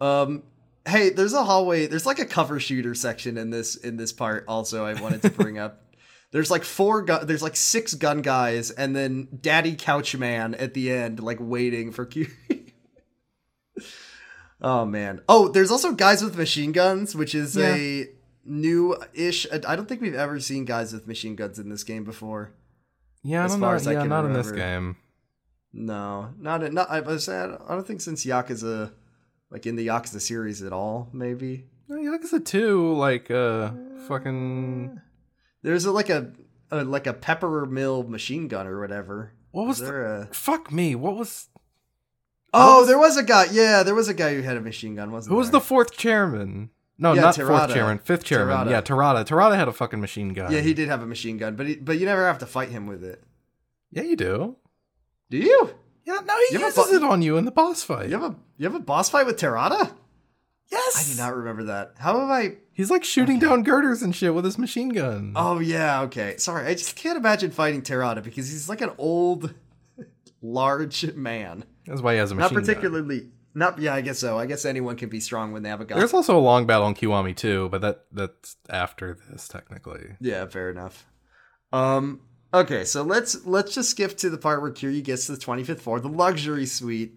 [0.00, 0.42] Um,
[0.86, 1.86] hey, there's a hallway.
[1.86, 4.44] There's like a cover shooter section in this in this part.
[4.46, 5.82] Also, I wanted to bring up.
[6.30, 7.26] There's like four gun.
[7.26, 12.04] There's like six gun guys, and then Daddy Couchman at the end, like waiting for
[12.04, 12.26] Q.
[14.60, 15.20] oh man.
[15.28, 17.74] Oh, there's also guys with machine guns, which is Yeah.
[17.74, 18.08] a
[18.44, 19.46] new-ish.
[19.52, 22.52] I don't think we've ever seen guys with machine guns in this game before.
[23.22, 23.76] Yeah, I As don't far know.
[23.76, 24.64] as I Yeah, can not in this remember.
[24.92, 24.96] game.
[25.72, 26.88] No, not in, not.
[26.90, 28.92] I was saying, I don't think since Yakuza,
[29.50, 31.08] like in the Yakuza series at all.
[31.12, 33.72] Maybe No, Yakuza two, like uh,
[34.08, 35.00] fucking.
[35.62, 36.32] There's a, like a,
[36.70, 39.32] a like a pepper mill machine gun or whatever.
[39.50, 39.92] What was Is the?
[39.92, 40.26] there a?
[40.32, 40.94] Fuck me.
[40.94, 41.48] What was?
[42.54, 43.46] Oh, was- there was a guy.
[43.52, 45.10] Yeah, there was a guy who had a machine gun.
[45.12, 45.60] Wasn't Who was there?
[45.60, 46.70] the fourth chairman?
[47.00, 47.46] No, Yeah, not Terada.
[47.58, 47.98] fourth chairman.
[47.98, 48.56] Fifth chairman.
[48.66, 48.70] Terada.
[48.70, 49.24] Yeah, Terada.
[49.24, 50.50] Terada had a fucking machine gun.
[50.50, 52.70] Yeah, he did have a machine gun, but he, but you never have to fight
[52.70, 53.22] him with it.
[53.92, 54.56] Yeah, you do.
[55.30, 55.70] Do you?
[56.04, 58.08] Yeah, no, he You uses bu- it on you in the boss fight.
[58.08, 59.92] You have a you have a boss fight with Terada?
[60.70, 61.10] Yes.
[61.10, 61.94] I do not remember that.
[61.98, 62.56] How have I?
[62.72, 65.32] He's like shooting down girders and shit with his machine gun.
[65.34, 66.36] Oh yeah, okay.
[66.36, 69.54] Sorry, I just can't imagine fighting Terada because he's like an old,
[70.42, 71.64] large man.
[71.86, 72.64] That's why he has a Not machine gun.
[72.64, 73.28] Not particularly.
[73.54, 74.38] Not yeah, I guess so.
[74.38, 75.98] I guess anyone can be strong when they have a gun.
[75.98, 80.16] There's also a long battle on Kiwami too, but that that's after this technically.
[80.20, 81.06] Yeah, fair enough.
[81.72, 82.20] Um.
[82.52, 85.80] Okay, so let's let's just skip to the part where Kiryu gets to the 25th
[85.80, 87.14] floor, the luxury suite.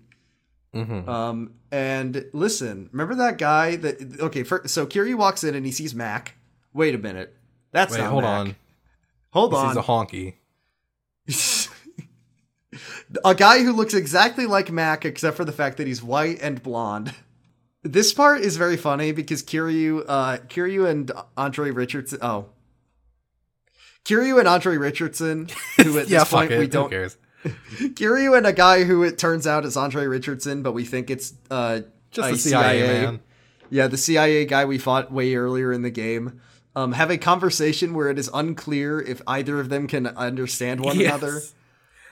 [0.76, 1.10] Mm-hmm.
[1.10, 1.54] Um.
[1.72, 4.20] And listen, remember that guy that?
[4.20, 6.36] Okay, for, so Kiryu walks in and he sees Mac.
[6.74, 7.36] Wait a minute,
[7.72, 8.40] that's Wait, not hold Mac.
[8.40, 8.56] on.
[9.32, 9.68] Hold This on.
[9.68, 11.70] He's a honky.
[13.26, 16.62] a guy who looks exactly like Mac, except for the fact that he's white and
[16.62, 17.14] blonde.
[17.84, 22.20] This part is very funny because Kiryu, uh, Kiryu and Andre Richardson.
[22.22, 22.50] Oh,
[24.06, 25.48] Kiryu and Andre Richardson,
[25.82, 26.60] who at yeah, this point it.
[26.60, 26.94] we Who don't.
[27.80, 31.34] Kiryu and a guy who it turns out is Andre Richardson, but we think it's
[31.50, 31.82] uh,
[32.12, 33.20] Just the CIA, man.
[33.70, 36.42] Yeah, the CIA guy we fought way earlier in the game.
[36.76, 40.98] Um, have a conversation where it is unclear if either of them can understand one
[41.00, 41.08] Yes.
[41.10, 41.38] another.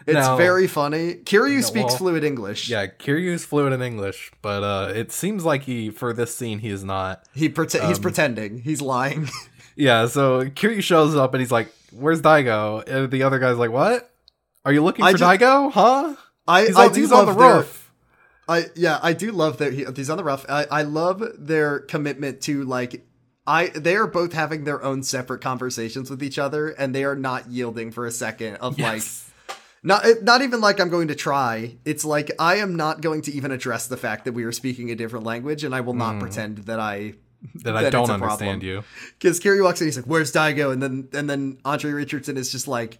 [0.08, 1.16] It's Now- very funny.
[1.16, 2.70] Kiryu No, speaks well, fluid English.
[2.70, 6.70] Yeah, Kiryu's fluent in English, but uh, it seems like he for this scene he
[6.70, 7.24] is not.
[7.36, 8.60] He prete- he's Um, pretending.
[8.60, 9.30] He's lying.
[9.76, 13.72] Yeah, so Kiryu shows up and he's like, "Where's Daigo?" And the other guy's like,
[13.72, 14.12] "What?
[14.66, 15.72] Are you looking I for ju- Daigo?
[15.72, 16.16] Huh?
[16.47, 17.91] I He's I on, do he's love on the their- roof."
[18.47, 20.43] I yeah, I do love that he, he's on the rough.
[20.49, 23.05] I, I love their commitment to like
[23.45, 27.16] I they are both having their own separate conversations with each other and they are
[27.16, 29.30] not yielding for a second of Yes.
[29.47, 31.78] like not not even like I'm going to try.
[31.86, 34.89] It's like I am not going to even address the fact that we are speaking
[34.89, 36.20] a different language and I will not hmm.
[36.22, 37.14] pretend that I
[37.64, 38.62] that I don't understand problem.
[38.62, 38.84] you.
[39.20, 42.51] because Kiryu walks in, he's like, "Where's Daigo?" And then and then Andre Richardson is
[42.51, 42.97] just like,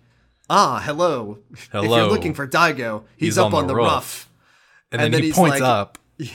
[0.50, 1.40] "Ah, hello.
[1.52, 4.30] If you're looking for Daigo, he's, He's up on the roof." rough."
[4.92, 6.28] And, And then, then he points like- up, and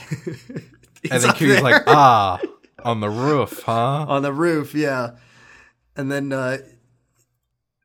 [1.21, 2.39] then Kiryu's like, "Ah,
[2.83, 3.71] on the roof, huh?"
[4.07, 5.11] on the roof, yeah.
[5.95, 6.57] And then uh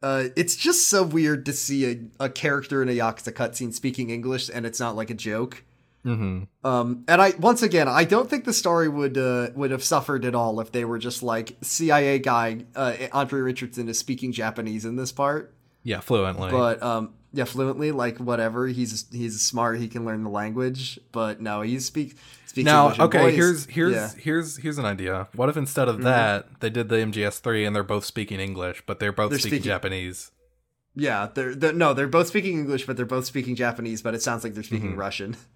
[0.03, 1.87] uh it's just so weird to see
[2.19, 5.65] a, a character in a Yakuza cutscene speaking English and it's not like a joke.
[6.05, 6.67] Mm-hmm.
[6.67, 10.25] Um, and I once again, I don't think the story would uh, would have suffered
[10.25, 14.85] at all if they were just like CIA guy uh, Andre Richardson is speaking Japanese
[14.87, 16.51] in this part, Yeah, fluently.
[16.51, 18.67] but um, yeah, fluently, like whatever.
[18.67, 19.79] He's he's smart.
[19.79, 22.17] He can learn the language, but no, he speak
[22.47, 23.01] speaks now, English.
[23.01, 24.11] okay, boys- here's here's yeah.
[24.19, 25.29] here's here's an idea.
[25.35, 28.99] What if instead of that they did the MGS3 and they're both speaking English, but
[29.01, 30.31] they're both They're speaking, speaking- Japanese?
[30.97, 34.03] Yeah, they're, they're no, they're both speaking English, but they're both speaking Japanese.
[34.03, 34.99] But it sounds like they're speaking Mm-hmm.
[35.01, 35.37] Russian.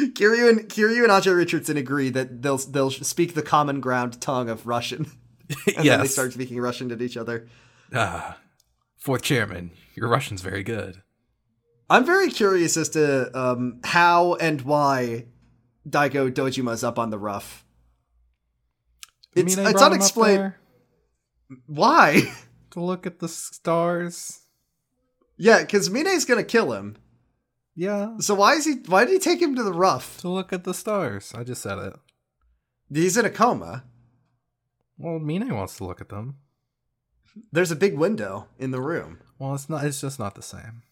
[0.00, 4.48] Kiryu and Kiryu and Ajay Richardson agree that they'll they'll speak the common ground tongue
[4.48, 5.10] of Russian,
[5.76, 7.46] and then they start speaking Russian to each other.
[7.92, 8.36] Ah,
[9.06, 11.00] fourth chairman, your Russian's very good.
[11.88, 15.26] I'm very curious as to um, how and why
[15.88, 17.64] Daigo Dojima's up on the rough.
[19.36, 20.38] It's You mean it's brought him up unexplained.
[20.40, 20.60] there
[21.66, 22.22] Why?
[22.72, 24.40] to look at the stars.
[25.36, 26.96] yeah, because Mine's gonna kill him.
[27.76, 28.76] Yeah, So why is he?
[28.86, 30.18] Why did he take him to the rough?
[30.22, 31.32] to look at the stars.
[31.34, 31.92] I just said it.
[32.92, 33.84] He's in a coma.
[34.98, 36.38] Well, Mine wants to look at them.
[37.52, 39.20] There's a big window in the room.
[39.38, 39.84] Well, it's not.
[39.84, 40.82] It's just not the same.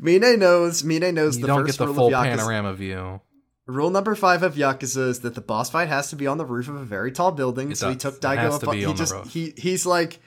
[0.00, 0.84] Mine knows.
[0.84, 3.20] Mine knows You the don't first get the full panorama view.
[3.66, 6.44] Rule number five of Yakuza is that the boss fight has to be on the
[6.44, 7.72] roof of a very tall building.
[7.72, 8.74] It so he took Daigo up.
[8.74, 10.20] he just he he's like,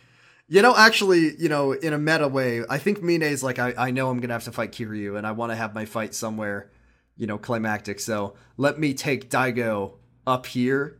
[0.49, 3.91] you know, actually, you know, in a meta way, I think Mine's like, I, I
[3.91, 6.69] know I'm gonna have to fight Kiryu, and I want to have my fight somewhere,
[7.15, 8.01] you know, climactic.
[8.01, 9.93] So let me take Daigo
[10.27, 10.99] up here,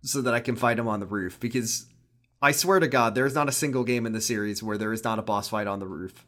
[0.00, 1.38] so that I can fight him on the roof.
[1.38, 1.86] Because
[2.42, 4.92] I swear to God, there is not a single game in the series where there
[4.92, 6.26] is not a boss fight on the roof.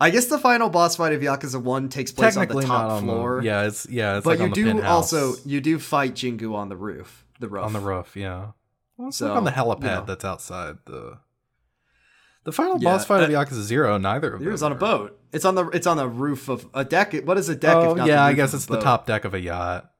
[0.00, 3.02] I guess the final boss fight of Yakuza One takes place on the top on
[3.04, 3.40] floor.
[3.40, 3.46] the.
[3.46, 4.16] Yeah, it's yeah.
[4.18, 7.64] It's But like you do also you do fight Jingu on the roof, the roof.
[7.64, 8.16] on the roof.
[8.16, 8.48] Yeah.
[8.96, 10.04] Well, So, like on the helipad you know.
[10.06, 11.18] that's outside the.
[12.44, 14.52] The final Yeah, boss fight of Yakuza Zero, neither of It them.
[14.52, 15.20] was on a boat.
[15.32, 17.12] It's on the it's on the roof of a deck.
[17.24, 17.76] What is a deck?
[17.76, 19.90] Oh if not yeah, I guess it's the top deck of a yacht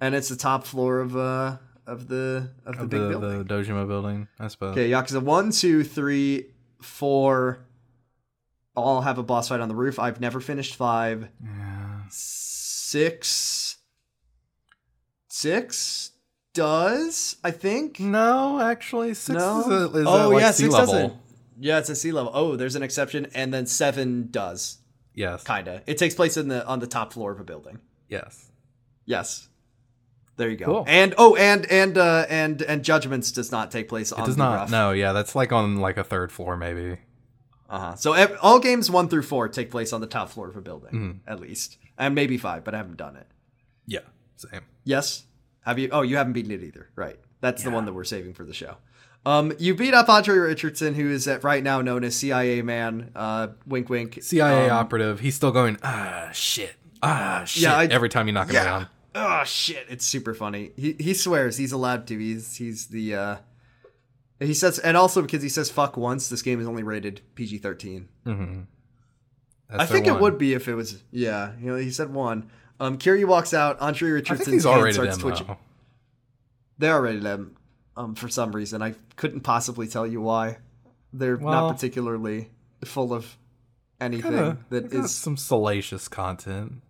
[0.00, 1.56] and it's the top floor of uh
[1.88, 3.38] of the of the of big the, building.
[3.44, 4.28] the Dojima building.
[4.38, 4.72] I suppose.
[4.72, 6.46] Okay, Yakuza one, two, three,
[6.80, 7.66] four.
[8.76, 9.98] All have a boss fight on the roof.
[9.98, 11.28] I've never finished five.
[11.42, 12.02] Yeah.
[12.10, 13.76] Six.
[15.28, 16.12] Six
[16.54, 18.00] does I think.
[18.00, 19.60] No, actually, six No.
[19.60, 20.94] is, a, is oh like, yeah, six level.
[20.94, 21.12] doesn't.
[21.60, 22.30] Yeah, it's a sea level.
[22.34, 24.78] Oh, there's an exception, and then seven does.
[25.14, 25.42] Yes.
[25.42, 25.82] Kinda.
[25.86, 27.78] It takes place in the on the top floor of a building.
[28.08, 28.50] Yes.
[29.04, 29.48] Yes.
[30.38, 30.64] There you go.
[30.64, 30.84] Cool.
[30.88, 34.36] And oh, and and uh and and judgments does not take place on It does
[34.36, 34.70] the not.
[34.70, 34.92] No.
[34.92, 36.98] Yeah, that's like on like a third floor, maybe.
[37.68, 37.96] Uh-huh.
[37.96, 40.60] So ev- all games 1 through 4 take place on the top floor of a
[40.62, 41.30] building Mm-hmm.
[41.30, 41.76] at least.
[41.98, 43.26] And maybe 5, but I haven't done it.
[43.86, 44.00] Yeah.
[44.36, 44.62] Same.
[44.84, 45.24] Yes.
[45.66, 46.88] Have you Oh, you haven't beaten it either.
[46.96, 47.18] Right.
[47.42, 48.76] That's the one that we're saving for the show.
[49.26, 53.10] Um you beat up Andre Richardson who is at right now known as CIA man.
[53.16, 54.22] Uh wink wink.
[54.22, 55.18] CIA Um, operative.
[55.20, 55.76] He's still going.
[55.82, 56.74] Ah shit.
[57.02, 57.68] Ah shit.
[57.68, 58.64] I- every time you knock him Yeah.
[58.64, 58.86] down.
[59.20, 60.70] Oh shit, it's super funny.
[60.76, 62.18] He he swears he's allowed to.
[62.18, 63.36] He's he's the uh
[64.38, 68.06] he says and also because he says fuck once, this game is only rated PG-13.
[68.26, 68.60] Mm-hmm.
[69.70, 72.50] I think it would be if it was yeah, you know, he said one.
[72.78, 75.46] Um Kiryu walks out, Andre Richardson's hand starts them twitching.
[75.48, 75.58] though.
[76.78, 77.56] They are rated M
[77.96, 78.82] um for some reason.
[78.82, 80.58] I couldn't possibly tell you why.
[81.12, 82.50] They're Well- not particularly
[82.84, 83.36] full of
[84.00, 86.82] anything Kinda, that is some salacious content.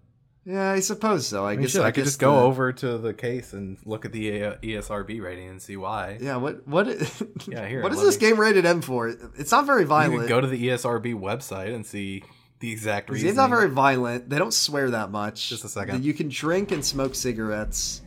[0.51, 1.45] Yeah, I suppose so.
[1.45, 3.53] I, I, mean, guess shit, I, could guess just go the- over to the case
[3.53, 4.31] and look at the
[4.63, 6.17] ESRB rating and see why.
[6.21, 6.87] Yeah, what what
[7.49, 9.09] Yeah, here, What is this me- game rated M for?
[9.37, 10.21] It's not very You violent.
[10.21, 12.25] can go to the ESRB website and see
[12.61, 13.29] the exact reason.
[13.29, 14.31] It's not very violent.
[14.31, 15.51] They don't swear that much.
[15.51, 16.03] Just a second.
[16.03, 18.01] You can drink and smoke cigarettes.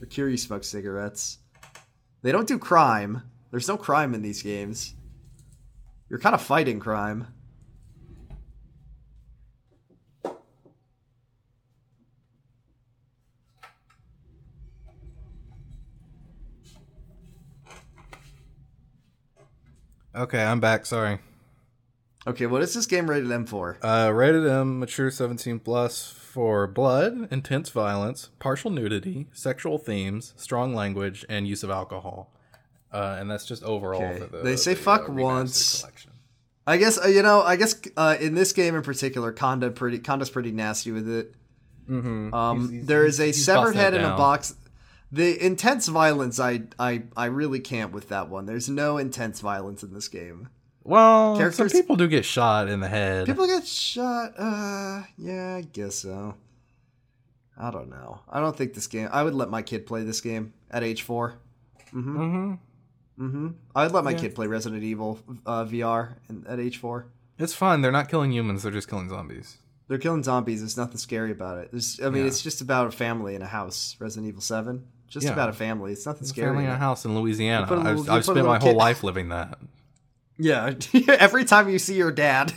[0.00, 1.38] Or Kiryu smokes cigarettes.
[2.22, 3.22] They don't do crime.
[3.50, 4.94] There's no crime in these games.
[6.08, 7.26] You're kind of fighting crime.
[20.20, 20.84] Okay, I'm back.
[20.86, 21.18] Sorry.
[22.26, 23.78] Okay, what is this game rated M for?
[23.82, 30.74] Uh, rated M, mature 17 plus for blood, intense violence, partial nudity, sexual themes, strong
[30.74, 32.30] language, and use of alcohol.
[32.92, 34.02] Uh, and that's just overall.
[34.02, 35.80] Okay, the, they say the, fuck uh, once.
[35.80, 36.10] collection.
[36.66, 37.40] I guess uh, you know.
[37.40, 41.34] I guess uh, in this game in particular, Kanda pretty Kanda's pretty nasty with it.
[41.88, 42.34] Mhm.
[42.34, 44.54] Um, He's- he's- there is a severed head in a box.
[45.12, 48.46] The intense violence, I, I, I really can't with that one.
[48.46, 50.48] There's no intense violence in this game.
[50.84, 53.26] Well, Characters- some people do get shot in the head.
[53.26, 54.32] People get shot.
[54.38, 56.36] Uh, yeah, I guess so.
[57.58, 58.20] I don't know.
[58.28, 59.08] I don't think this game.
[59.12, 61.34] I would let my kid play this game at age four.
[61.92, 62.54] mm-hmm
[63.20, 63.48] Mm-hmm.
[63.76, 64.18] I would let my Yeah.
[64.18, 67.06] kid play Resident Evil uh, VR in, at age four.
[67.38, 67.82] It's fine.
[67.82, 68.62] They're not killing humans.
[68.62, 69.58] They're just killing zombies.
[69.90, 70.60] They're killing zombies.
[70.60, 71.72] There's nothing scary about it.
[71.72, 72.28] There's, I mean, Yeah.
[72.28, 73.96] it's just about a family in a house.
[73.98, 74.84] Resident Evil Seven.
[75.08, 75.32] Just Yeah.
[75.32, 75.90] about a family.
[75.90, 76.50] It's nothing It's scary.
[76.50, 77.66] family in a house in Louisiana.
[77.68, 79.58] a I've, I've spent my whole life living that.
[80.38, 80.74] Yeah.
[81.08, 82.52] Every time you see your dad,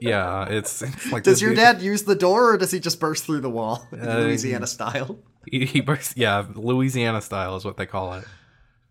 [0.00, 2.98] Yeah, it's, it's like does your dude- dad use the door or does he just
[2.98, 5.20] burst through the wall, Uh, Louisiana style?
[5.48, 8.24] He, he bursts, yeah, Louisiana style is what they call it.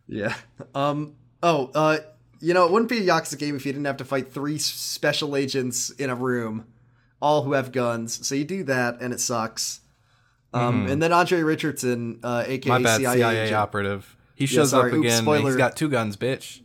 [0.08, 0.34] Yeah.
[0.74, 1.16] Um.
[1.44, 1.72] Oh.
[1.76, 1.98] Uh.
[2.40, 4.58] You know, it wouldn't be a Yakuza game if you didn't have to fight three
[4.58, 6.66] special agents in a room,
[7.22, 8.26] all who have guns.
[8.28, 9.82] So you do that, and it sucks.
[10.54, 10.88] Um.
[10.88, 12.84] And then Andre Richardson, uh, aka Mm-hmm.
[12.84, 14.18] Bad, CIA, CIA, operative.
[14.36, 15.22] He shows sorry, up again.
[15.22, 15.48] spoiler.
[15.50, 16.60] He's got two guns, bitch.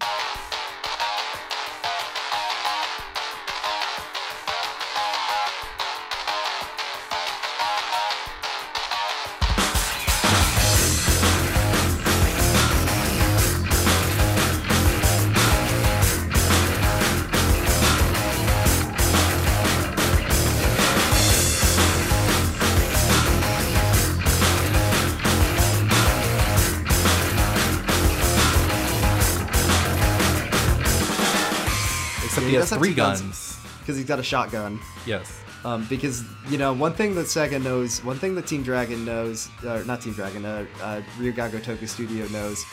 [32.79, 33.59] Three guns.
[33.81, 34.81] because he's got a shotgun.
[35.07, 35.41] Yes.
[35.64, 39.49] Um, because you know one thing that Sega knows, one thing that Team Dragon knows,
[39.64, 42.64] or not Team Dragon, uh, uh, Ryu Ga Gotoku Studio knows,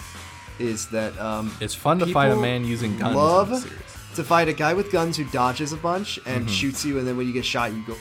[0.59, 3.15] is that um, It's fun to fight a man using guns.
[3.15, 3.81] love
[4.15, 6.47] to fight a guy with guns who dodges a bunch and Mm-hmm.
[6.53, 7.93] shoots you, and then when you get shot, you go,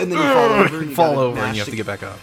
[0.00, 2.02] and then you fall over, and you fall over and you have to get back
[2.02, 2.18] up.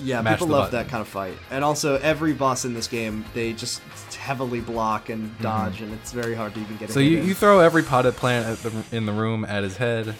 [0.00, 0.84] Yeah, mash people love button.
[0.86, 3.82] that kind of fight, and also every boss in this game, they just
[4.28, 6.90] heavily block and dodge, and it's very hard to even get.
[6.90, 6.92] Mm-hmm.
[6.92, 7.26] So you, in.
[7.26, 10.14] you throw every potted plant at the, in the room at his head,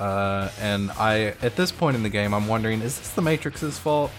[0.00, 3.78] uh, and I at this point in the game I'm wondering is this the Matrix's
[3.78, 4.10] fault?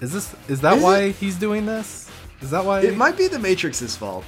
[0.00, 1.14] Is this is that Is why it?
[1.14, 2.10] he's doing this?
[2.40, 2.80] Is that why?
[2.80, 4.24] It might be the Matrix's fault.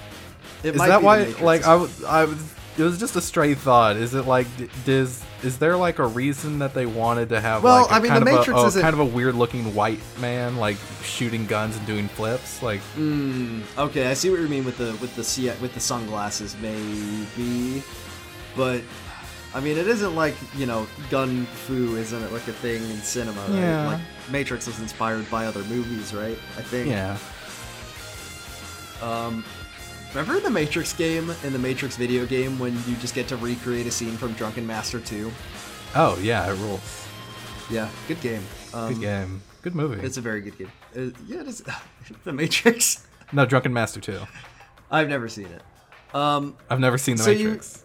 [0.62, 1.24] It is might that why?
[1.42, 1.74] Like I
[2.06, 3.96] I was it was just a stray thought.
[3.96, 4.46] Is it like
[4.84, 8.00] does is there like a reason that they wanted to have Well, like a I
[8.00, 10.56] mean, kind the of Matrix a, oh, isn't- kind of a weird looking white man
[10.56, 14.78] like shooting guns and doing flips like Mm, okay, I see what you mean with
[14.78, 17.82] the with the with the sunglasses, maybe,
[18.56, 18.80] but
[19.54, 22.96] I mean, it isn't like you know, gun fu isn't it like a thing in
[22.98, 23.40] cinema?
[23.42, 23.58] Right?
[23.60, 23.86] Yeah.
[23.88, 24.00] Like
[24.32, 26.38] Matrix was inspired by other movies, right?
[26.58, 26.88] I think.
[26.88, 27.16] yeah
[29.02, 29.44] Um,
[30.14, 33.86] remember the Matrix game in the Matrix video game when you just get to recreate
[33.86, 35.30] a scene from Drunken Master 2?
[35.96, 37.06] oh yeah it rules.
[37.70, 38.42] Yeah, good game.
[38.74, 39.42] Um, Good game.
[39.62, 40.04] Good movie.
[40.04, 40.70] It's a very good game.
[40.94, 41.62] Uh, yeah, it is.
[42.24, 43.06] the Matrix.
[43.32, 44.18] no, Drunken Master 2.
[44.90, 45.62] I've never seen it.
[46.14, 47.80] Um, I've never seen The So you- Matrix.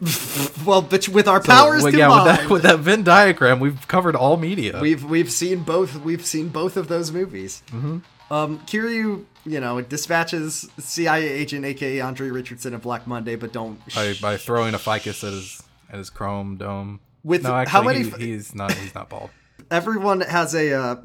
[0.64, 3.86] well, but with our So, powers well, combined, with that with that Venn diagram, we've
[3.86, 4.78] covered all media.
[4.80, 5.96] we've we've seen both.
[6.02, 7.62] We've seen both of those movies.
[7.70, 7.98] Mm-hmm.
[8.32, 13.80] Um, Kiryu, you know, dispatches CIA agent, aka Andre Richardson of Black Monday, but don't.
[13.94, 17.00] by, by throwing a ficus at his at his chrome dome.
[17.24, 19.30] With- no, actually, how many he- he's not he's not bald.
[19.70, 20.96] everyone has a uh,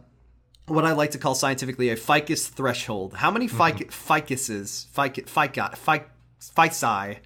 [0.68, 3.16] what I like to call scientifically a ficus threshold.
[3.16, 4.14] How many fic- Mm-hmm.
[4.14, 6.06] ficuses, fic- fica, fic-
[6.40, 7.18] fici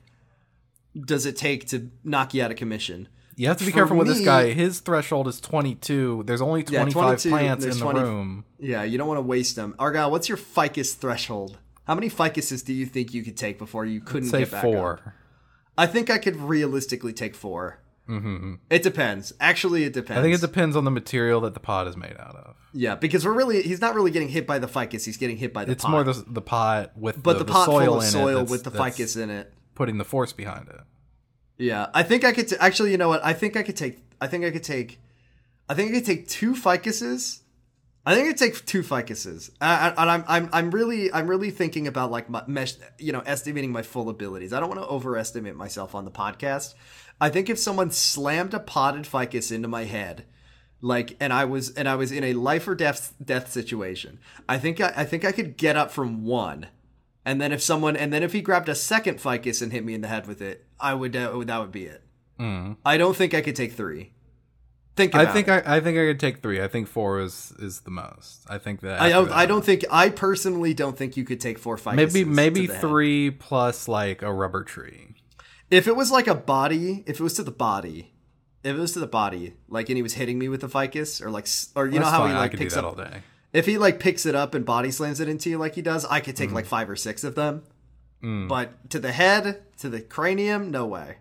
[1.05, 3.07] does it take to knock you out of commission?
[3.39, 4.51] You have to be For careful with this guy.
[4.51, 6.23] His threshold is 22.
[6.25, 8.45] There's only Yeah, 25 22, plants in the 20 room.
[8.59, 9.75] Yeah, you don't want to waste them.
[9.79, 11.57] Argyle, what's your ficus threshold?
[11.87, 14.65] How many ficuses do you think you could take before you couldn't Say get back
[14.65, 14.69] up?
[14.69, 15.13] four.
[15.77, 17.79] I think I could realistically take 4
[18.09, 18.55] Mm-hmm.
[18.69, 19.31] It depends.
[19.39, 20.19] Actually, it depends.
[20.19, 22.55] I think it depends on the material that the pot is made out of.
[22.73, 25.05] Yeah, because we're really—he's not really getting hit by the ficus.
[25.05, 25.91] He's getting hit by the It's pot.
[25.91, 28.49] more the, the pot with but the, the, pot soil full of it soil that's-
[28.49, 29.53] with the ficus in it.
[29.75, 30.81] putting the force behind it.
[31.60, 32.91] Yeah, I think I could t- actually.
[32.91, 33.24] You know what?
[33.24, 33.99] I think I could take.
[34.20, 34.99] I think I could take.
[35.68, 37.41] I think I could take two ficuses.
[38.05, 41.51] I think I could take two ficuses, uh, and I'm I'm I'm really I'm really
[41.51, 44.53] thinking about like my mesh, you know, estimating my full abilities.
[44.53, 46.76] I don't want to overestimate myself on the podcast.
[47.22, 50.24] I think if someone slammed a potted ficus into my head,
[50.82, 54.57] like, and I was and I was in a life or death death situation, I
[54.57, 56.68] think I, I think I could get up from one.
[57.26, 59.93] And then if someone, and then if he grabbed a second ficus and hit me
[59.93, 61.15] in the head with it, I would.
[61.15, 62.03] Uh, that would be it.
[62.86, 64.13] I don't think I could take three.
[64.95, 65.63] Think I about think it.
[65.67, 66.61] I, I think I could take three.
[66.61, 68.45] I think four is is the most.
[68.49, 69.84] I think that I, don't, that- I don't think.
[69.91, 71.95] I personally don't think you could take four ficuses.
[71.95, 72.82] maybe maybe the head.
[72.82, 75.15] three plus like a rubber tree.
[75.70, 78.13] If it was like a body, if it was to the body,
[78.63, 81.22] if it was to the body, like and he was hitting me with the ficus,
[81.22, 82.32] or like, or you know how fine.
[82.32, 82.97] he I like picks that up.
[82.97, 83.22] all day.
[83.53, 86.05] If he like picks it up and body slams it into you like he does,
[86.05, 87.63] I could take like five or six of them.
[88.23, 88.47] Mm.
[88.47, 91.17] But to the head, to the cranium, no way.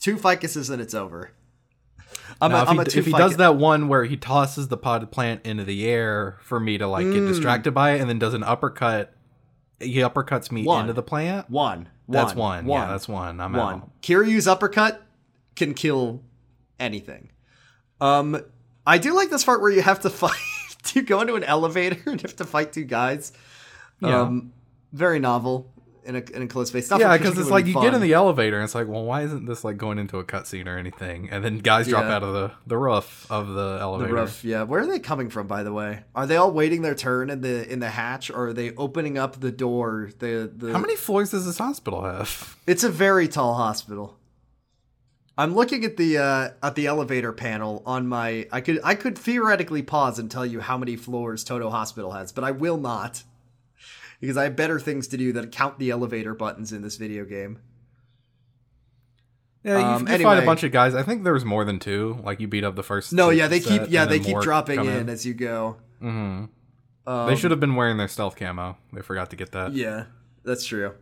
[0.00, 1.32] Two ficuses and it's over.
[2.40, 4.76] I'm Now, a, if, I'm he, if he does that one where he tosses the
[4.76, 7.14] potted plant into the air for me to like Mm.
[7.14, 9.14] get distracted by it, and then does an uppercut,
[9.80, 10.82] he uppercuts me One.
[10.82, 11.48] into the plant.
[11.50, 12.82] one, That's one, one.
[12.82, 13.40] Yeah, that's one.
[13.40, 13.74] I'm one.
[13.76, 14.02] out.
[14.02, 15.02] Kiryu's uppercut
[15.54, 16.22] can kill
[16.80, 17.30] anything.
[18.00, 18.40] Um,
[18.86, 20.32] I do like this part where you have to fight.
[20.94, 23.32] you go into an elevator and have to fight two guys.
[24.00, 24.20] Yeah.
[24.22, 24.52] Um,
[24.92, 25.70] very novel
[26.04, 26.88] in a in a closed space.
[26.88, 29.22] Not yeah, because it's like you get in the elevator and it's like, well, why
[29.22, 31.28] isn't this like going into a cutscene or anything?
[31.30, 32.14] And then guys drop Yeah.
[32.16, 34.14] out of the the roof of the the elevator.
[34.14, 34.42] roof.
[34.44, 35.46] Yeah, where are they coming from?
[35.46, 38.48] By the way, are they all waiting their turn in the in the hatch, or
[38.48, 40.10] are they opening up the door?
[40.18, 42.56] The the How many floors does this hospital have?
[42.66, 44.17] It's a very tall hospital.
[45.38, 48.48] I'm looking at the uh, at the elevator panel on my.
[48.50, 52.32] I could I could theoretically pause and tell you how many floors Toto Hospital has,
[52.32, 53.22] but I will not
[54.20, 57.24] because I have better things to do than count the elevator buttons in this video
[57.24, 57.60] game.
[59.62, 60.96] Yeah, you, Um, you find a bunch of guys.
[60.96, 62.18] I think there was more than two.
[62.24, 63.12] Like you beat up the first.
[63.12, 65.76] No, yeah, they keep yeah they keep dropping come in as you go.
[66.02, 66.46] Mm-hmm.
[67.08, 68.76] Um, they should have been wearing their stealth camo.
[68.92, 69.72] They forgot to get that.
[69.72, 70.06] Yeah,
[70.42, 70.94] that's true.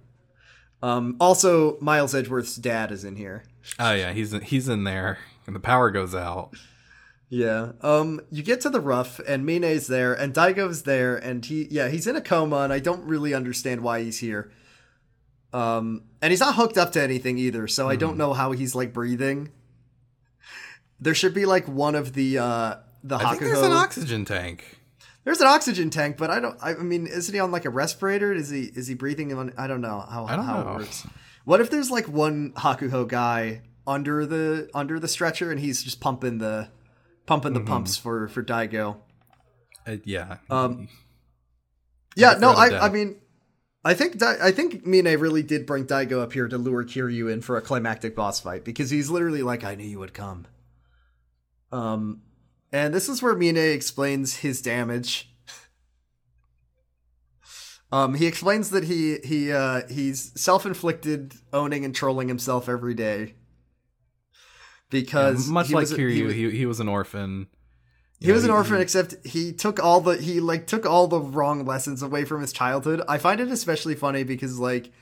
[0.82, 3.44] Um, also, Miles Edgeworth's dad is in here.
[3.78, 6.50] Oh yeah, he's he's in there, and the power goes out.
[7.28, 7.72] Yeah.
[7.82, 11.88] Um, you get to the rough, and Mine's there, and Daigo's there, and he, yeah,
[11.88, 14.52] he's in a coma, and I don't really understand why he's here.
[15.52, 18.74] Um, and he's not hooked up to anything either, so I don't know how he's
[18.74, 19.50] like breathing.
[21.00, 24.75] There should be like one of the uh the I think there's an oxygen tank.
[25.26, 26.56] There's an oxygen tank, but I don't.
[26.62, 28.32] I mean, isn't he on like a respirator?
[28.32, 29.52] Is he is he breathing on?
[29.58, 30.70] I don't know how don't how know.
[30.70, 31.06] it works.
[31.44, 36.00] What if there's like one Hakuho guy under the under the stretcher and he's just
[36.00, 36.68] pumping the
[37.26, 37.64] pumping Mm-hmm.
[37.64, 38.98] the pumps for for Daigo?
[39.84, 40.36] Uh, yeah.
[40.48, 40.88] Um,
[42.14, 42.68] Yeah, no, I.
[42.68, 43.16] a I mean,
[43.84, 47.42] I think I think Mine really did bring Daigo up here to lure Kiryu in
[47.42, 50.46] for a climactic boss fight because he's literally like, I knew you would come.
[51.72, 52.22] Um,
[52.72, 55.32] and this is where Mine explains his damage.
[57.92, 63.34] Um, he explains that he he uh, he's self-inflicted, owning and trolling himself every day.
[64.90, 67.48] Because much like was Kiryu, he he, he, was an orphan.
[68.20, 71.64] he was an orphan, except he took all the he like took all the wrong
[71.64, 73.02] lessons away from his childhood.
[73.08, 74.92] I find it especially funny because like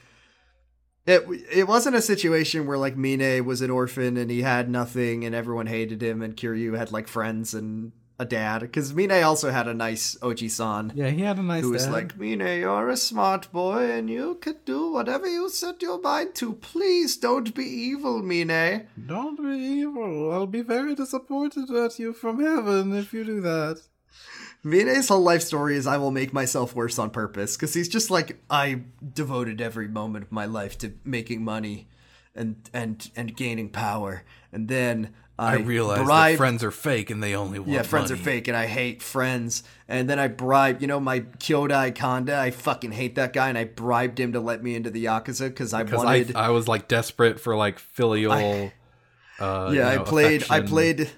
[1.06, 5.24] it it wasn't a situation where like Mine was an orphan and he had nothing
[5.24, 9.50] and everyone hated him and Kiryu had like friends and a dad because Mine also
[9.50, 11.62] had a nice Oji-san Yeah, he had a nice.
[11.62, 11.66] Dad.
[11.66, 15.82] Who was like Mine, you're a smart boy and you could do whatever you set
[15.82, 16.52] your mind to.
[16.54, 18.86] Please don't be evil, Mine.
[19.06, 20.32] "Don't be evil.
[20.32, 23.80] I'll be very disappointed at you from heaven if you do that."
[24.64, 28.10] Mine's whole life story is I will make myself worse on purpose because he's just
[28.10, 28.80] like I
[29.12, 31.86] devoted every moment of my life to making money
[32.34, 37.20] and and and gaining power, and then I, I, realize that friends are fake and
[37.20, 39.64] they only want yeah, friends are fake, and I hate friends.
[39.88, 42.38] And then I bribed, you know, my Kyodai Kanda.
[42.38, 45.48] I fucking hate that guy, and I bribed him to let me into the yakuza
[45.48, 46.36] because I wanted.
[46.36, 48.32] I, I was like desperate for like filial.
[48.32, 48.70] uh,
[49.40, 50.44] yeah, you know, I played.
[50.50, 51.10] I played.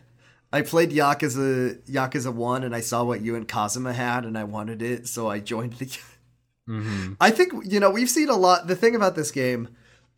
[0.56, 4.44] I played Yakuza Yakuza One, and I saw what you and Kazuma had, and I
[4.44, 5.86] wanted it, so I joined the.
[6.66, 7.12] Mm-hmm.
[7.20, 8.66] I think you know we've seen a lot.
[8.66, 9.68] The thing about this game,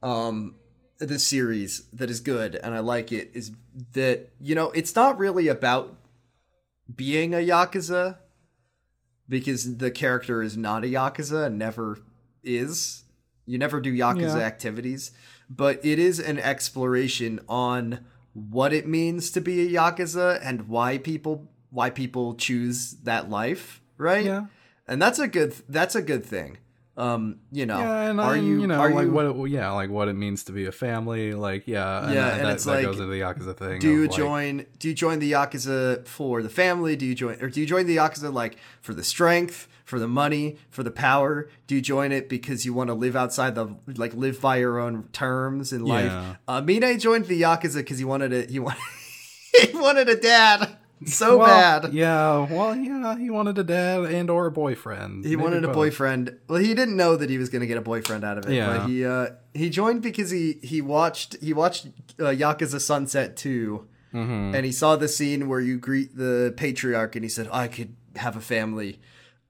[0.02, 0.54] um,
[0.98, 3.50] this series that is good, and I like it, is
[3.92, 5.96] that you know it's not really about
[6.94, 8.18] being a yakuza,
[9.28, 11.98] because the character is not a yakuza and never
[12.42, 13.04] is.
[13.44, 14.46] You never do yakuza Yeah.
[14.52, 15.10] activities,
[15.50, 18.06] but it is an exploration on
[18.50, 23.80] what it means to be a yakuza and why people why people choose that life,
[23.98, 24.24] right?
[24.24, 24.46] Yeah.
[24.86, 26.58] and that's a good that's a good thing.
[26.96, 29.50] Um, you know, Yeah, and are I, you you know are like you, what it,
[29.50, 32.54] yeah like what it means to be a family like yeah Yeah, and and that,
[32.54, 33.78] it's that like, goes into the yakuza thing.
[33.78, 36.96] do you like, join do you join the yakuza for the family?
[36.96, 40.06] Do you join or do you join the yakuza like for the strength, for the
[40.08, 41.48] money, for the power?
[41.66, 44.78] Do you join it because you want to live outside the like live by your
[44.78, 46.12] own terms in life?
[46.12, 46.36] Yeah.
[46.46, 48.80] Uh, Mine joined the yakuza because he wanted a he wanted
[49.70, 50.76] he wanted a dad
[51.06, 51.92] so well, bad.
[51.92, 55.24] Yeah, well, yeah, he wanted a dad and or a boyfriend.
[55.24, 56.36] He Maybe wanted a boyfriend.
[56.48, 58.54] Well, he didn't know that he was going to get a boyfriend out of it.
[58.54, 58.78] Yeah.
[58.78, 61.86] But he uh, he joined because he he watched he watched
[62.18, 64.54] uh, Yakuza Sunset 2 Mhm.
[64.54, 67.94] and he saw the scene where you greet the patriarch, and he said, "I could
[68.16, 69.00] have a family."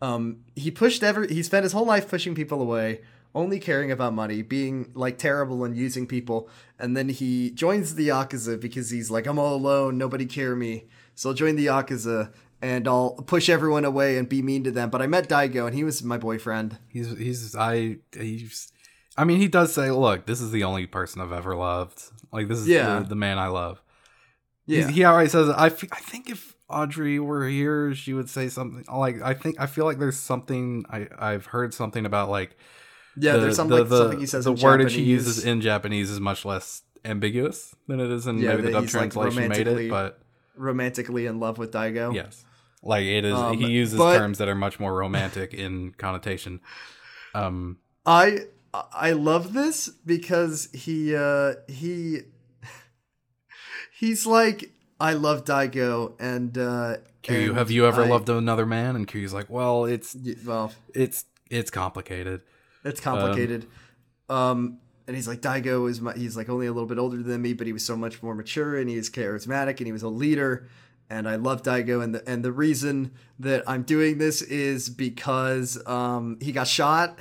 [0.00, 3.00] Um, he pushed every he spent his whole life pushing people away,
[3.34, 8.08] only caring about money, being like terrible and using people, and then he joins the
[8.08, 10.84] Yakuza because he's like, "I'm all alone, nobody care me."
[11.14, 12.32] So I'll join the Yakuza
[12.62, 14.88] and I'll push everyone away and be mean to them.
[14.90, 16.78] But I met Daigo and he was my boyfriend.
[16.88, 18.70] He's he's I he's.
[19.16, 22.00] I mean, he does say, "Look, this is the only person I've ever loved.
[22.32, 23.00] Like, this is Yeah.
[23.00, 23.82] the, the man I love."
[24.64, 24.76] Yeah.
[24.82, 28.48] He's- he already says, I, f- I think if Audrey were here, she would say
[28.48, 32.56] something like, I think, I feel like there's something, I, I've heard something about like,
[33.16, 35.08] Yeah, the- there's some, the, like, the, something he says the in wordage he Japanese.
[35.08, 38.82] uses in Japanese is much less ambiguous than it is in Yeah, maybe the dub
[38.82, 40.20] he's, like, translation made it, but
[40.56, 42.14] romantically in love with Daigo.
[42.14, 42.44] Yes.
[42.82, 46.60] Like it is Um, he uses but- terms that are much more romantic in connotation.
[47.34, 48.40] Um I
[48.74, 52.20] I love this because he uh he
[53.98, 54.70] he's like
[55.00, 58.96] I love Daigo and uh Kiryu, and have you ever I- loved another man?
[58.96, 62.42] And Kiryu's like, Well, it's well it's it's complicated.
[62.84, 63.66] it's complicated.
[64.28, 67.40] Um, and he's like Daigo is my, he's like only a little bit older than
[67.40, 70.08] me, but he was so much more mature and he's charismatic and he was a
[70.08, 70.68] leader.
[71.10, 75.80] And I love Daigo, and the and the reason that I'm doing this is because
[75.86, 77.20] um, he got shot,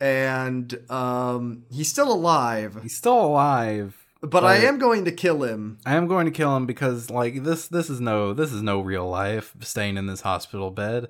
[0.00, 2.78] and um, he's still alive.
[2.82, 4.03] He's still alive.
[4.30, 5.78] But I am going to kill him.
[5.84, 8.80] I am going to kill him because like this this is no this is no
[8.80, 11.08] real life staying in this hospital bed.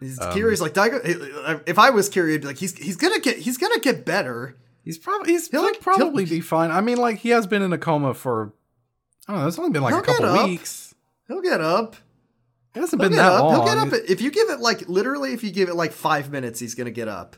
[0.00, 3.38] He's Um, curious, like If I was curious, I'd be like he's he's gonna get
[3.38, 4.56] he's gonna get better.
[4.84, 6.70] He's probably he's He'll- he'll, probably he'll- be fine.
[6.72, 8.52] I mean, like he has been in a coma for
[9.28, 9.48] I don't know.
[9.48, 10.94] It's only been like a couple weeks.
[11.28, 11.94] He'll get up.
[12.74, 13.42] It hasn't He'll been that up.
[13.44, 13.54] long.
[13.54, 13.92] He'll get up.
[14.08, 16.90] If you give it like literally, if you give it like five minutes, he's gonna
[16.90, 17.36] get up.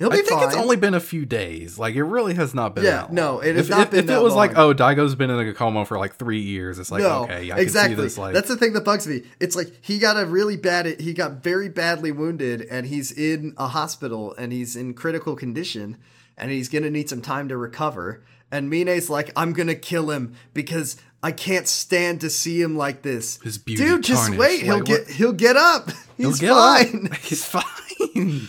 [0.00, 0.48] He'll be I think fine.
[0.48, 1.78] it's only been a few days.
[1.78, 2.84] Like it really has not been.
[2.84, 3.14] Yeah, long.
[3.14, 5.38] no, it has if, not if, been If it was like, oh, Daigo's been in
[5.38, 7.96] a coma for like three years, it's like no, okay, yeah, exactly.
[7.96, 8.16] can see this.
[8.16, 9.24] Like That's the thing that bugs me.
[9.40, 10.98] It's like he got a really bad.
[11.02, 15.98] He got very badly wounded, and he's in a hospital, and he's in critical condition,
[16.38, 18.24] and he's gonna need some time to recover.
[18.50, 23.02] And Mine's like, I'm gonna kill him because I can't stand to see him like
[23.02, 23.38] this.
[23.42, 24.40] His beauty Dude, just tarnished.
[24.40, 24.62] wait.
[24.62, 25.10] He'll get.
[25.10, 25.90] He'll get up.
[26.16, 26.86] He'll He's get up.
[26.86, 27.10] fine.
[27.20, 28.48] He's fine.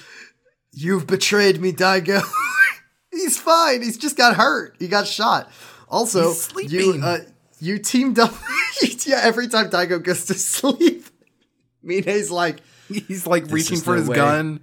[0.74, 2.22] You've betrayed me, Daigo.
[3.12, 3.82] He's fine.
[3.82, 4.76] He's just got hurt.
[4.80, 5.52] He got shot.
[5.90, 7.20] Also, He's you uh,
[7.60, 8.34] you teamed up.
[9.06, 11.06] yeah, every time Daigo goes to sleep,
[11.84, 14.16] Mine's like, He's like reaching for no his way.
[14.16, 14.60] gun.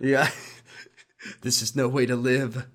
[0.00, 0.30] yeah,
[1.40, 2.66] this is no way to live.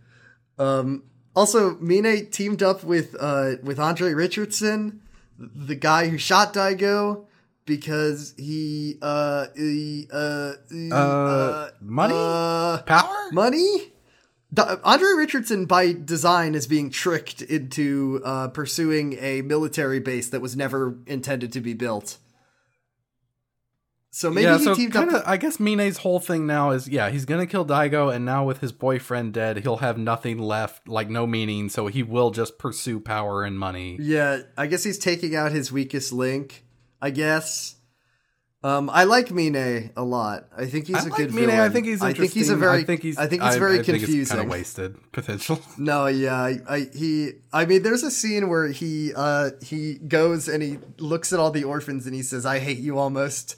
[0.59, 1.03] Um.
[1.35, 5.01] Also, Mine teamed up with uh with Andre Richardson,
[5.37, 7.26] the guy who shot Daigo.
[7.67, 12.15] Because he, uh, he, uh, he, Uh, money?
[12.17, 13.29] uh, Power?
[13.31, 13.91] money.
[14.57, 20.55] Andre Richardson, by design, is being tricked into uh, pursuing a military base that was
[20.55, 22.17] never intended to be built.
[24.09, 25.27] So maybe yeah, he so teamed kinda, up.
[25.27, 28.61] I guess Mine's whole thing now is yeah, he's gonna kill Daigo, and now with
[28.61, 31.69] his boyfriend dead, he'll have nothing left, like no meaning.
[31.69, 33.97] So he will just pursue power and money.
[33.99, 36.63] Yeah, I guess he's taking out his weakest link.
[37.01, 37.75] I guess.
[38.63, 39.55] Um, I like Mine
[39.95, 40.47] a lot.
[40.57, 41.45] I think he's I a like good Mine.
[41.45, 41.59] villain.
[41.59, 42.79] I think he's I think he's a very.
[42.79, 43.17] I think he's.
[43.17, 44.25] I think he's very confusing.
[44.35, 45.61] kind of wasted potential.
[45.77, 50.47] No, yeah, I, I he I mean there's a scene where he uh he goes
[50.47, 53.57] and he looks at all the orphans and he says I hate you almost.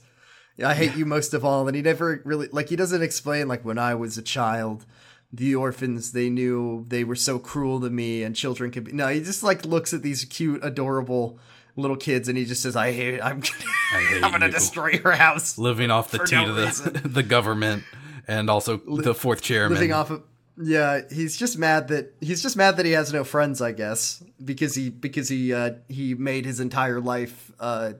[0.63, 3.63] I hate you most of all and he never really like he doesn't explain like
[3.63, 4.85] when I was a child
[5.31, 9.07] the orphans they knew they were so cruel to me and children could be No,
[9.07, 11.39] he just like looks at these cute adorable
[11.79, 13.41] little kids and he just says I hate I'm
[13.93, 14.53] I hate I'm going to you.
[14.53, 15.57] destroy your house.
[15.57, 17.01] Living off the teat no of the reason.
[17.13, 17.83] the government
[18.27, 19.73] and also the fourth chairman.
[19.75, 20.23] living off of
[20.61, 24.21] yeah he's just mad that he's just mad that he has no friends i guess
[24.43, 27.93] because he because he uh he made his entire life uh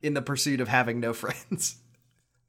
[0.00, 1.76] in the pursuit of having no friends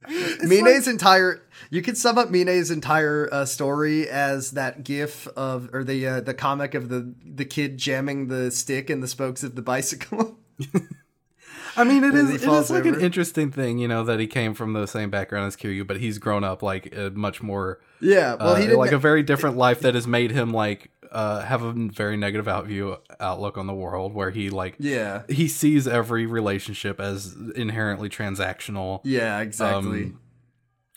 [0.08, 5.84] Mine's entire you could sum up Mine's entire uh, story as that gif of or
[5.84, 9.56] the uh, the comic of the the kid jamming the stick in the spokes of
[9.56, 10.38] the bicycle.
[11.78, 13.78] I mean, it is it is is he it falls is like an interesting thing,
[13.80, 16.62] you know, that he came from the same background as Kiryu, but he's grown up
[16.62, 20.08] like a much more yeah, well uh, he like a very different life that has
[20.08, 24.50] made him like uh, have a very negative outview outlook on the world, where he
[24.50, 25.24] like Yeah.
[25.30, 29.02] he sees every relationship as inherently transactional.
[29.04, 30.04] Yeah, exactly.
[30.06, 30.20] Um,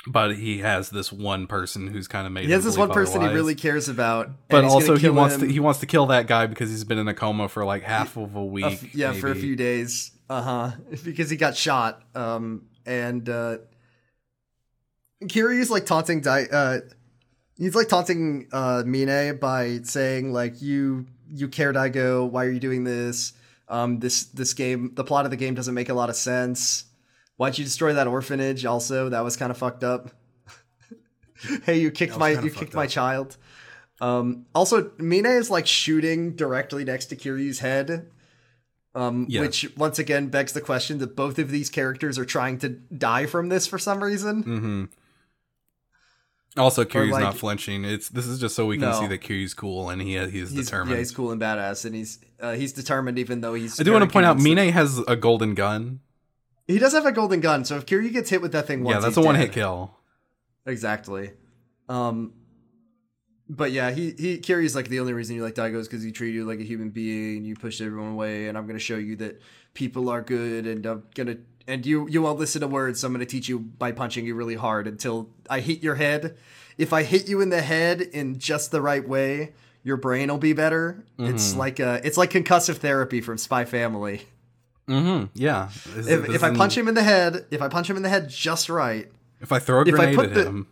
[0.06, 2.46] but he has this one person who's kind of made.
[2.46, 4.30] he has this one person he really cares about.
[4.48, 5.42] But also, he wants him.
[5.42, 7.82] to he wants to kill that guy because he's been in a coma for like
[7.82, 8.64] half of a week.
[8.64, 10.10] A f- yeah, for a few days.
[10.28, 10.70] Uh huh.
[11.04, 12.02] Because he got shot.
[12.14, 13.58] Um, and uh,
[15.24, 16.20] Kiryu's like taunting.
[16.20, 16.80] Di- uh,
[17.56, 22.28] he's like taunting uh Mine by saying like you you care Daigo.
[22.28, 23.32] Why are you doing this?
[23.68, 26.84] Um, this this game, the plot of the game doesn't make a lot of sense.
[27.42, 28.64] Why'd you destroy that orphanage?
[28.64, 30.10] Also, that was kind of fucked up.
[31.64, 33.36] hey, you kicked my you kicked my child.
[34.00, 38.10] Um, also, Mine is like shooting directly next to Kiryu's head.
[38.94, 39.40] Um, Yeah.
[39.40, 43.26] which once again begs the question that both of these characters are trying to die
[43.26, 44.44] from this for some reason.
[44.44, 44.84] Mm-hmm.
[46.60, 47.84] Also, Kiryu's like- not flinching.
[47.84, 49.00] It's this is just so we can No.
[49.00, 50.92] see that Kiryu's cool and he he's, He's, determined.
[50.92, 53.80] yeah, he's cool and badass, and he's uh, he's determined even though he's.
[53.80, 56.00] I do want to point out, Mine has a golden gun.
[56.66, 58.94] He does have a golden gun, so if Kiryu gets hit with that thing once,
[58.94, 59.96] yeah, that's a one hit kill.
[60.64, 61.32] Exactly.
[61.88, 62.34] Um,
[63.48, 66.12] but yeah, he he Kiryu's like the only reason you like Daigo is because he
[66.12, 67.44] treated you like a human being.
[67.44, 69.42] You pushed everyone away, and I'm gonna show you that
[69.74, 71.36] people are good, and I'm gonna
[71.66, 74.34] and you you won't listen to words, so I'm gonna teach you by punching you
[74.34, 76.36] really hard until I hit your head.
[76.78, 79.52] If I hit you in the head in just the right way,
[79.82, 81.04] your brain will be better.
[81.18, 84.22] It's like a it's like concussive therapy from Spy Family.
[84.88, 85.26] Mm-hmm.
[85.34, 85.68] Yeah.
[85.94, 87.96] This- If, this if I is- punch him in the head, if I punch him
[87.96, 89.10] in the head just right,
[89.40, 90.66] if I throw a if I grenade put at the- him,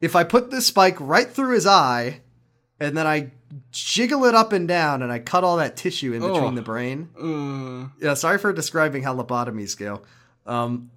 [0.00, 2.20] if I put this spike right through his eye,
[2.80, 3.30] and then I
[3.70, 6.54] jiggle it up and down, and I cut all that tissue in between Oh.
[6.54, 7.08] the brain.
[7.20, 10.02] uh, Yeah, sorry for describing how lobotomies go.
[10.46, 10.90] Um,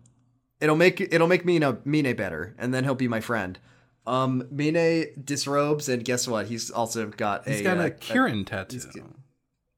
[0.60, 3.60] it'll make it'll make Mine Mine better, and then he'll be my friend.
[4.08, 6.48] Um, Mine disrobes, and guess what?
[6.48, 7.64] He's also got he's a.
[7.64, 8.80] got uh, a Kirin tattoo.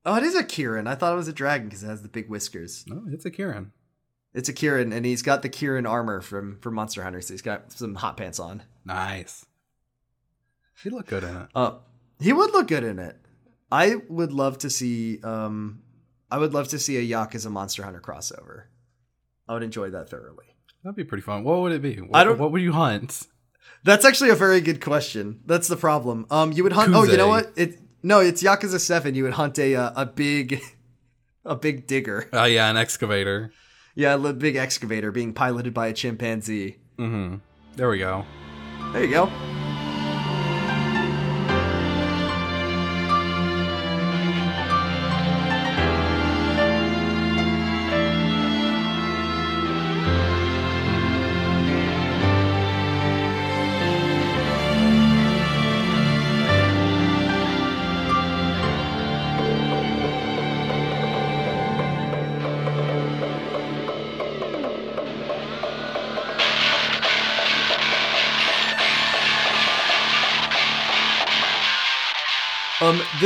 [0.08, 0.88] Oh, it is a Kirin.
[0.88, 2.86] I thought it was a dragon because it has the big whiskers.
[2.88, 3.72] No, it's a Kirin.
[4.34, 7.22] It's a Kirin, and he's got the Kirin armor from from Monster Hunter.
[7.22, 8.64] So he's got some hot pants on.
[8.86, 9.46] Nice.
[10.84, 11.48] He'd look good in it.
[11.54, 11.72] Uh,
[12.20, 13.18] he would look good in it.
[13.72, 15.20] I would love to see.
[15.24, 15.82] Um,
[16.32, 18.64] I would love to see a Yakuza Monster Hunter crossover.
[19.50, 20.46] I would enjoy that thoroughly.
[20.84, 21.44] That'd be pretty fun.
[21.44, 21.96] What would it be?
[21.96, 23.28] What, I don't- What would you hunt?
[23.84, 25.42] That's actually a very good question.
[25.46, 26.26] That's the problem.
[26.30, 26.94] Um, you would hunt.
[26.94, 27.52] Oh, you know what?
[27.56, 29.16] It no, it's Yakuza Seven.
[29.16, 30.62] You would hunt a uh, a big,
[31.46, 32.30] a big digger.
[32.32, 33.52] Oh yeah, an excavator.
[33.96, 36.78] Yeah, a big excavator being piloted by a chimpanzee.
[36.98, 37.38] Mm-hmm.
[37.76, 38.26] There we go.
[38.94, 39.57] There you go.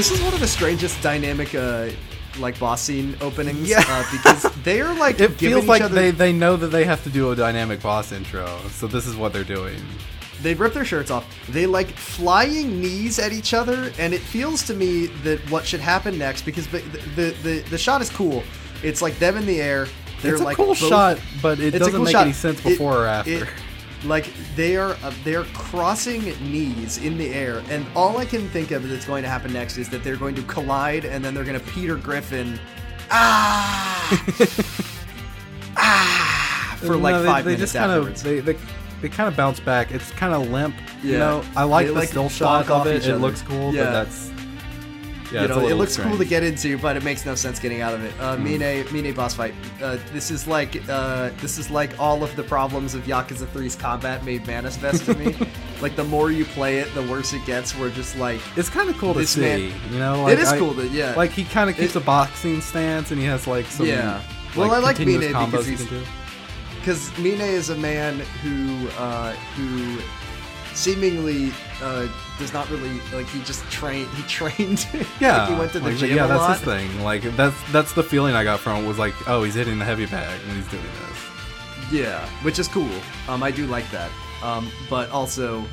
[0.01, 1.87] This is one of the strangest dynamic, uh,
[2.39, 3.69] like boss scene openings.
[3.69, 3.83] Yeah.
[3.87, 7.03] uh, because they are like It feels like other- they, they know that they have
[7.03, 9.79] to do a dynamic boss intro, so this is what they're doing.
[10.41, 11.23] they rip their shirts off.
[11.49, 15.81] They like flying knees at each other, and it feels to me that what should
[15.81, 16.79] happen next because the
[17.15, 18.41] the the, the shot is cool.
[18.81, 19.87] It's like them in the air.
[20.23, 22.23] They're it's a like cool both- shot, but it It's doesn't cool make shot.
[22.23, 23.43] any sense It- before or after.
[23.43, 23.49] it-
[24.03, 28.47] like they are uh, they are crossing knees in the air, and all I can
[28.49, 31.33] think of that's going to happen next is that they're going to collide, and then
[31.33, 32.59] they're going to Peter Griffin,
[33.11, 34.23] ah,
[35.77, 38.57] ah, for like No, they, five they minutes just kind of they, they,
[39.01, 39.91] they kind of bounce back.
[39.91, 40.75] It's kind of limp.
[41.03, 41.19] You Yeah.
[41.19, 43.05] know, I like They, the like, still shot off of it.
[43.05, 43.19] It other.
[43.19, 43.85] looks cool, Yeah.
[43.85, 44.30] but that's
[45.31, 47.81] yeah, you know, it looks cool to get into, but it makes no sense getting
[47.81, 48.13] out of it.
[48.19, 48.43] Uh, Hmm.
[48.59, 49.53] Mine, Mine boss fight.
[49.81, 53.75] Uh, this is like uh, this is like all of the problems of Yakuza 3's
[53.75, 55.35] combat made manifest to me.
[55.81, 57.75] like the more you play it, the worse it gets.
[57.77, 59.41] We're just like It's kind of cool to see.
[59.41, 61.13] man- you know, like, it is I- cool that yeah.
[61.15, 64.21] Like he kind of keeps It- a boxing stance, and he has like some Yeah.
[64.55, 65.87] Well, I like Mine because he's-
[66.79, 69.97] because Mine is a man who uh, who
[70.73, 71.51] seemingly
[71.81, 72.07] uh,
[72.39, 74.87] does not really like he just trained he trained
[75.19, 76.57] Yeah, like he went to the like, gym yeah, that's lot.
[76.57, 77.03] his thing.
[77.03, 79.85] Like that's that's the feeling I got from it was like, oh, he's hitting the
[79.85, 81.91] heavy bag when he's doing this.
[81.91, 82.89] Yeah, which is cool.
[83.27, 84.09] Um, I do like that.
[84.41, 85.65] Um, but also,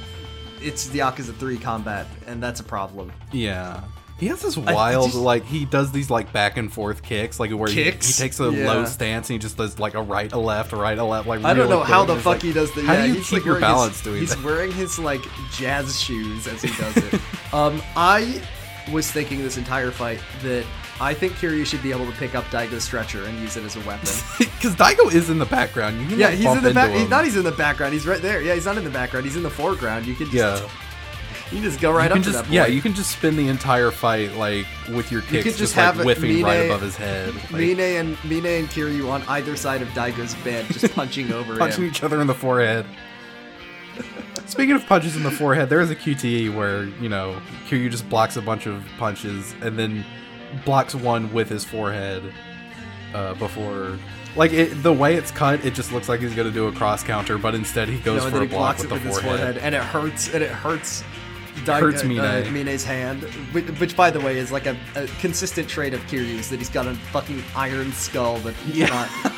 [0.61, 3.13] it's the Yakuza 3 combat, and that's a problem.
[3.33, 3.83] Yeah.
[4.19, 7.51] He has this wild, just- like he does these like back and forth kicks, like
[7.53, 8.67] where he, he takes a Yeah.
[8.73, 11.29] low stance and he just does like a right, a left, a right, a left.
[11.29, 12.83] Like I don't know how the fuck like, he does the.
[12.83, 14.45] how yeah, do you he's keep like your wearing his- balance doing He's that?
[14.45, 15.21] wearing his like
[15.53, 17.21] jazz shoes as he does it.
[17.55, 18.43] um, I
[18.93, 20.65] was thinking this entire fight that
[21.01, 23.77] I think Kiryu should be able to pick up Daigo's stretcher and use it as
[23.77, 24.09] a weapon.
[24.59, 26.01] Because Daigo is in the background.
[26.01, 26.91] You can yeah, he's in the back.
[26.91, 27.25] He's not.
[27.25, 27.93] He's in the background.
[27.93, 28.43] He's right there.
[28.43, 29.25] Yeah, he's not in the background.
[29.25, 30.05] He's in the foreground.
[30.07, 30.35] You can just.
[30.65, 30.69] Yeah.
[31.51, 32.49] You just go right you up can to just that.
[32.49, 32.55] Boy.
[32.55, 35.75] yeah, you can just spin the entire fight like with your kicks, could just just,
[35.75, 39.23] have like whiffing right Mine- above his head, like, Mine and Mine and Kiryu on
[39.29, 41.91] either side of Daigo's bed, just punching over punching him.
[41.91, 42.85] each other in the forehead.
[44.47, 48.09] Speaking of punches in the forehead, there is a QTE where you know Kiryu just
[48.09, 50.05] blocks a bunch of punches and then
[50.65, 52.23] blocks one with his forehead
[53.15, 53.99] uh, before.
[54.37, 57.03] Like it, the way it's cut, it just looks like he's gonna do a cross
[57.03, 59.23] counter, but instead he goes and for a block with the forehead.
[59.23, 61.03] forehead, and it hurts, and it hurts.
[61.65, 62.19] Dai- Hurts Mine.
[62.19, 66.01] uh, Mine's hand, which, which, by the way, is like a, a consistent trait of
[66.03, 68.87] Kiryu's that he's got a fucking iron skull that he Yeah.
[68.89, 69.33] cannot.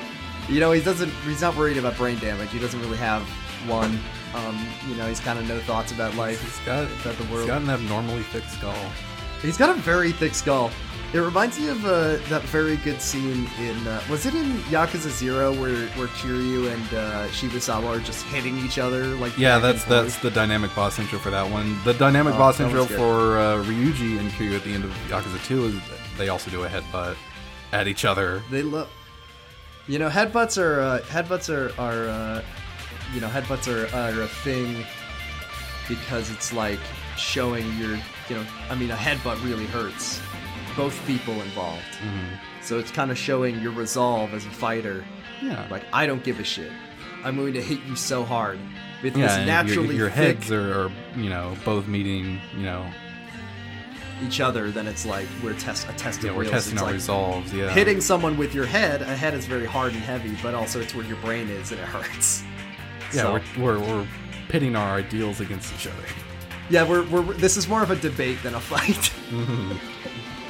[0.48, 1.10] you know, he doesn't.
[1.24, 2.50] He's not worried about brain damage.
[2.50, 3.22] He doesn't really have
[3.66, 3.98] one.
[4.34, 6.42] Um, you know, he's kind of no thoughts about life.
[6.42, 7.46] He's got, about the he's world.
[7.48, 8.74] got an abnormally thick skull.
[9.42, 10.70] He's got a very thick skull.
[11.14, 15.08] It reminds me of uh, that very good scene in uh, was it in Yakuza
[15.08, 19.84] Zero where where Kiryu and uh, Shibusawa are just hitting each other like Yeah, that's
[19.84, 21.82] that's the dynamic boss intro for that one.
[21.84, 25.42] The dynamic Oh, boss intro for uh, Ryuji and Kiryu at the end of Yakuza
[25.46, 25.74] 2 is
[26.18, 27.16] they also do a headbutt
[27.72, 28.42] at each other.
[28.50, 28.90] They love.
[29.86, 32.42] You know, headbutts are uh, headbutts are are uh,
[33.14, 34.84] you know headbutts are, are a thing
[35.88, 36.80] because it's like
[37.16, 37.92] showing your
[38.28, 40.20] you know I mean a headbutt really hurts
[40.78, 41.82] both people involved.
[42.02, 42.62] Mm-hmm.
[42.62, 45.04] So it's kind of showing your resolve as a fighter.
[45.42, 45.66] Yeah.
[45.70, 46.72] Like I don't give a shit.
[47.24, 48.58] I'm going to hit you so hard
[49.02, 52.40] with yeah, this and your- naturally your, thick heads are, are, you know, both meeting,
[52.56, 52.86] you know,
[54.22, 54.70] each other.
[54.70, 56.52] Then it's like we're test a test yeah, of we're wills.
[56.52, 57.52] testing It's our like resolves.
[57.52, 57.70] Yeah.
[57.70, 59.02] hitting someone with your head.
[59.02, 61.80] A head is very hard and heavy, but also it's where your brain is and
[61.80, 62.42] it hurts.
[63.14, 64.06] Yeah, So- we're, we're, we're
[64.50, 66.04] pitting our ideals against each other.
[66.68, 69.10] Yeah, we're, we're this is more of a debate than a fight.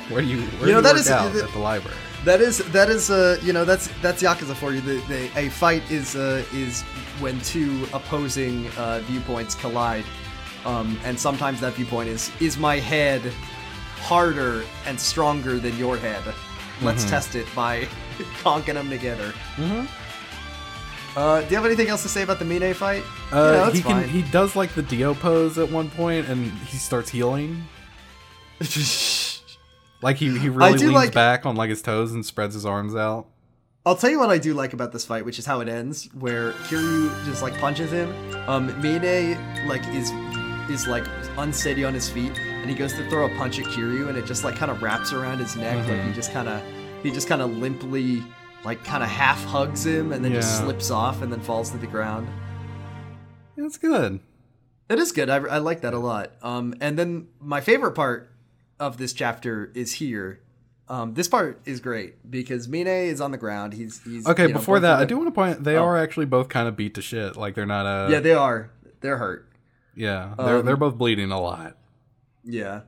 [0.09, 1.97] Where do you, where You know, do that work is- out the- at the library?
[2.25, 4.81] that is that is uh you know that's that's Yakuza for you.
[4.81, 6.83] The, the a fight is uh is
[7.21, 10.05] when two opposing uh, viewpoints collide,
[10.67, 13.23] um, and sometimes that viewpoint is is my head
[14.01, 16.23] harder and stronger than your head.
[16.83, 17.11] Let's Mm-hmm.
[17.11, 17.87] test it by
[18.43, 19.33] conking them together.
[21.17, 23.03] Uh, do you have anything else to say about the Mine fight?
[23.33, 24.09] Uh, you know, he can fine.
[24.09, 27.65] he does like the Dio pose at one point, and he starts healing.
[30.03, 32.95] Like he, he really leans like- back on like his toes and spreads his arms
[32.95, 33.27] out.
[33.87, 36.09] I'll tell you what I do like about this fight, which is how it ends,
[36.13, 38.11] where Kiryu just like punches him.
[38.49, 40.11] Um, Mine like is
[40.69, 41.05] is like
[41.39, 44.27] unsteady on his feet, and he goes to throw a punch at Kiryu, and it
[44.27, 46.09] just like kind of wraps around his neck, like Mm-hmm.
[46.09, 46.63] he just kind of
[47.03, 48.23] he just kind of limply
[48.65, 51.79] like kind of half hugs him, and then just slips off, and then falls to
[51.79, 52.29] the ground.
[53.57, 54.21] It's good.
[54.91, 55.31] It is good.
[55.31, 56.33] I, I like that a lot.
[56.43, 58.31] Um, and then my favorite part
[58.81, 60.41] of this chapter is here.
[60.89, 63.75] Um, this part is great because Mine is on the ground.
[63.75, 65.85] He's he's Okay, you know, before that, I do want to point they Oh.
[65.85, 67.37] are actually both kind of beat to shit.
[67.37, 68.11] Like they're not a.
[68.11, 68.71] Yeah, they are.
[69.01, 69.49] They're hurt.
[69.95, 71.77] yeah they're Um, they're both bleeding a lot.
[72.45, 72.83] Yeah.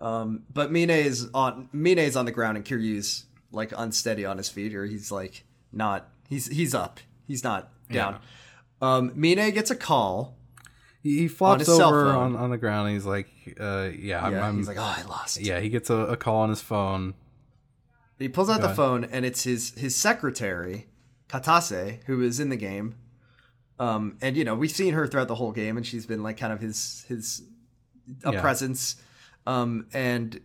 [0.00, 4.38] Um, but Mine is on Mine is on the ground and Kiryu's like unsteady on
[4.38, 6.08] his feet, or he's like not.
[6.28, 7.00] He's he's up.
[7.26, 8.20] He's not down.
[8.80, 10.36] Um, Mine gets a call.
[11.02, 12.88] He, flops cell over on, on the ground.
[12.88, 13.28] And he's like,
[13.58, 15.40] uh, yeah, I'm, Yeah, I'm he's like, oh, I lost.
[15.40, 15.58] yeah.
[15.60, 17.14] He gets a, a call on his phone.
[18.18, 18.76] He pulls out Go the ahead.
[18.76, 20.88] phone, and it's his his secretary,
[21.28, 22.96] Katase, who is in the game.
[23.78, 26.36] Um, and you know we've seen her throughout the whole game, and she's been like
[26.36, 27.42] kind of his his
[28.24, 28.40] a Yeah.
[28.42, 28.96] presence.
[29.46, 30.38] Um, and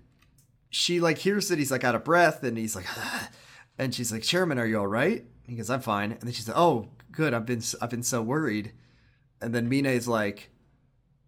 [0.69, 2.85] she like hears that he's like out of breath, and he's like,
[3.77, 6.47] and she's like, "Chairman, are you all right?" He goes, "I'm fine." And then she's
[6.47, 7.33] like, "Oh, good.
[7.33, 8.71] I've been I've been so worried."
[9.45, 10.49] And then Mine is like,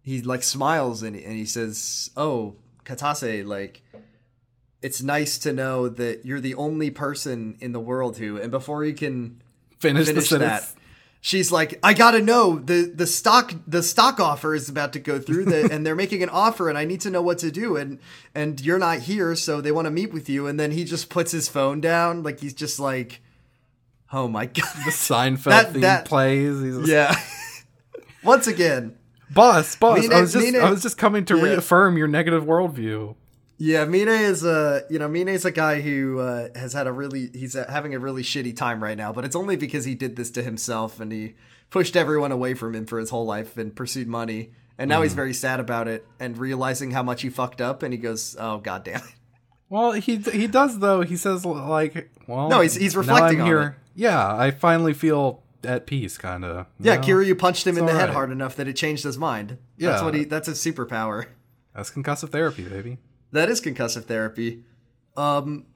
[0.02, 3.82] he like smiles and and he says, "Oh, Katase, like."
[4.80, 8.84] It's nice to know that you're the only person in the world who, and before
[8.84, 9.42] he can
[9.80, 10.76] Finish, finish the that, sentence.
[11.20, 15.18] she's like, "I gotta know the the stock the stock offer is about to go
[15.18, 17.76] through, the, and they're making an offer, and I need to know what to do,
[17.76, 17.98] and
[18.36, 21.10] and you're not here, so they want to meet with you." And then he just
[21.10, 23.20] puts his phone down, like he's just like,
[24.12, 26.60] "Oh my god, The Seinfeld That- theme that- plays.
[26.62, 27.16] He's yeah."
[28.22, 28.96] Once again,
[29.30, 29.98] boss, boss.
[30.00, 31.42] Mine- I was just Mine- I was just coming to Yeah.
[31.42, 33.14] reaffirm your negative worldview.
[33.60, 36.92] Yeah, Mine is a you know Mine is a guy who uh, has had a
[36.92, 40.16] really he's having a really shitty time right now, but it's only because he did
[40.16, 41.34] this to himself and he
[41.70, 45.12] pushed everyone away from him for his whole life and pursued money, and now he's
[45.14, 48.58] very sad about it and realizing how much he fucked up, and he goes, "Oh
[48.58, 49.02] god damn it."
[49.70, 51.02] Well, he he does though.
[51.02, 53.62] He says like, well, No, he's- he's reflecting I'm on here.
[53.62, 53.74] it.
[53.96, 56.66] Yeah, I finally feel at peace, kind of.
[56.80, 58.14] Yeah, Kiryu punched him in the head alright.
[58.14, 59.58] hard enough that it changed his mind.
[59.76, 60.24] Yeah, That's what he.
[60.24, 61.26] That's his superpower.
[61.74, 62.98] That's concussive therapy, baby.
[63.32, 64.64] That is concussive therapy.
[65.16, 65.66] Um,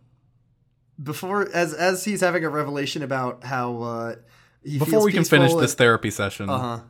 [1.02, 4.14] before as as he's having a revelation about how uh,
[4.64, 6.80] he Before we can finish peaceful this therapy session, Uh huh.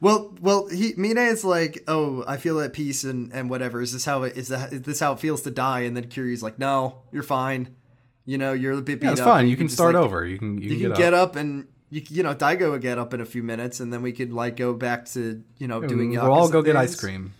[0.00, 3.80] Well, well, he Mine is like, oh, I feel at peace and and whatever.
[3.80, 4.48] Is this how it is?
[4.48, 5.80] That is this how it feels to die?
[5.80, 7.76] And then Kiryu's like, no, you're fine.
[8.24, 9.40] You know, you're a bit beat yeah, it's up, fine.
[9.42, 10.24] and You can just, start like- over.
[10.26, 12.98] You can you, You can, can get up, and you you know Daigo will get
[12.98, 15.80] up in a few minutes, and then we could like go back to you know
[15.80, 16.10] doing.
[16.12, 17.34] We'll all go get ice cream.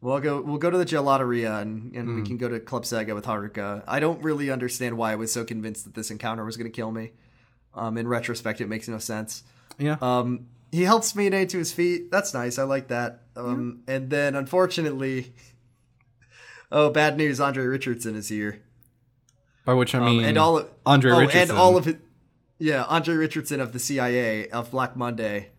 [0.00, 0.40] We'll go.
[0.40, 2.16] We'll go to the gelateria, and and Mm.
[2.16, 3.82] we can go to Club Sega with Haruka.
[3.86, 6.74] I don't really understand why I was so convinced that this encounter was going to
[6.74, 7.12] kill me.
[7.74, 9.42] Um, in retrospect, it makes no sense.
[9.78, 9.96] Yeah.
[10.00, 12.10] Um, he helps Mine to his feet.
[12.10, 12.58] That's nice.
[12.58, 13.22] I like that.
[13.36, 15.32] Um, and then unfortunately,
[16.72, 17.40] oh, bad news.
[17.40, 18.62] Andre Richardson is here.
[19.64, 21.50] By which I Um, mean, and all of Andre oh, Richardson.
[21.50, 22.00] and all of it.
[22.58, 25.50] Yeah, Andre Richardson of the CIA of Black Monday.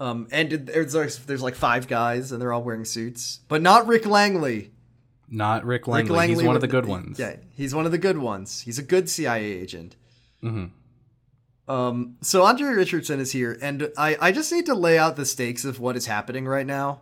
[0.00, 3.86] Um, and there's there's there's like five guys, and they're all wearing suits, but not
[3.86, 4.72] Rick Langley.
[5.28, 6.02] Not Rick Langley.
[6.10, 7.18] Rick Langley He's one of the good ones.
[7.18, 8.60] Yeah, he's one of the good ones.
[8.60, 9.96] He's a good CIA agent.
[10.42, 10.70] Mhm.
[11.66, 15.24] Um, so Andre Richardson is here, and I, I just need to lay out the
[15.24, 17.00] stakes of what is happening right now.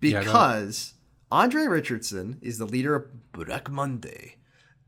[0.00, 0.94] Yeah, Because
[1.30, 4.36] Andre Richardson is the leader of Black Monday.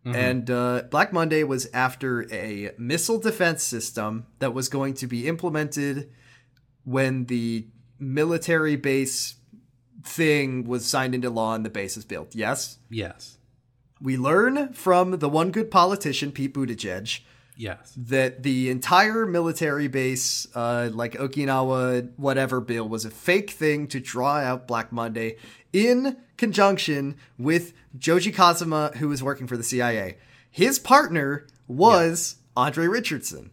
[0.06, 0.14] Mm-hmm.
[0.14, 5.26] And uh, Black Monday was after a missile defense system that was going to be
[5.26, 6.12] implemented
[6.84, 7.66] when the
[7.98, 9.34] military base
[10.04, 12.36] thing was signed into law and the base is built.
[12.36, 12.78] Yes?
[12.88, 13.38] Yes.
[14.00, 17.20] We learn from the one good politician, Pete Buttigieg,
[17.56, 17.92] Yes.
[17.96, 24.00] that the entire military base, uh, like Okinawa, whatever bill, was a fake thing to
[24.00, 25.36] draw out Black Monday
[25.72, 30.18] in conjunction with Joji Kazuma, who was working for the CIA.
[30.50, 33.52] His partner was Andre Richardson,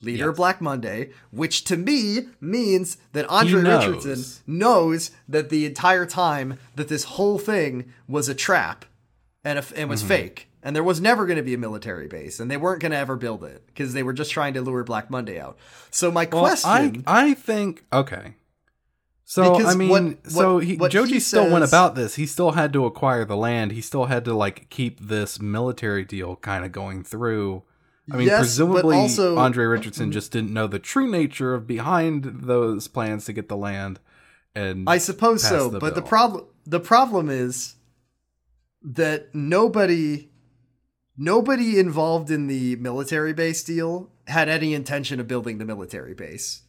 [0.00, 3.86] leader of Black Monday, which to me means that Andre knows.
[4.06, 8.84] Richardson knows that the entire time that this whole thing was a trap
[9.44, 9.88] and, a, and Mm-hmm.
[9.90, 10.48] was fake.
[10.62, 12.98] And there was never going to be a military base, and they weren't going to
[12.98, 15.58] ever build it because they were just trying to lure Black Monday out.
[15.90, 18.36] So my Well, question, I I think okay.
[19.24, 22.16] So Because I mean, what- so what- he, what Joji he still went about this.
[22.16, 23.72] He still had to acquire the land.
[23.72, 27.62] He still had to like keep this military deal kind of going through.
[28.12, 32.24] I mean, Yes, presumably also- Andre Richardson just didn't know the true nature of behind
[32.42, 34.00] those plans to get the land.
[34.54, 37.76] And I suppose so, the but the problem the problem is
[38.82, 40.28] that nobody
[41.16, 46.62] nobody involved in the military base deal had any intention of building the military base.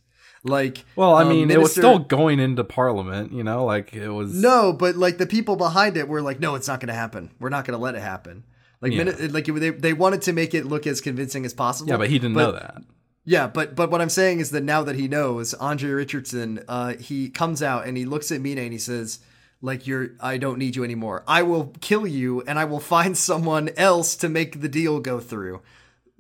[0.46, 3.32] Like, well, I um, mean, it was still going into Parliament.
[3.32, 4.34] You know, like it was.
[4.34, 7.32] No, but like the people behind it were like, no, it's not going to happen.
[7.40, 8.44] We're not going to let it happen.
[8.82, 9.14] Like, Yeah.
[9.30, 11.90] like they they wanted to make it look as convincing as possible.
[11.90, 12.84] Yeah, but he didn't know that.
[13.24, 16.96] Yeah, but but what I'm saying is that now that he knows, Andre Richardson, uh,
[16.96, 19.20] he comes out and he looks at Mine and he says,
[19.64, 21.24] "Like you're, I don't need you anymore.
[21.28, 25.20] I will kill you, and I will find someone else to make the deal go
[25.20, 25.62] through."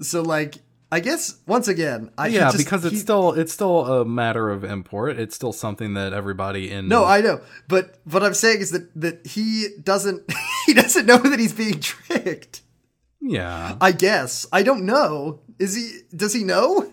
[0.01, 0.55] So like,
[0.91, 4.63] I guess once again, I yeah, because it's he- still it's still a matter of
[4.63, 5.19] import.
[5.19, 8.89] It's still something that everybody in no, I know, but what I'm saying is that
[8.99, 10.23] that he doesn't
[10.65, 12.61] he doesn't know that he's being tricked.
[13.21, 13.75] yeah.
[13.79, 15.39] I guess I don't know.
[15.59, 15.99] Is he?
[16.15, 16.91] Does he know?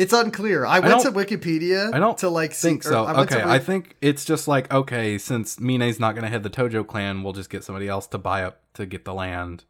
[0.00, 0.64] It's unclear.
[0.64, 1.92] I went to Wikipedia.
[1.92, 3.04] I don't to like see- think or so.
[3.04, 6.28] I went to okay, I think it's just like okay, since Mine's not going to
[6.30, 9.12] head the Tojo clan, we'll just get somebody else to buy up to get the
[9.14, 9.64] land.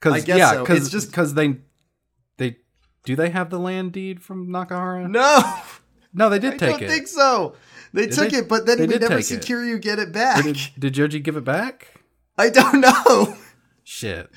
[0.00, 1.58] Because yeah, because It's just- because they
[2.38, 2.56] they
[3.04, 5.08] do they have the land deed from Nakahara?
[5.08, 5.40] no.
[6.14, 6.90] No, they did I take don't it.
[6.90, 7.54] think so.
[7.94, 8.38] They took they?
[8.40, 10.44] it, but then we never secure you get it back.
[10.44, 12.02] Did, did Joji give it back?
[12.36, 13.34] I don't know.
[13.82, 14.28] Shit.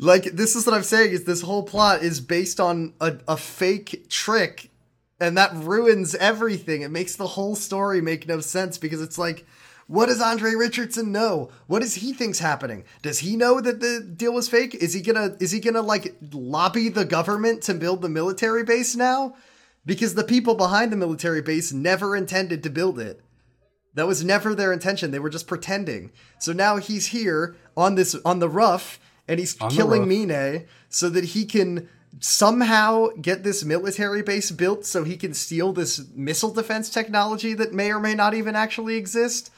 [0.00, 3.36] Like this is what I'm saying is this whole plot is based on a, a
[3.36, 4.70] fake trick,
[5.20, 6.82] and that ruins everything.
[6.82, 9.44] It makes the whole story make no sense because it's like,
[9.88, 11.50] what does Andre Richardson know?
[11.66, 12.84] What does he think's happening?
[13.02, 14.74] Does he know that the deal was fake?
[14.76, 18.94] Is he gonna is he gonna like lobby the government to build the military base
[18.94, 19.34] now?
[19.84, 23.20] Because the people behind the military base never intended to build it.
[23.94, 25.10] That was never their intention.
[25.10, 26.12] They were just pretending.
[26.38, 30.08] So now he's here on this on the rough and he's On killing.
[30.08, 31.88] Mine so that he can
[32.20, 37.72] somehow get this military base built so he can steal this missile defense technology that
[37.72, 39.50] may or may not even actually exist.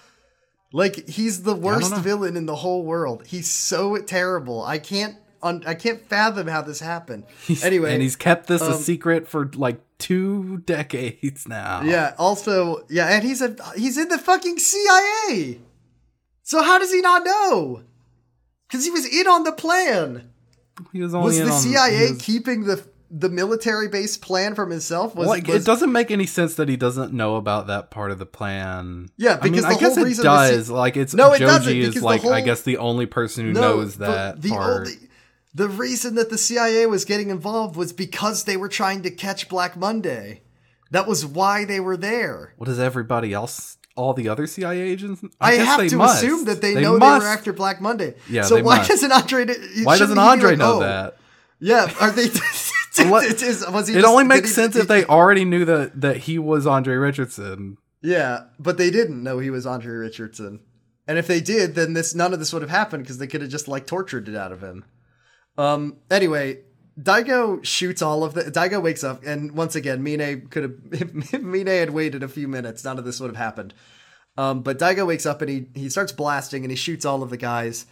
[0.73, 3.27] Like he's the worst villain in the whole world.
[3.27, 4.63] He's so terrible.
[4.65, 7.25] I can't un- I can't fathom how this happened.
[7.47, 11.83] He's- anyway, and he's kept this a um, secret for like two decades now.
[11.83, 12.15] Yeah.
[12.19, 15.61] Also, yeah, and he's a he's in the fucking CIA.
[16.43, 17.83] So how does he not know?
[18.71, 20.31] Because he was in on the plan.
[20.93, 25.17] he was only Was the CIA was- keeping the the military base plan from himself?
[25.17, 28.13] Was, like was it doesn't make any sense that he doesn't know about that part
[28.13, 29.09] of the plan.
[29.17, 30.71] Yeah, I mean, because I guess whole it reason the C- does.
[30.71, 33.47] like it's No, it Joji doesn't, is because the like I guess the only person
[33.47, 34.77] who no, knows that the part.
[34.87, 34.93] only
[35.53, 39.49] the reason that the CIA was getting involved was because they were trying to catch
[39.49, 40.43] Black Monday.
[40.93, 42.55] That was why they were there.
[42.59, 43.77] What does everybody else?
[44.01, 45.23] All the other CIA agents?
[45.41, 46.23] I, guess have to must.
[46.23, 47.21] assume that they, They know must.
[47.23, 48.15] they were after Black Monday.
[48.31, 48.89] Yeah, so why must.
[48.91, 49.47] doesn't Andre?
[49.85, 51.17] Why doesn't Andre know that?
[51.61, 52.29] Yeah, are they?
[53.09, 55.45] What- it, is, was he It just- only makes he- sense did if they already
[55.45, 57.77] knew that that he was Andre Richardson.
[58.03, 60.61] Yeah, but they didn't know he was Andre Richardson.
[61.07, 63.43] And if they did, then this none of this would have happened because they could
[63.43, 64.85] have just like tortured it out of him.
[65.59, 65.99] Um.
[66.11, 66.61] Anyway,
[67.01, 68.43] Daigo shoots all of the.
[68.45, 70.75] Daigo wakes up, and once again, Mine could have.
[70.93, 73.75] If Mine had waited a few minutes, none of this would have happened.
[74.37, 77.31] Um, but Daigo wakes up and he he starts blasting and he shoots all of
[77.31, 77.87] the guys.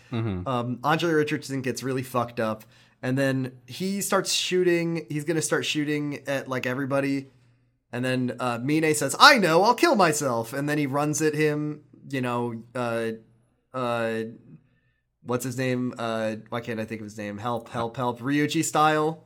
[0.46, 2.64] Um, Andre Richardson gets really fucked up,
[3.02, 5.06] and then he starts shooting.
[5.08, 7.28] He's gonna start shooting at like everybody.
[7.92, 11.34] And then uh, Mine says, "I know, I'll kill myself." And then he runs at
[11.34, 11.82] him.
[12.10, 13.12] You know, uh,
[13.74, 14.22] uh,
[15.22, 15.94] what's his name?
[15.98, 17.38] Uh, why can't I think of his name?
[17.38, 18.20] Help, help, help!
[18.20, 19.24] Ryuji style,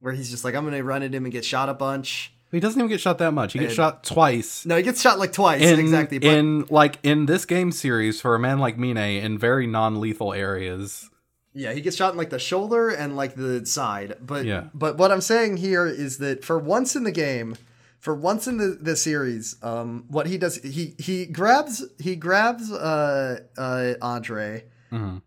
[0.00, 2.32] where he's just like, I'm gonna run at him and get shot a bunch.
[2.52, 3.52] He doesn't even get shot that much.
[3.54, 4.64] He gets And- shot twice.
[4.64, 6.18] No, he gets shot like twice in, exactly.
[6.18, 10.32] But in like in this game series for a man like Mine in very non-lethal
[10.32, 11.10] areas.
[11.52, 14.14] Yeah, he gets shot in like the shoulder and like the side.
[14.20, 14.64] But Yeah.
[14.74, 17.56] but what I'm saying here is that for once in the game,
[17.98, 22.70] for once in the, the series, um, what he does he he grabs he grabs
[22.70, 25.22] uh uh Andre Mhm.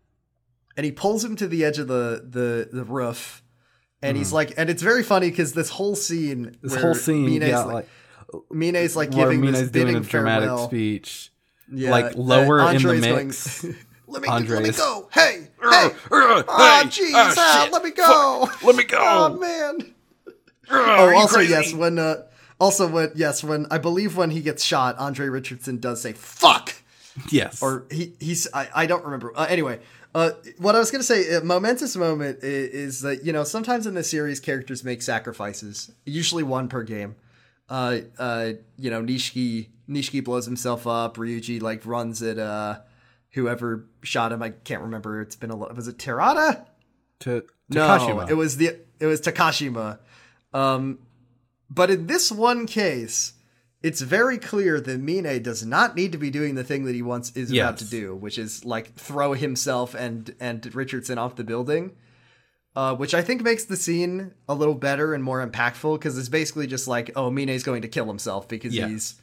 [0.76, 3.42] and he pulls him to the edge of the the the roof.
[4.02, 4.18] And Mm-hmm.
[4.20, 7.64] he's like, and it's very funny because this whole scene, This whole scene, Mine's yeah,
[7.64, 7.86] like,
[8.32, 10.66] like, Mine's like where giving this Mine's doing a dramatic farewell.
[10.68, 11.32] speech.
[11.70, 13.06] Yeah, like, uh, lower in the Andre's
[13.62, 13.76] going,
[14.06, 15.08] let me Andre let me go.
[15.12, 15.86] Hey, Uh, hey.
[16.10, 18.46] uh, Oh, hey, jeez, ah, let me go.
[18.46, 18.98] fuck, let me go.
[19.02, 19.94] Oh man.
[20.26, 20.32] Uh,
[20.72, 21.50] Oh, also crazy?
[21.52, 22.22] yes, when uh,
[22.58, 26.74] also when yes, when I believe when he gets shot, Andre Richardson does say "fuck,"
[27.28, 29.32] yes, or he he's I, I don't remember.
[29.34, 29.80] Uh, anyway,
[30.14, 33.86] uh, what I was gonna say, a momentous moment is, is that you know sometimes
[33.86, 37.16] in the series characters make sacrifices, usually one per game.
[37.68, 41.16] Uh, uh, you know, Nishiki Nishiki blows himself up.
[41.16, 42.80] Ryuji like runs at uh,
[43.30, 44.42] whoever shot him.
[44.42, 45.20] I can't remember.
[45.20, 45.74] It's been a lot.
[45.76, 46.66] Was it Terada?
[47.20, 49.98] to No, it was the it was Takashima.
[50.52, 50.98] Um,
[51.70, 53.34] but in this one case,
[53.82, 57.02] it's very clear that Mine does not need to be doing the thing that he
[57.02, 61.44] wants is about to do, which is like throw himself and and Richardson off the
[61.44, 61.92] building.
[62.76, 66.28] Uh, which I think makes the scene a little better and more impactful because it's
[66.28, 68.86] basically just like, oh, Mine's going to kill himself because Yeah.
[68.86, 69.20] he's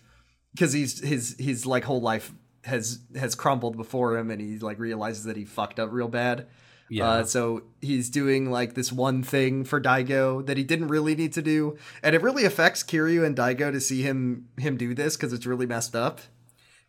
[0.53, 2.33] because he's his his like whole life
[2.65, 6.47] has has crumbled before him and he like realizes that he fucked up real bad.
[6.89, 7.09] Yeah.
[7.09, 11.33] Uh, so he's doing like this one thing for Daigo that he didn't really need
[11.33, 15.17] to do, and it really affects Kiryu and Daigo to see him him do this
[15.17, 16.21] because it's really messed up.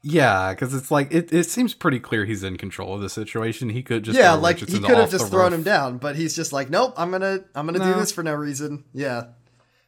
[0.02, 3.68] yeah, because it's like it, it seems pretty clear he's in control of the situation.
[3.70, 5.58] He could just yeah, like he could have just thrown roof.
[5.58, 8.34] him down, but he's just like, nope, I'm gonna I'm gonna do this for no
[8.34, 8.84] reason.
[8.94, 9.24] Yeah,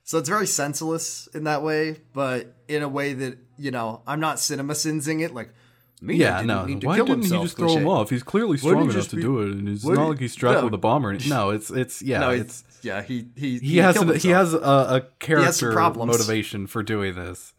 [0.02, 4.18] so it's very senseless in that way, but in a way that you know I'm
[4.18, 5.54] not cinema sinsing it like.
[6.02, 6.66] Mine Yeah, no.
[6.66, 8.08] to Why didn't himself, he just throw him off?
[8.10, 10.64] He's clearly strong enough to be- do it, and it's not like he's strapped no.
[10.64, 11.16] with a bomber.
[11.28, 13.02] No, it's it's yeah, No, it's it's yeah.
[13.02, 16.10] He he he has killed a, he has a, a character problems.
[16.12, 17.52] motivation for doing this.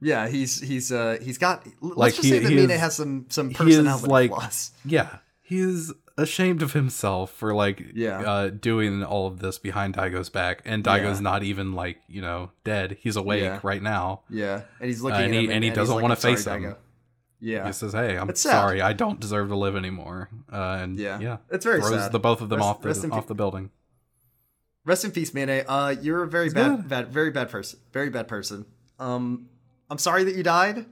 [0.00, 1.66] Yeah, he's he's uh he's got.
[1.80, 4.70] Let's Like, just he- say that Mine is- has some some personality like- flaws.
[4.84, 8.20] Yeah, he is ashamed of himself for like Yeah.
[8.20, 11.22] uh, doing all of this behind Daigo's back, and Daigo's Yeah.
[11.22, 12.98] not even like you know dead.
[13.00, 13.58] He's awake Yeah.
[13.62, 14.20] right now.
[14.30, 16.34] Yeah, and he's looking Uh, and at he- him, and he doesn't like, "I'm sorry,
[16.36, 16.76] face him." Daigo."
[17.40, 18.82] Yeah, He says, "Hey, I'm sorry.
[18.82, 21.18] I don't deserve to live anymore." Uh, and Yeah.
[21.20, 22.12] yeah, It's very throws sad.
[22.12, 23.70] the both of them Rest- off the off pe- the building.
[24.84, 25.48] rest in peace, Mine.
[25.66, 26.88] Uh, you're a very bad, good.
[26.88, 27.78] bad, very bad person.
[27.92, 28.66] Very bad person.
[28.98, 29.48] Um,
[29.88, 30.84] I'm sorry that you died.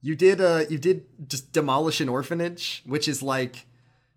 [0.00, 0.40] You did.
[0.40, 3.66] Uh, you did just demolish an orphanage, which is like,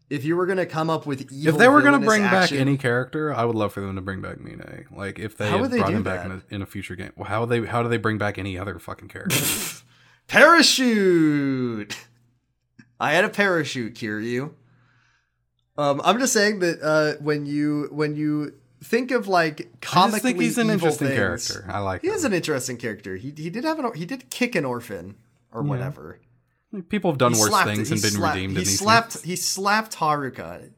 [0.10, 2.78] if you were gonna come up with evil, If they were gonna bring back any
[2.78, 4.86] character, I would love for them to bring back Mine.
[4.96, 7.12] Like if they How would they brought him back in a, in a future game.
[7.16, 9.36] Well, how would they how do they bring back any other fucking character?
[10.30, 11.98] parachute.
[13.00, 14.52] I had a parachute, Kiryu.
[15.78, 18.54] Um, I'm just saying that uh, when you when you
[18.84, 21.66] think of like I comically just think he's an interesting things, character.
[21.72, 22.14] I like He him.
[22.16, 23.16] is an interesting character.
[23.16, 25.16] He he did have an he did kick an orphan
[25.54, 26.20] or whatever.
[26.90, 28.54] People have done He worse slapped- things and been slapped- redeemed.
[28.58, 29.24] He in slapped things.
[29.26, 30.70] he slapped Haruka.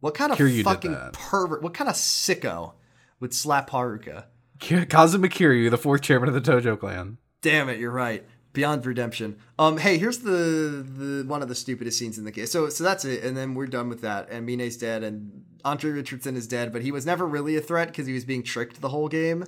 [0.00, 1.62] What kind of Kiryu fucking pervert?
[1.62, 2.72] What kind of sicko
[3.20, 4.24] would slap Haruka?
[4.60, 7.18] Kazuma Kiryu, the fourth chairman of the Tojo clan.
[7.42, 8.24] Damn it, you're right.
[8.52, 9.36] Beyond redemption.
[9.58, 12.46] Um, hey, here's the the one of the stupidest scenes in the game.
[12.46, 14.28] So so that's it, and then we're done with that.
[14.30, 17.88] And Mine's dead, and Andre Richardson is dead, but he was never really a threat
[17.88, 19.44] because he was being tricked the whole game.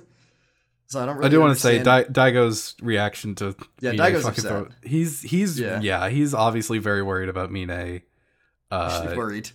[0.87, 1.17] So I don't.
[1.17, 4.71] Really I do want to say understand- Daigo's reaction to Yeah, Mine Daigo's fucking upset.
[4.83, 5.81] he's he's Yeah.
[5.81, 6.09] yeah.
[6.09, 8.01] he's obviously very worried about Mine.
[8.71, 9.49] Uh, He's worried.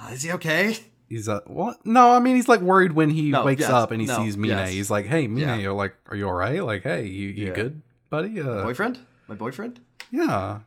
[0.00, 0.76] Uh, is he okay?
[1.08, 1.84] he's uh what?
[1.86, 4.16] No, I mean he's like worried when he No, wakes yes, up and he no,
[4.16, 4.50] sees Mine.
[4.50, 4.70] yes.
[4.70, 5.56] He's like, "Hey, Mine, Yeah.
[5.56, 6.62] you're like, are you all right?
[6.64, 7.52] Like, hey, you you Yeah.
[7.54, 8.40] good, buddy?
[8.40, 8.98] Uh, Boyfriend?
[9.28, 9.80] My boyfriend?
[10.10, 10.60] yeah."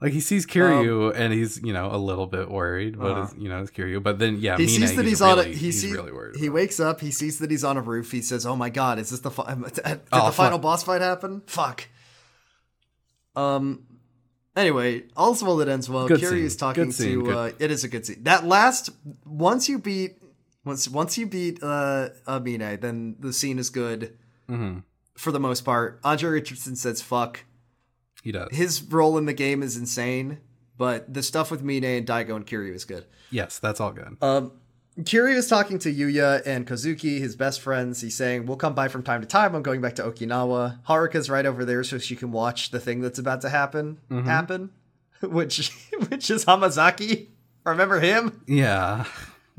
[0.00, 3.34] Like he sees Kiryu and he's you know a little bit worried, but Um, Uh-huh.
[3.36, 4.00] you know it's Kiryu.
[4.00, 6.12] But then yeah, he Mine, sees that he's, he's, on a he he's sees really
[6.12, 6.36] worried.
[6.36, 9.00] he wakes up he sees that he's on a roof he says oh my god
[9.00, 10.62] is this the fi- did Oh, the final fuck.
[10.62, 11.88] boss fight happen fuck
[13.34, 13.82] um
[14.56, 16.58] anyway all's well that ends well Good Kiryu's scene.
[16.58, 17.24] talking scene.
[17.24, 18.90] to uh it is a good scene that last
[19.26, 20.18] once you beat
[20.64, 24.16] once once you beat uh Amine then the scene is good
[24.48, 24.84] Mhm.
[25.18, 27.44] For the most part Andre Richardson says fuck
[28.22, 28.48] He does.
[28.52, 30.38] his role in the game is insane
[30.76, 34.16] but the stuff with Mine and Daigo and Kiryu is good yes, that's all good.
[34.22, 34.52] um,
[35.00, 38.00] Kiryu is talking to Yuya and Kazuki, his best friends.
[38.00, 39.54] He's saying, We'll come by from time to time.
[39.54, 40.82] I'm going back to Okinawa.
[40.88, 44.00] Haruka's right over there so she can watch the thing that's about to happen.
[44.10, 44.26] Mm-hmm.
[44.26, 44.70] Happen.
[45.22, 45.70] which
[46.08, 47.28] which is Hamazaki.
[47.64, 48.42] Remember him?
[48.48, 49.04] Yeah.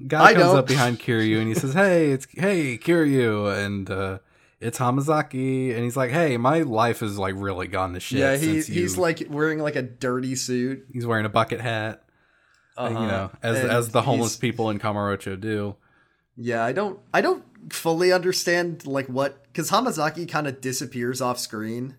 [0.06, 0.58] Guy I comes don't.
[0.58, 4.18] up behind Kiryu and he says, "Hey, it's hey Kiryu," and uh,
[4.62, 8.36] it's Hamazaki, and he's like, "Hey, my life is like really gone to shit." yeah,
[8.36, 10.86] he, you- he's like wearing like a dirty suit.
[10.92, 12.04] he's wearing a bucket hat,
[12.78, 12.90] Uh-huh.
[13.02, 15.76] you know, as And as the homeless he's- people in Kamurocho do.
[16.36, 21.38] Yeah, I don't I don't fully understand like what because Hamazaki kind of disappears off
[21.40, 21.96] screen.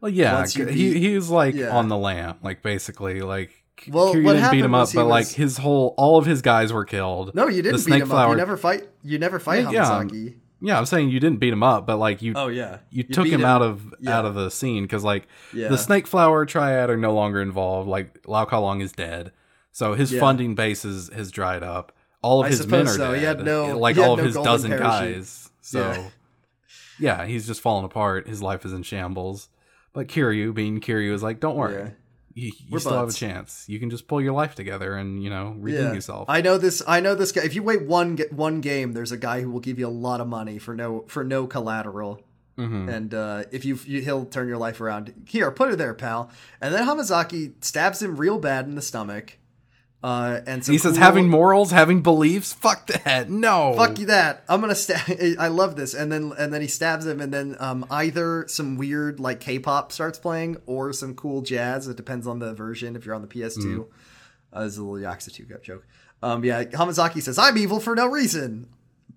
[0.00, 1.76] Well, yeah, he beat- he was like yeah.
[1.76, 3.50] on the lam, like basically, like
[3.88, 6.42] Well, Kiryu what didn't beat him up, was but like his whole all of his
[6.42, 7.34] guys were killed.
[7.34, 8.16] No, you didn't beat snake him up.
[8.16, 8.88] flower- You never fight.
[9.02, 10.30] You never fight Yeah, yeah.
[10.62, 13.24] Yeah, I'm saying you didn't beat him up, but like you Oh yeah, you took
[13.24, 14.18] beat him, out of yeah.
[14.18, 15.68] out of the scene because like Yeah.
[15.68, 17.88] the snake flower triad are no longer involved.
[17.88, 19.32] Like Lau Ka Long is dead,
[19.72, 20.20] so his Yeah.
[20.20, 21.92] funding base is, has dried up.
[22.22, 23.12] All of I his men are so.
[23.12, 23.18] dead.
[23.20, 25.14] He had no- like all of no his dozen parachute.
[25.16, 25.50] guys.
[25.62, 26.08] So Yeah.
[26.98, 27.26] yeah.
[27.26, 28.28] he's just falling apart.
[28.28, 29.48] His life is in shambles.
[29.92, 31.92] But Kiryu, being Kiryu, is like, don't worry.
[32.34, 33.64] You, you still have a chance.
[33.68, 35.92] You can just pull your life together and you know redeem Yeah.
[35.92, 36.26] yourself.
[36.28, 36.82] I know this.
[36.86, 37.42] I know this guy.
[37.42, 40.20] If you wait one one game, there's a guy who will give you a lot
[40.20, 42.20] of money for no for no collateral.
[42.58, 42.92] Mhm.
[42.94, 45.14] And uh, if you, you, he'll turn your life around.
[45.26, 46.30] Here, put it there, pal.
[46.60, 49.38] And then Hamazaki stabs him real bad in the stomach.
[50.02, 52.54] Uh, and he says cool- having morals, having beliefs.
[52.54, 53.28] Fuck that.
[53.28, 53.74] No.
[53.76, 54.44] Fuck you that.
[54.48, 55.00] I'm gonna stab.
[55.38, 55.92] I love this.
[55.92, 59.92] And then and then he stabs him, and then um, either some weird like K-pop
[59.92, 61.86] starts playing, or some cool jazz.
[61.86, 62.96] It depends on the version.
[62.96, 63.86] If you're on the PS2,
[64.52, 65.86] uh, this is a little Yakuza 2 joke.
[66.22, 68.68] Um, yeah, Hamazaki says, "I'm evil for no reason."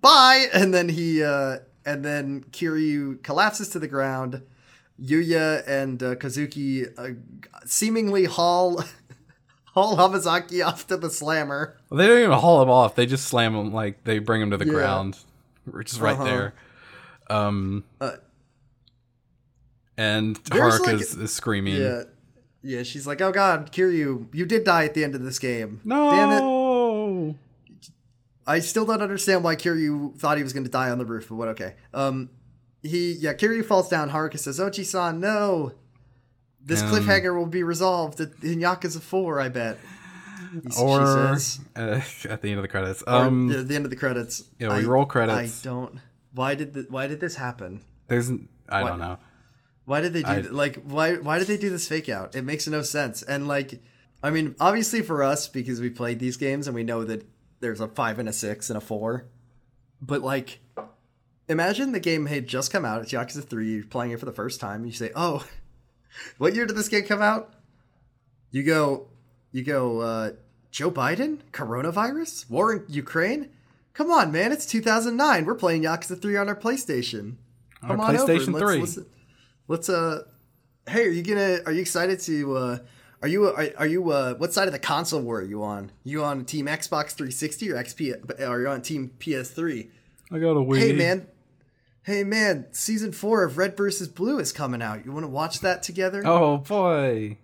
[0.01, 0.47] Bye.
[0.53, 4.41] And then he uh, and then Kiryu collapses to the ground.
[5.01, 7.15] Yuya and uh, Kazuki uh,
[7.65, 8.83] seemingly haul
[9.73, 11.77] haul Hamazaki off to the slammer.
[11.89, 12.95] Well, they don't even haul him off.
[12.95, 14.71] They just slam him like they bring him to the Yeah.
[14.73, 15.19] ground,
[15.65, 16.23] which is right Uh-huh.
[16.23, 16.53] there.
[17.29, 18.11] Um, Uh,
[19.97, 21.75] and Haruka like- is, is screaming.
[21.75, 22.03] Yeah.
[22.65, 25.81] Yeah, she's like, "Oh God, Kiryu, you did die at the end of this game.
[25.83, 26.11] No.
[26.11, 26.31] Damn
[27.31, 27.35] it!
[28.47, 31.27] I still don't understand why Kiryu thought he was going to die on the roof,
[31.27, 31.49] but what?
[31.49, 31.75] Okay.
[31.93, 32.29] Um,
[32.81, 34.11] he yeah, Kiryu falls down.
[34.11, 35.73] Haruka says, "Oji-san, no.
[36.65, 39.39] This Um, cliffhanger will be resolved in Yakuza Four.
[39.39, 39.77] I bet."
[40.79, 41.39] Or uh,
[42.29, 43.01] at the end of the credits.
[43.03, 44.43] or Um, at the end of the credits.
[44.59, 45.61] yeah, we I- roll credits.
[45.65, 45.99] I don't.
[46.33, 47.81] Why did the, Why did this happen?
[48.07, 48.29] there's
[48.69, 48.89] I What?
[48.89, 49.17] don't know.
[49.85, 52.35] Why did they do I- like why why did they do this fake out?
[52.35, 53.23] It makes no sense.
[53.23, 53.81] And like
[54.21, 57.27] I mean, obviously for us because we played these games and we know that
[57.59, 59.25] there's a 5 and a 6 and a 4.
[60.01, 60.59] But like
[61.49, 64.31] imagine the game had just come out, it's Yakuza 3, you're playing it for the
[64.31, 65.45] first time, you say, "Oh,
[66.37, 67.53] what year did this game come out?"
[68.51, 69.07] You go
[69.51, 70.31] you go uh
[70.71, 71.39] Joe Biden?
[71.51, 72.49] Coronavirus?
[72.49, 73.49] War in Ukraine?
[73.93, 75.45] Come on, man, it's 2009.
[75.45, 77.35] We're playing Yakuza 3 on our PlayStation.
[77.83, 78.79] On Come our on over PlayStation let's 3.
[78.81, 79.05] listen-
[79.67, 80.23] Let's uh
[80.87, 82.77] hey, are you gonna are you excited to uh
[83.21, 85.91] are you are, are you uh what side of the console war are you on?
[86.03, 89.89] You on team Xbox 360 or XP are you on team PS3?
[90.31, 90.77] I got a Wii.
[90.79, 91.27] Hey man.
[92.05, 95.05] Hey man, season 4 of Red versus Blue is coming out.
[95.05, 96.21] You want to watch that together?
[96.25, 97.37] Oh boy,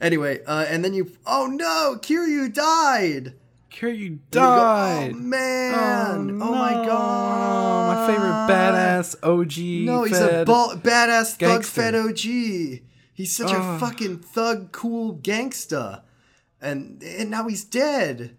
[0.00, 3.34] Anyway, uh and then you Oh no, Kiryu died.
[3.72, 5.12] Kiryu you go, died.
[5.14, 6.40] oh man.
[6.40, 7.96] Oh, my god.
[7.96, 9.84] My favorite badass OG.
[9.86, 12.82] No, he's a ball, badass thug fed OG.
[13.12, 16.02] He's such a fucking thug, cool gangsta,
[16.60, 18.36] and and now he's dead.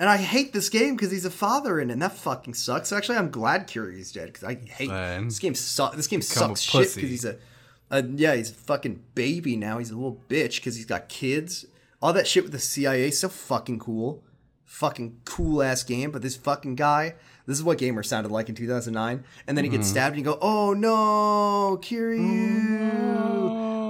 [0.00, 1.92] And I hate this game because he's a father in it.
[1.92, 2.90] And that fucking sucks.
[2.90, 5.26] Actually, I'm glad Kiryu's dead because I hate Man.
[5.26, 5.54] this game.
[5.54, 7.36] Su- this game Become sucks shit because he's a,
[7.90, 9.76] a yeah, he's a fucking baby now.
[9.76, 11.66] He's a little bitch because he's got kids.
[12.00, 14.24] All that shit with the CIA so fucking cool.
[14.64, 18.54] Fucking cool ass game, but this fucking guy, this is what gamer sounded like in
[18.54, 19.22] 2009.
[19.46, 22.20] And then he gets stabbed and you go, oh no, Kiryu.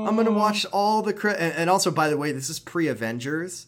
[0.08, 2.88] I'm gonna watch all the cre- and, and also by the way, this is pre
[2.88, 3.66] Avengers.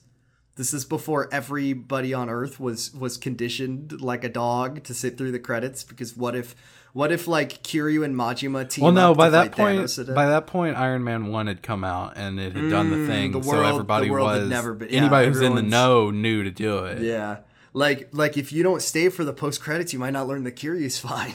[0.57, 5.33] This is before everybody on Earth was was conditioned like a dog to sit through
[5.33, 6.55] the credits because what if
[6.93, 9.12] what if like Kiryu and Majima team Well, no.
[9.12, 12.39] up By that point, Thanos by that point, Iron Man One had come out and
[12.39, 13.33] it had done the Mm, thing.
[13.33, 15.62] the so world- everybody the world had was never been- yeah, anybody who's in the
[15.62, 17.01] know knew to do it.
[17.01, 17.39] yeah,
[17.73, 20.53] like like if you don't stay for the post credits, you might not learn the
[20.53, 21.33] Kiryu's fine.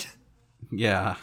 [0.71, 1.15] Yeah.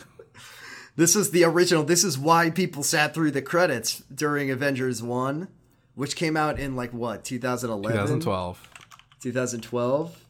[0.97, 1.83] This is the original.
[1.85, 5.49] This is why people sat through the credits during Avengers 1,
[5.95, 7.97] which came out in like what, 2011?
[8.21, 8.69] 2012.
[9.21, 10.21] 2012.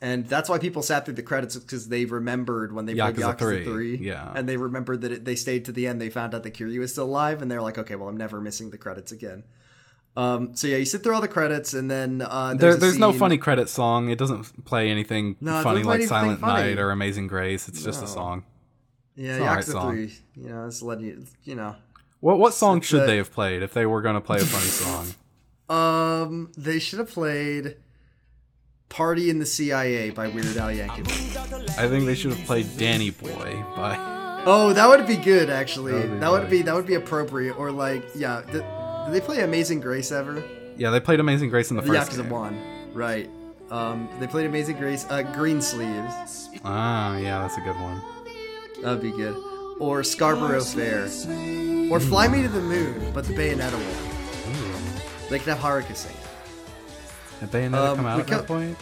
[0.00, 3.36] And that's why people sat through the credits because they remembered when they played Yakuza
[3.36, 3.64] Yakuza 3.
[3.64, 4.32] 3, yeah.
[4.34, 6.00] And they remembered that it, they stayed to the end.
[6.00, 7.40] They found out that Kiryu was still alive.
[7.40, 9.44] And they're like, okay, well, I'm never missing the credits again.
[10.16, 12.80] Um, so yeah, you sit through all the credits and then uh, There, there's, a
[12.80, 14.10] there's no funny credit song.
[14.10, 16.70] It doesn't play anything No, funny like anything Silent funny.
[16.70, 17.68] Night or Amazing Grace.
[17.68, 18.44] It's just a song.
[19.14, 19.92] Yeah, It's Yakuza song.
[19.92, 20.12] 3.
[20.36, 21.76] You know, it's letting you, you know.
[22.22, 24.44] What what song It's, should they have played if they were going to play a
[24.44, 25.06] funny song?
[25.68, 27.76] Um, they should have played
[28.90, 31.78] "Party in the CIA" by Weird Al Yankovic.
[31.78, 33.96] I think they should have played Danny Boy by.
[34.44, 35.92] Oh, that would be good actually.
[35.92, 37.58] That would be That would be that would be appropriate.
[37.58, 38.64] Or like, yeah, did,
[39.06, 40.44] did they play "Amazing Grace" ever?
[40.76, 42.30] Yeah, they played Amazing Grace in the first Yakuza game.
[42.30, 42.60] one,
[42.92, 43.30] right?
[43.70, 46.50] Um, they played "Amazing Grace." Uh, Green Sleeves.
[46.64, 48.02] Ah, yeah, that's a good one.
[48.82, 49.36] That'd be good.
[49.82, 51.06] Or Scarborough Fair.
[51.90, 54.54] Or Fly Me to the Moon, but the Bayonetta one.
[54.56, 55.28] Ooh.
[55.28, 56.14] They could have Haruka sing.
[57.40, 58.78] Had Bayonetta Um, come out at that co- point?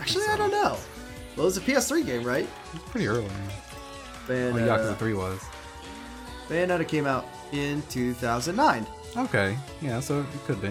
[0.00, 0.76] Actually, I don't know.
[1.34, 2.48] Well, it was a PS3 game, right?
[2.72, 3.26] It's pretty early.
[4.28, 5.40] Bayonetta, Well, Yakuza 3 was.
[6.48, 8.86] Bayonetta came out in 2009.
[9.16, 10.70] Okay, yeah, so it could be.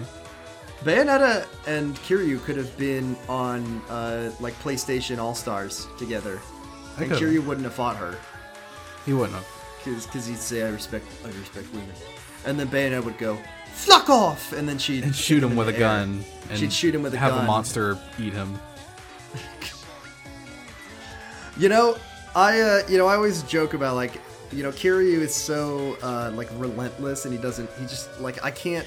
[0.82, 6.40] Bayonetta and Kiryu could have been on uh, like PlayStation All Stars together,
[6.96, 7.10] and.
[7.12, 8.16] Kiryu wouldn't have fought her
[9.06, 9.46] He wouldn't have.
[9.84, 11.88] because he'd say I respect I respect women,
[12.44, 13.38] and then Bayonetta would go
[13.72, 15.78] fuck off, and then she'd And shoot him in with a air.
[15.78, 16.24] gun.
[16.50, 17.38] And She'd shoot him with a have gun.
[17.40, 18.58] Have a monster eat him.
[21.58, 21.96] You know,
[22.34, 24.20] I uh, you know I always joke about like
[24.52, 28.50] you know Kiryu is so uh, like relentless and he doesn't he just like I
[28.50, 28.86] can't.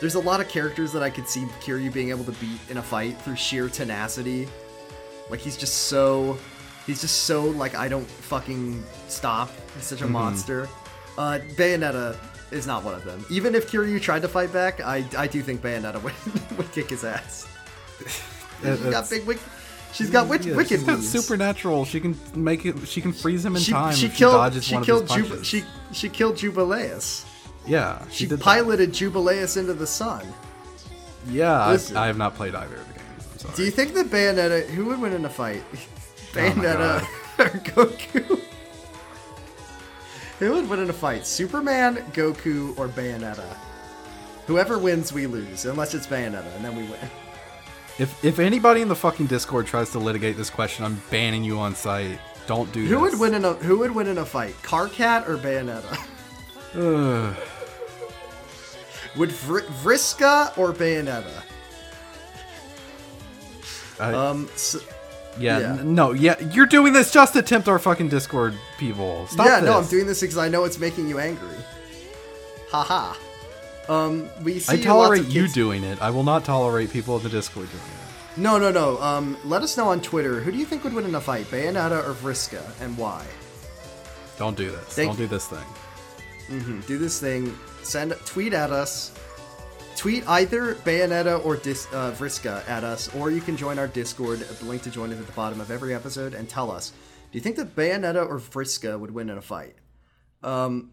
[0.00, 2.78] There's a lot of characters that I could see Kiryu being able to beat in
[2.78, 4.48] a fight through sheer tenacity.
[5.30, 6.38] Like he's just so
[6.86, 9.50] he's just so like I don't fucking stop.
[9.74, 10.68] He's such a monster.
[11.18, 12.16] Uh, Bayonetta
[12.52, 13.24] is not one of them.
[13.30, 16.90] Even if Kiryu tried to fight back, I I do think Bayonetta would would kick
[16.90, 17.46] his ass.
[18.62, 19.38] She's got big wick.
[19.92, 21.86] She's got wick, yeah, wicked she's got supernatural.
[21.86, 22.86] She can make it.
[22.86, 23.94] She can freeze him in she, time.
[23.94, 27.24] she killed she dodges she killed Jub- she she killed Jubileus.
[27.66, 28.44] yeah, she, She did that.
[28.44, 30.26] piloted Jubileus into the sun.
[31.30, 31.96] Yeah, I, Listen.
[31.96, 33.26] I have not played either of the games.
[33.32, 33.54] I'm sorry.
[33.56, 35.62] Do you think that Bayonetta who would win in a fight?
[36.36, 37.02] Oh Bayonetta
[37.38, 38.40] or Goku?
[40.38, 41.26] who would win in a fight?
[41.26, 43.56] Superman, Goku, or Bayonetta?
[44.46, 46.98] Whoever wins, we lose, unless it's Bayonetta, and then we win.
[47.98, 51.58] If if anybody in the fucking Discord tries to litigate this question, I'm banning you
[51.58, 52.20] on site.
[52.46, 53.12] Don't do Who this.
[53.12, 54.54] would win in a Who would win in a fight?
[54.62, 55.96] Karkat or Bayonetta?
[59.16, 61.42] Would Vr- Vriska or Bayonetta?
[63.98, 64.78] I- Um, so,
[65.38, 65.80] yeah, yeah.
[65.80, 69.26] n- no, yeah, you're doing this just to tempt our fucking Discord people.
[69.28, 69.70] Stop yeah, this.
[69.70, 71.56] no, I'm doing this because I know it's making you angry.
[72.70, 73.14] Haha.
[73.88, 76.00] Um, we see I tolerate you doing it.
[76.02, 78.38] I will not tolerate people in the Discord doing it.
[78.38, 79.00] No, no, no.
[79.00, 80.40] Um, let us know on Twitter.
[80.40, 83.24] Who do you think would win in a fight, Bayonetta or Vriska, and why?
[84.38, 84.84] Don't do this.
[84.84, 85.26] Thank Don't you.
[85.26, 85.64] do this thing.
[86.48, 86.80] Mm-hmm.
[86.80, 87.56] Do this thing.
[87.82, 89.12] Send tweet at us.
[89.96, 94.40] Tweet either Bayonetta or Dis, uh, Vriska at us, or you can join our Discord.
[94.40, 96.90] The link to join is at the bottom of every episode, and tell us:
[97.32, 99.74] Do you think that Bayonetta or Vriska would win in a fight?
[100.42, 100.90] Um,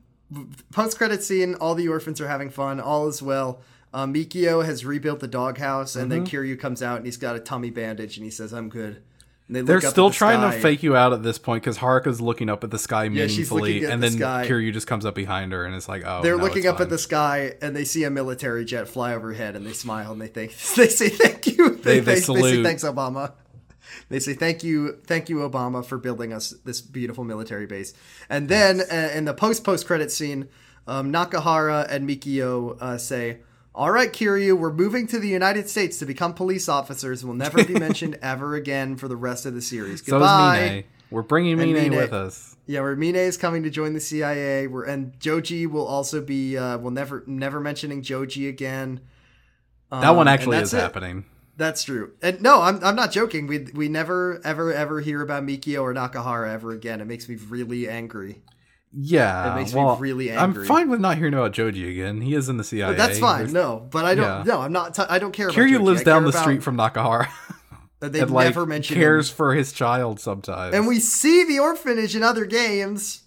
[0.72, 1.56] post credit scene.
[1.56, 2.80] All the orphans are having fun.
[2.80, 3.62] All is well.
[3.94, 6.24] Uh, Mikio has rebuilt the doghouse, and Mm-hmm.
[6.24, 9.04] then Kiryu comes out and he's got a tummy bandage, and he says, "I'm good."
[9.50, 10.56] They They're up still the trying sky.
[10.56, 13.84] to fake you out at this point because Haruka's looking up at the sky meaningfully,
[13.84, 14.48] and the then sky.
[14.48, 16.84] Kiryu just comes up behind her and it's like, oh, They're no, looking up fine.
[16.84, 20.22] at the sky and they see a military jet fly overhead and they smile and
[20.22, 21.76] they think they say thank you.
[21.76, 22.64] They- they say salute.
[22.64, 23.34] thanks Obama.
[24.10, 27.94] They say thank you, thank you Obama for building us this beautiful military base.
[28.30, 30.48] And then uh, in the post post credit scene,
[30.88, 33.40] um, Nakahara and Mikio uh, say.
[33.76, 37.26] All right, Kiryu, we're moving to the United States to become police officers.
[37.26, 40.06] We'll never be mentioned ever again for the rest of the series.
[40.06, 40.60] So Goodbye.
[40.60, 40.84] is Mine.
[41.10, 41.92] We're bringing Mine Mine.
[41.96, 42.56] with us.
[42.68, 44.68] Yeah, where Mine is coming to join the CIA.
[44.68, 46.56] We're, and Joji will also be.
[46.58, 49.02] Uh, we'll never never mentioning Joji again.
[49.92, 50.78] That Um, one actually is it.
[50.80, 51.26] happening.
[51.58, 52.14] That's true.
[52.22, 53.46] And no, I'm I'm not joking.
[53.48, 57.00] We we never ever ever hear about Mikio or Nakahara ever again.
[57.02, 58.42] It makes me really angry.
[58.96, 62.22] Yeah, It makes me well, really I'm fine with not hearing about Joji again.
[62.22, 62.90] He is in the CIA.
[62.92, 63.38] But that's fine.
[63.40, 64.26] There's- No, but I don't.
[64.26, 64.44] Yeah.
[64.46, 64.94] No, I'm not.
[64.94, 65.48] T- I don't care.
[65.50, 67.28] about Kiryu lives I down the about street from Nakahara.
[68.02, 69.36] that They and like never mention cares him.
[69.36, 70.76] for his child sometimes.
[70.76, 73.24] And we see the orphanage in other games.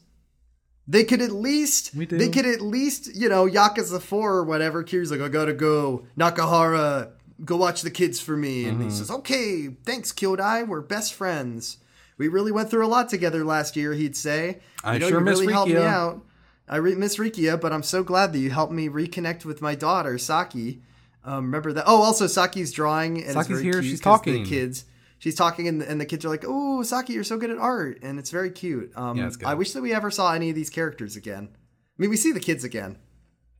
[0.89, 4.85] They could at least, they could at least, you know, Yakuza 4 or whatever.
[4.85, 6.07] Kiryu's like, I gotta go.
[6.17, 7.11] Nakahara,
[7.45, 8.67] go watch the kids for me.
[8.67, 8.97] And he Mm-hmm.
[8.97, 10.69] says, okay, thanks, Kyodai.
[10.69, 11.79] We're best friends.
[12.19, 14.61] We really went through a lot together last year, he'd say.
[14.83, 16.25] I you know, sure you miss really helped me Rikiya." out.
[16.69, 19.75] I re- miss Rikiya, but I'm so glad that you helped me reconnect with my
[19.75, 20.83] daughter, Saki.
[21.25, 21.85] Um, remember that?
[21.87, 23.23] Oh, also, Saki's drawing.
[23.23, 24.45] And Saki's here, she's talking.
[24.45, 24.85] The kids
[25.19, 27.99] she's talking and, and the kids are like oh saki you're so good at art
[28.03, 29.49] and it's very cute um, Yeah, it's good.
[29.49, 31.57] i wish that we ever saw any of these characters again i
[31.97, 32.99] mean we see the kids again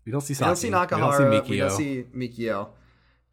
[0.05, 0.87] we don't see we don't see Saki.
[0.95, 1.69] nakahara We don't see we Mikio.
[1.69, 2.69] don't see mikio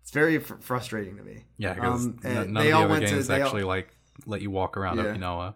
[0.02, 2.88] it's very fr- frustrating to me yeah, because Um, none they of all the other
[2.94, 3.90] went to- games all- actually like
[4.26, 5.06] let you walk around Yeah.
[5.15, 5.56] Okinawa.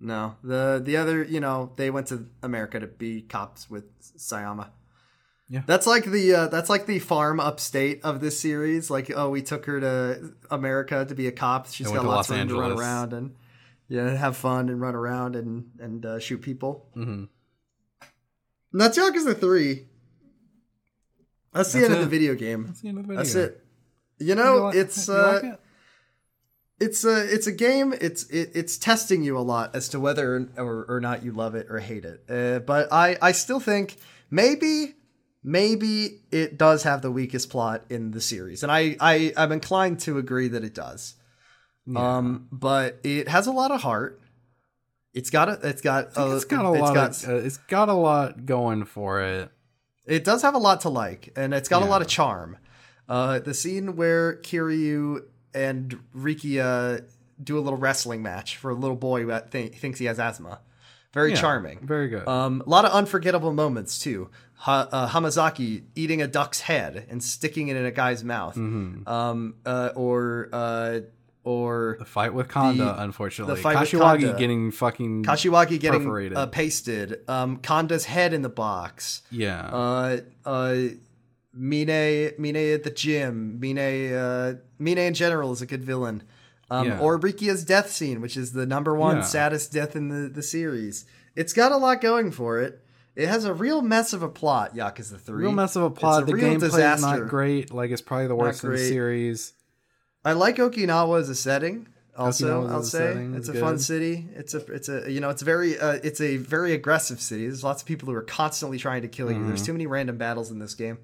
[0.00, 3.84] no the the other you know they went to america to be cops with
[4.18, 4.70] sayama
[5.48, 5.62] Yeah.
[5.66, 8.88] That's like the uh, that's like the farm upstate of this series.
[8.90, 11.68] Like, oh, we took her to America to be a cop.
[11.68, 13.36] She's got lots of room to run around and
[13.86, 16.88] yeah, have fun and run around and and uh, shoot people.
[16.96, 17.24] Mm-hmm.
[18.72, 19.86] And that's Yakuza three.
[21.52, 22.64] That's the That's end of the video game.
[22.66, 23.22] That's the end of the video.
[23.22, 23.64] That's it.
[24.18, 25.60] You know, You like- it's you uh, like it?
[26.80, 27.94] It's a it's a game.
[28.00, 31.54] It's it, it's testing you a lot as to whether or, or not you love
[31.54, 32.24] it or hate it.
[32.28, 33.96] Uh, but I I still think
[34.30, 34.94] maybe
[35.42, 40.00] maybe it does have the weakest plot in the series, and I I I'm inclined
[40.00, 41.14] to agree that it does.
[41.86, 42.16] Yeah.
[42.16, 44.20] Um, but it has a lot of heart.
[45.12, 47.88] It's got a it's got a, it's got a lot got- of uh, it's got
[47.88, 49.50] a lot going for it.
[50.06, 52.58] It does have a lot to like, and it's got a lot of charm.
[53.08, 55.20] Uh, the scene where Kiryu
[55.54, 57.04] and Rikiya
[57.42, 60.60] do a little wrestling match for a little boy that th- thinks he has asthma.
[61.12, 61.78] Very Yeah, charming.
[61.86, 62.26] Very good.
[62.28, 64.30] Um, a lot of unforgettable moments too.
[64.58, 68.56] Ha- uh, Hamazaki eating a duck's head and sticking it in a guy's mouth.
[68.56, 69.06] Mhm.
[69.08, 71.00] Um, uh, or uh,
[71.44, 73.54] or The fight with Kanda, the- unfortunately.
[73.56, 74.38] the fight with Kashiwagi Kanda.
[74.38, 76.38] getting fucking Kashiwagi getting Perforated.
[76.38, 77.20] uh, pasted.
[77.28, 79.22] Um, Kanda's head in the box.
[79.30, 79.68] yeah.
[81.56, 83.78] Mine Mine at the gym, Mine
[84.12, 86.22] uh Mine in general is a good villain.
[86.70, 86.98] Um Yeah.
[87.00, 89.22] or Rikiya's death scene, which is the number one Yeah.
[89.22, 91.04] saddest death in the, the series.
[91.36, 92.80] It's got a lot going for it.
[93.16, 95.36] It has a real mess of a plot, Yakuza 3.
[95.36, 96.24] real mess of a plot.
[96.24, 97.06] A the gameplay's disaster.
[97.20, 97.72] not great.
[97.72, 99.52] Like it's probably the worst in the series.
[100.24, 101.88] I like Okinawa as a setting.
[102.16, 104.28] Also, I'll say setting it's is a fun city.
[104.34, 107.46] It's a it's a you know it's very uh, it's a very aggressive city.
[107.46, 109.38] There's lots of people who are constantly trying to kill you.
[109.38, 109.48] Mm-hmm.
[109.48, 110.98] There's too many random battles in this game.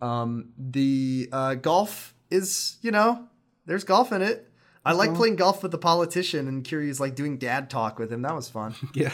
[0.00, 3.26] Um, the uh, golf is you know
[3.66, 4.50] there's golf in it.
[4.86, 8.20] I like playing golf with the politician and Kiryu's like doing dad talk with him.
[8.22, 8.74] That was fun.
[8.94, 9.12] Yeah.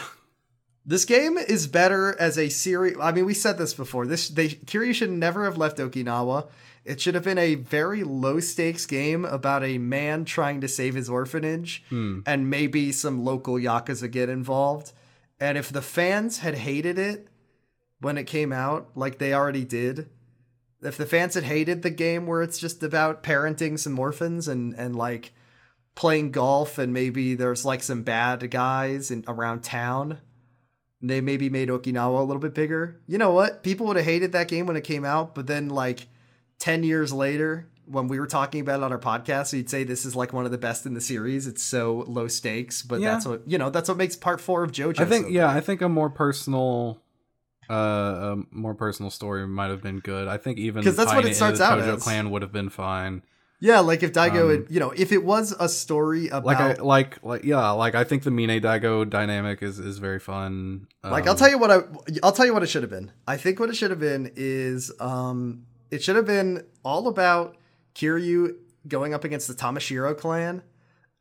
[0.85, 2.97] This game is better as a series.
[2.99, 4.07] I mean, we said this before.
[4.07, 6.49] This they Kiryu should never have left Okinawa.
[6.83, 10.95] It should have been a very low stakes game about a man trying to save
[10.95, 14.91] his orphanage, and maybe some local yakuza get involved.
[15.39, 17.27] And if the fans had hated it
[17.99, 20.09] when it came out, like they already did,
[20.81, 24.73] if the fans had hated the game where it's just about parenting some orphans and
[24.75, 25.33] and like
[25.95, 30.19] playing golf and maybe there's like some bad guys in around town
[31.01, 33.01] they maybe made Okinawa a little bit bigger.
[33.07, 33.63] You know what?
[33.63, 36.07] People would have hated that game when it came out, but then like
[36.59, 40.05] 10 years later, when we were talking about it on our podcast, you'd say this
[40.05, 41.47] is like one of the best in the series.
[41.47, 43.13] It's so low stakes, but Yeah.
[43.13, 44.99] that's what, you know, that's what makes part four of JoJo.
[44.99, 47.01] I think so yeah, I think a more personal
[47.71, 50.27] uh a more personal story might have been good.
[50.27, 52.03] I think even 'Cause that's what it starts out Tojo as.
[52.03, 53.23] clan would have been fine.
[53.63, 56.57] Yeah, like if Daigo Um, had, you know, if it was a story about Like
[56.57, 60.87] I like like yeah, like I think the Mine Daigo dynamic is is very fun.
[61.03, 61.83] Like Um, I'll tell you what I
[62.23, 63.11] I'll tell you what it should have been.
[63.27, 67.55] I think what it should have been is um it should have been all about
[67.95, 68.55] Kiryu
[68.87, 70.63] going up against the Tamashiro clan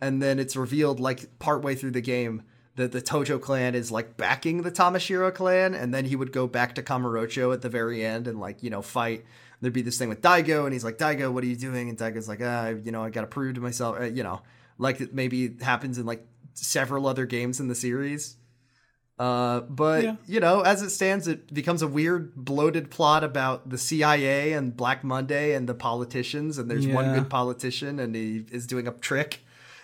[0.01, 2.43] and then it's revealed like partway through the game
[2.76, 6.47] that the Tojo clan is like backing the Tamashiro clan and then he would go
[6.47, 9.24] back to Kamurocho at the very end and like, you know, fight.
[9.60, 11.98] There'd be this thing with Daigo and he's like, "Daigo, what are you doing?" and
[11.98, 14.40] Daigo's like, "Ah, you know, I got to prove to myself, uh, you know,
[14.78, 18.36] like it maybe happens in like several other games in the series.
[19.18, 20.16] Uh, but Yeah.
[20.26, 24.74] you know, as it stands, it becomes a weird, bloated plot about the CIA and
[24.74, 26.56] Black Monday and the politicians.
[26.56, 29.40] And there's one good politician, and he is doing a trick.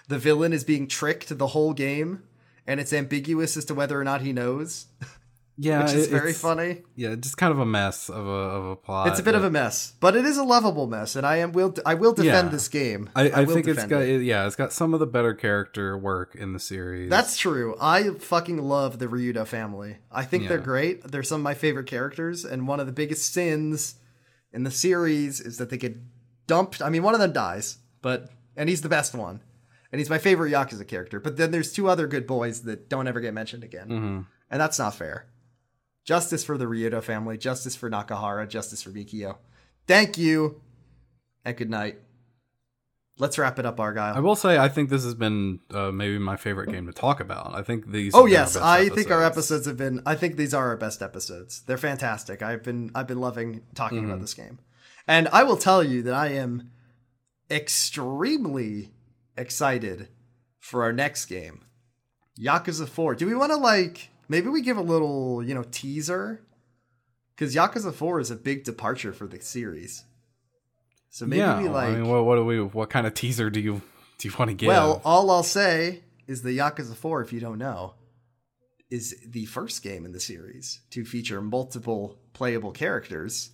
[0.09, 2.23] The villain is being tricked the whole game,
[2.67, 4.87] and it's ambiguous as to whether or not he knows,
[5.59, 6.83] yeah, which is very funny.
[6.97, 9.09] Yeah, just kind of a mess of a of a plot.
[9.09, 11.53] It's a bit of a mess, but it is a lovable mess, and I am
[11.53, 12.53] will I will defend Yeah.
[12.53, 13.09] this game.
[13.15, 14.23] I, I will think it's got it.
[14.23, 17.09] yeah, it's got some of the better character work in the series.
[17.09, 17.77] That's true.
[17.81, 19.97] I fucking love the Ryudo family.
[20.13, 21.03] I think they're great.
[21.05, 23.95] They're some of my favorite characters, and one of the biggest sins
[24.53, 25.97] in the series is that they get
[26.47, 26.81] dumped.
[26.83, 29.41] I mean, one of them dies, but and he's the best one,
[29.93, 31.21] and he's my favorite Yakuza character.
[31.21, 34.61] But then there's two other good boys that don't ever get mentioned again, hmm and
[34.61, 35.27] that's not fair.
[36.05, 37.37] Justice for the Ryudo family.
[37.37, 38.49] Justice for Nakahara.
[38.49, 39.39] Justice for Mikio.
[39.89, 40.61] Thank you,
[41.45, 41.99] and good night.
[43.19, 44.15] Let's wrap it up, Argyle.
[44.15, 47.19] I will say I think this has been uh, maybe my favorite game to talk
[47.19, 47.55] about.
[47.55, 48.15] I think these.
[48.15, 50.03] Oh have been our yes, I think our episodes have been.
[50.05, 51.63] I think these are our best episodes.
[51.63, 52.43] They're fantastic.
[52.43, 54.07] I've been I've been loving talking Mm-hmm.
[54.11, 54.59] about this game,
[55.09, 56.71] and I will tell you that I am
[57.51, 58.93] extremely
[59.37, 60.09] excited
[60.59, 61.65] for our next game,
[62.39, 63.15] Yakuza Four.
[63.15, 66.43] Do we want to like maybe we give a little you know teaser
[67.35, 70.05] because Yakuza Four is a big departure for the series.
[71.11, 72.61] So maybe yeah, we like I mean, what, what do we?
[72.61, 73.83] What kind of teaser do you
[74.19, 74.69] do you want to give?
[74.69, 77.95] well, all I'll say is the Yakuza 4, if you don't know,
[78.91, 83.51] is the first game in the series to feature multiple playable characters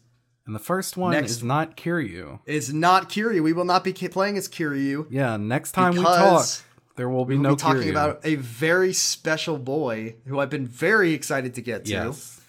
[0.47, 2.41] And the first one Next- is not Kiryu.
[2.47, 3.43] Is not Kiryu.
[3.43, 5.07] We will not be playing as Kiryu.
[5.11, 6.47] Yeah, next time we talk,
[6.97, 7.41] there will be no.
[7.43, 7.91] We'll no be talking Kiryu.
[7.91, 11.91] about a very special boy who I've been very excited to get to.
[11.91, 12.41] yes.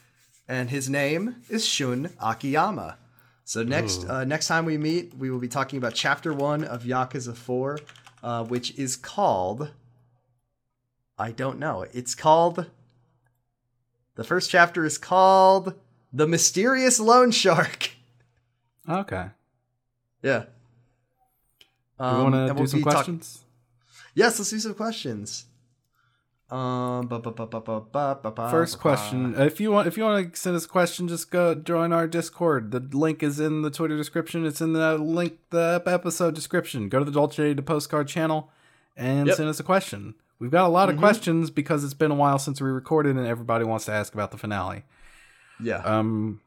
[0.47, 2.97] and his name is Shun Akiyama.
[3.45, 6.83] So next uh, next time we meet, we will be talking about chapter one of
[6.83, 7.79] Yakuza Four,
[8.23, 9.69] uh, which is called.
[11.17, 11.85] I don't know.
[11.93, 12.71] It's called.
[14.15, 15.73] The first chapter is called
[16.13, 17.91] the Mysterious Loan Shark.
[18.87, 19.27] Okay.
[20.21, 20.43] Yeah.
[21.99, 23.37] Um, we want to do we'll some questions?
[23.37, 25.45] Talk- yes, let's do some questions.
[26.51, 30.65] Um, ba, ba, ba, First question: If you want, if you want to send us
[30.65, 32.69] a question, just go join our Discord.
[32.69, 34.45] The link is in the Twitter description.
[34.45, 36.89] It's in the link the episode description.
[36.89, 38.51] Go to the Dolce to Postcard channel
[38.95, 39.37] and yep.
[39.37, 40.13] send us a question.
[40.37, 40.97] We've got a lot mm-hmm.
[40.97, 44.13] of questions because it's been a while since we recorded, and everybody wants to ask
[44.13, 44.83] about the finale.
[45.61, 45.77] Yeah.
[45.77, 46.41] Um,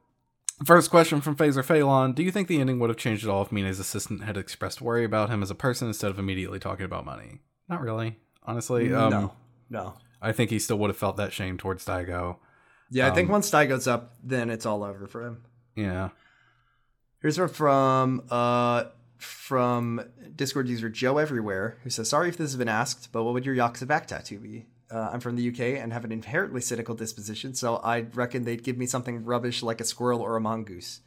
[0.64, 3.42] first question from Phaser Phalon: Do you think the ending would have changed at all
[3.42, 6.84] if Mine's assistant had expressed worry about him as a person instead of immediately talking
[6.84, 7.40] about money?
[7.68, 8.92] Not really, honestly.
[8.92, 9.32] Um, no.
[9.68, 9.94] No.
[10.22, 12.36] I think he still would have felt that shame towards Daigo.
[12.90, 15.42] Yeah, I think Um, once Dai goes up, then it's all over for him.
[15.74, 16.10] Yeah.
[17.20, 18.84] Here's one from uh
[19.18, 20.02] from
[20.36, 23.46] Discord user Joe Everywhere, who says, "Sorry if this has been asked, but what would
[23.46, 24.66] your Yakuza back tattoo be?
[24.90, 28.62] Uh, I'm from the UK and have an inherently cynical disposition, so I reckon they'd
[28.62, 31.00] give me something rubbish like a squirrel or a mongoose."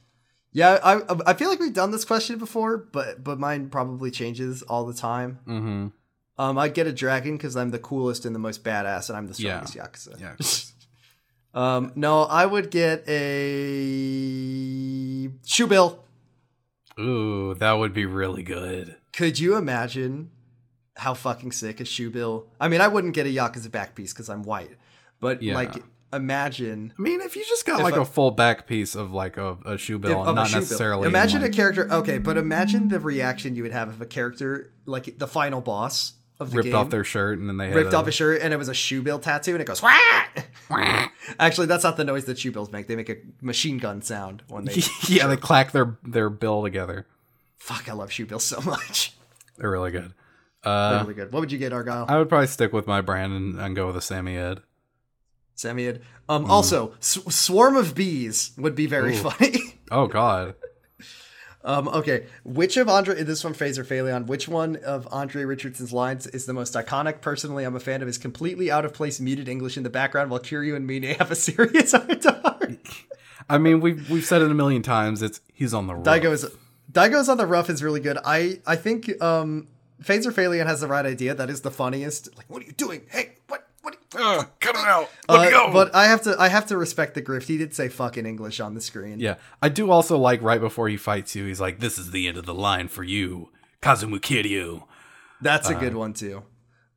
[0.51, 4.61] Yeah, I I feel like we've done this question before, but but mine probably changes
[4.63, 5.39] all the time.
[5.47, 5.87] Mm-hmm.
[6.41, 9.27] Um, I'd get a dragon because I'm the coolest and the most badass, and I'm
[9.27, 9.63] the Yeah.
[9.65, 10.19] strongest Yakuza.
[10.19, 10.35] Yeah.
[11.51, 13.19] Um, no, I would get a
[15.45, 16.03] shoe bill.
[16.99, 18.95] Ooh, that would be really good.
[19.13, 20.31] Could you imagine
[20.99, 22.47] how fucking sick a shoe bill?
[22.59, 24.71] I mean, I wouldn't get a Yakuza back piece because I'm white,
[25.19, 25.55] but Yeah.
[25.55, 25.73] like,
[26.13, 29.37] imagine I mean, if you just got like a- a full back piece of like
[29.37, 30.61] a, a shoe bill, if- and of a not shoe bill.
[30.61, 31.01] necessarily.
[31.03, 31.91] in, Imagine like, a character.
[31.91, 36.13] Okay, but imagine the reaction you would have if a character like the final boss
[36.39, 38.41] of the ripped game off their shirt and then they ripped a, off a shirt
[38.41, 39.81] and it was a shoe bill tattoo and it goes.
[39.81, 39.97] Wah!
[41.39, 42.87] Actually, that's not the noise that shoe bills make.
[42.87, 44.81] They make a machine gun sound when they.
[45.07, 47.05] yeah, they clack their their bill together.
[47.57, 49.13] Fuck, I love shoe bills so much.
[49.57, 50.13] They're really good.
[50.63, 51.31] They're Uh, really good.
[51.31, 52.05] What would you get, Argyle?
[52.09, 54.61] I would probably stick with my brand and, and go with a Sammy Ed.
[55.57, 56.01] Samiad.
[56.29, 56.49] Um, Mm.
[56.49, 59.59] Also, sw- swarm of bees would be very funny.
[59.91, 60.53] Oh God,
[61.63, 63.23] um, okay, which of Andre?
[63.23, 64.27] This one, Phaser Phaleon.
[64.27, 67.21] Which one of Andre Richardson's lines is the most iconic?
[67.21, 70.29] Personally, I'm a fan of his completely out of place muted English in the background,
[70.29, 72.77] while Kiryu and Mine have a serious heart.
[73.49, 75.23] I mean we've we've said it a million times.
[75.23, 76.05] It's he's on the roof.
[76.05, 76.45] Daigo is
[76.91, 78.19] Daigo's on the rough is really good.
[78.23, 79.67] I I think um,
[80.03, 81.33] Phaser Phaleon has the right idea.
[81.35, 82.35] That is the funniest.
[82.37, 83.01] Like, what are you doing?
[83.09, 83.65] Hey, what?
[83.81, 83.95] What?
[84.15, 85.09] Are you- Ugh, cut it out.
[85.29, 85.73] Let me Uh, go.
[85.73, 87.43] but I have to I have to respect the grift.
[87.43, 89.19] He did say fuck in English on the screen.
[89.19, 92.27] Yeah, I do also like right before he fights you, he's like, "This is the
[92.27, 93.49] end of the line for you,
[93.81, 94.83] Kazuma Kiryu."
[95.41, 96.43] That's a Uh, good one too.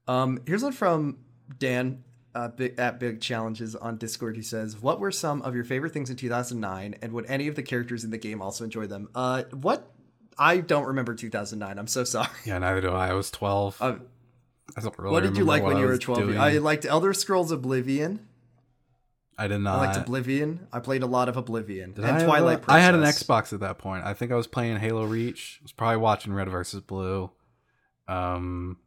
[0.08, 1.18] Um, here's one from
[1.58, 2.02] Dan
[2.34, 4.36] uh, big, at Big Challenges on Discord.
[4.36, 7.54] He says, "What were some of your favorite things in 2009, and would any of
[7.56, 9.92] the characters in the game also enjoy them?" Uh, what?
[10.38, 11.78] I don't remember 2009.
[11.78, 12.28] I'm so sorry.
[12.44, 13.08] Yeah, neither do I.
[13.10, 13.76] I was twelve.
[13.80, 13.96] Uh,
[14.76, 16.20] I don't really what did you like when you were 12?
[16.20, 16.38] doing.
[16.38, 18.26] I liked Elder Scrolls Oblivion.
[19.38, 19.78] I did not.
[19.78, 20.66] I liked Oblivion.
[20.72, 22.72] I played a lot of Oblivion Did and I Twilight a-.
[22.72, 24.04] I had an Xbox at that point.
[24.04, 25.58] I think I was playing Halo Reach.
[25.60, 27.30] I was probably watching Red versus Blue.
[28.08, 28.78] Um,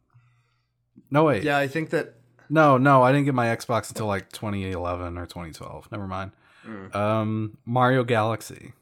[1.10, 2.14] no wait, Yeah, I think that.
[2.48, 5.90] no, no, I didn't get my Xbox until like 2011 or 2012.
[5.90, 6.32] Never mind.
[6.66, 6.94] Mm.
[6.94, 8.72] Um, Mario Galaxy.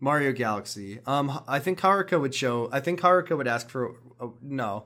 [0.00, 1.00] Mario Galaxy.
[1.06, 2.68] Um, I think Haruka would show.
[2.72, 3.96] I think Haruka would ask for.
[4.20, 4.84] Oh, no,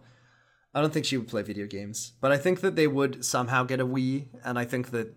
[0.75, 2.13] I don't think she would play video games.
[2.21, 5.15] But I think that they would somehow get a Wii, and I think that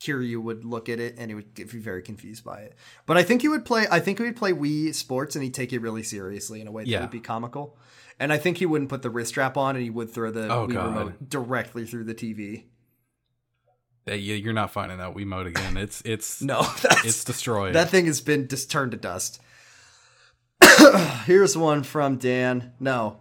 [0.00, 2.74] Kiryu would look at it and he would get be very confused by it.
[3.04, 3.86] But I think he would play.
[3.90, 6.70] I think he would play Wii Sports, and he'd take it really seriously in a
[6.72, 7.00] way that Yeah.
[7.02, 7.76] would be comical.
[8.20, 10.48] And I think he wouldn't put the wrist strap on, and he would throw the
[10.52, 10.96] Oh, Wii God.
[10.96, 12.64] remote directly through the TV.
[14.16, 15.76] You- You're not finding that Wiimote again.
[15.76, 16.66] It's it's No,
[17.04, 17.74] it's destroyed.
[17.74, 19.40] That thing has been just turned to dust.
[21.24, 22.72] Here's one from Dan.
[22.80, 23.18] No.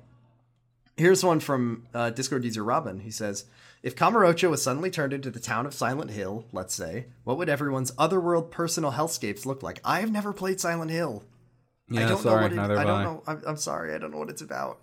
[0.96, 3.00] Here's one from uh, Discord user Robin.
[3.00, 3.46] He says,
[3.84, 7.50] If Kamurocho was suddenly turned into the town of Silent Hill, let's say, what would
[7.50, 9.80] everyone's otherworld personal hellscapes look like?
[9.86, 11.24] I have never played Silent Hill.
[11.92, 13.04] I don't sorry, know what it, I don't I.
[13.04, 13.24] know.
[13.28, 13.94] I'm, I'm sorry.
[13.94, 14.80] I don't know what it's about.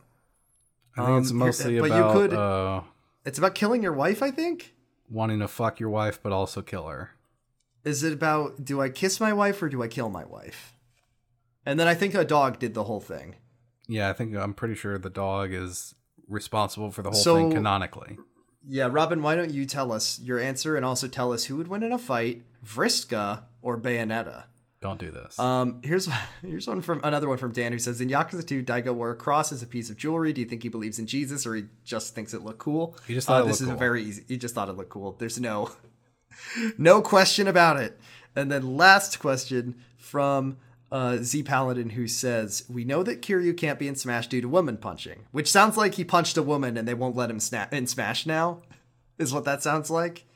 [0.96, 2.80] I think it's Um, here- mostly but you about could- uh,
[3.26, 4.73] It's about killing your wife, I think.
[5.10, 7.10] Wanting to fuck your wife, but also kill her.
[7.84, 10.72] Is it about do I kiss my wife or do I kill my wife?
[11.66, 13.36] And then I think a dog did the whole thing.
[13.86, 15.94] Yeah, I think I'm pretty sure the dog is
[16.28, 18.18] responsible for the whole So- thing canonically.
[18.66, 21.68] Yeah, Robin, why don't you tell us your answer and also tell us who would
[21.68, 24.44] win in a fight, Vriska or Bayonetta?
[24.84, 25.38] Don't do this.
[25.38, 26.10] Um, here's
[26.42, 29.16] here's one from another one from Dan who says in Yakuza 2, Daigo wore a
[29.16, 30.34] cross as a piece of jewelry.
[30.34, 32.94] Do you think he believes in Jesus or he just thinks it looked cool?
[33.06, 33.76] He just thought uh, it this is cool.
[33.76, 34.24] a very easy.
[34.28, 35.12] He just thought it looked cool.
[35.18, 35.70] There's no
[36.78, 37.98] no question about it.
[38.36, 40.58] And then last question from
[40.92, 44.48] uh, Z Paladin who says we know that Kiryu can't be in Smash due to
[44.50, 47.72] woman punching, which sounds like he punched a woman and they won't let him snap
[47.72, 48.60] in Smash now.
[49.16, 50.26] Is what that sounds like.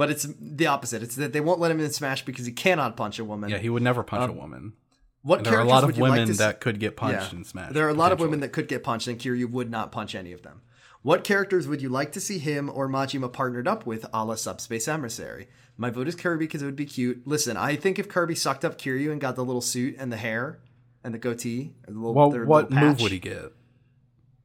[0.00, 1.02] But it's the opposite.
[1.02, 3.50] It's that they won't let him in Smash because he cannot punch a woman.
[3.50, 4.72] yeah, he would never punch um, a woman.
[5.20, 7.38] What And there are a lot of you like women that could get punched Yeah.
[7.40, 7.74] in Smash.
[7.74, 10.14] There are a lot of women that could get punched, and Kiryu would not punch
[10.14, 10.62] any of them.
[11.02, 14.36] What characters would you like to see him or Majima partnered up with, a la
[14.36, 15.48] Subspace Emissary?
[15.76, 17.26] My vote is Kirby because it would be cute.
[17.26, 20.16] Listen, I think if Kirby sucked up Kiryu and got the little suit and the
[20.16, 20.60] hair
[21.04, 23.52] and the goatee, the little, Well, what move would he get?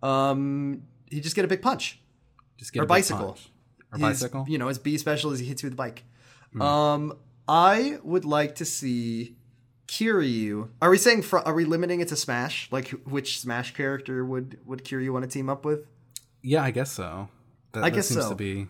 [0.04, 2.02] Um, he'd just get a big punch.
[2.58, 3.28] Just get Or a big bicycle.
[3.28, 3.52] punch.
[3.92, 4.46] Or His- bicycle.
[4.48, 6.04] You know, his B special is he hits you with a bike.
[6.54, 6.62] Hmm.
[6.62, 7.18] Um,
[7.48, 9.36] I would like to see
[9.88, 10.70] Kiryu.
[10.82, 12.68] Are we saying fr- are we limiting it to Smash?
[12.72, 15.88] Like which Smash character would would Kiryu want to team up with?
[16.42, 17.30] Yeah, I guess so.
[17.74, 18.30] That, I that guess seems so.
[18.30, 18.68] to be.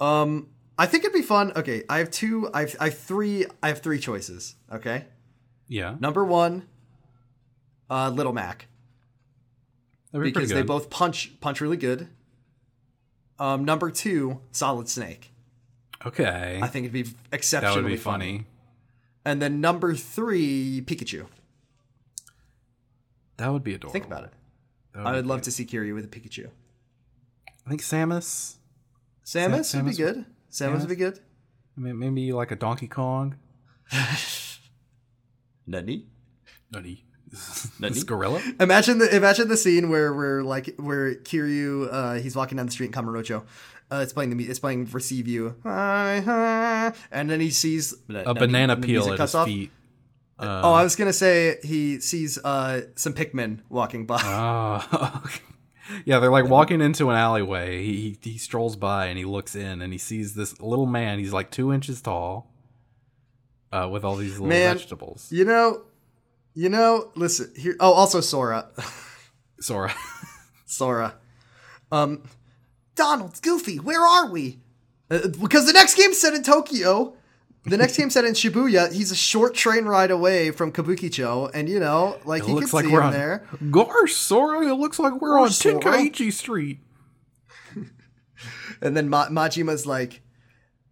[0.00, 0.48] Um,
[0.78, 1.52] I think it'd be fun.
[1.56, 2.48] Okay, I have two.
[2.54, 3.44] I have, I have three.
[3.62, 4.54] I have three choices.
[4.72, 5.06] Okay,
[5.66, 6.68] Yeah, number one,
[7.90, 8.66] uh, Little Mac
[10.12, 12.08] be because they both punch punch really good.
[13.38, 15.32] Um, number two, Solid Snake.
[16.04, 18.46] okay, I think it'd be that exceptionally would be funny.
[19.24, 21.26] And then number three, Pikachu.
[23.36, 23.92] That would be adorable.
[23.92, 24.32] Think about it.
[24.94, 25.44] That I would love cute.
[25.44, 26.48] to see Kiryu with a Pikachu.
[27.66, 28.56] I think Samus.
[29.24, 30.24] Samus, Sa- would be good.
[30.50, 31.20] Samus would be good.
[31.76, 33.36] I mean, maybe like a Donkey Kong.
[35.66, 36.06] Nani?
[36.72, 37.04] Nutty.
[37.78, 37.94] Nutty?
[37.94, 38.40] This gorilla.
[38.60, 42.72] Imagine the imagine the scene where where like where Kiryu uh he's walking down the
[42.72, 43.44] street in Kamurocho.
[43.90, 48.76] Uh, it's playing the mu- it's playing Receive You, and then he sees A banana
[48.76, 49.70] peel at his feet.
[50.38, 54.20] Uh, Oh, I was gonna say he sees uh some Pikmin walking by.
[55.90, 57.82] Oh, yeah, they're like walking into an alleyway.
[57.82, 61.18] He, he he strolls by and he looks in and he sees this little man.
[61.18, 62.50] He's like two inches tall,
[63.72, 64.76] uh, with all these little Man.
[64.76, 65.28] vegetables.
[65.32, 65.82] you know,
[66.54, 67.10] you know.
[67.14, 67.76] Listen here.
[67.80, 68.68] Oh, also Sora.
[69.60, 69.94] Sora.
[70.66, 71.14] Sora.
[71.90, 72.22] Um,
[72.94, 74.60] Donald, Goofy, where are we?
[75.10, 77.14] Uh, because the next game's set in Tokyo.
[77.64, 78.92] The next game's set in Shibuya.
[78.92, 82.70] He's a short train ride away from Kabukicho, and you know, like It you looks
[82.70, 83.46] can like see we're him on there.
[83.70, 85.58] Gosh, Sora, it looks like we're on Gosh.
[85.60, 86.78] Tenkaichi Street.
[88.80, 90.22] And then Ma- Majima's like,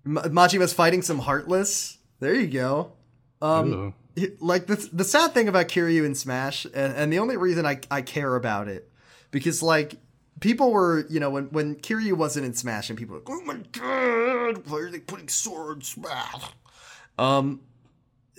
[0.05, 1.99] Ma- Majima's fighting some Heartless.
[2.19, 2.93] There you go.
[3.41, 3.93] Um, he-
[4.41, 7.81] like the the sad thing about Kiryu in Smash, and, and the only reason I
[7.91, 8.91] I care about it,
[9.31, 9.97] because like
[10.41, 13.43] people were you know when when Kiryu wasn't in Smash and people were like, oh
[13.45, 16.43] my god, why are they putting Sora in Smash?
[17.19, 17.61] Um,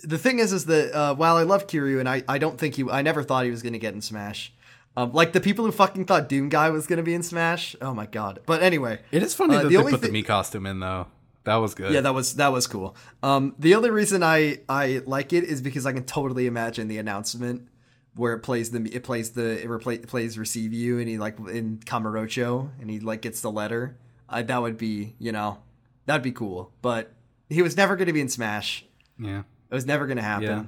[0.03, 2.75] the thing is, is that uh, while I love Kiryu and I I don't think
[2.75, 4.53] he I never thought he was gonna get in Smash.
[4.95, 7.75] Um, like the people who fucking thought Doom Guy was gonna be in Smash.
[7.81, 8.39] Oh my god!
[8.47, 10.65] But anyway, It is funny Uh, that the they only put thi- the me costume
[10.65, 11.05] in though.
[11.47, 11.93] That was good.
[11.93, 12.95] yeah, that was that was cool.
[13.23, 16.97] Um, the only reason I I like it is because I can totally imagine the
[16.97, 17.69] announcement
[18.15, 21.39] where it plays the it plays the it repla- plays receive you and he like
[21.39, 23.97] in Kamurocho and he like gets the letter.
[24.27, 25.59] I, that would be you know
[26.05, 26.73] that'd be cool.
[26.81, 27.13] But
[27.49, 28.83] he was never going to be in Smash.
[29.17, 29.43] yeah.
[29.69, 30.43] It was never going to happen.
[30.47, 30.63] Yeah.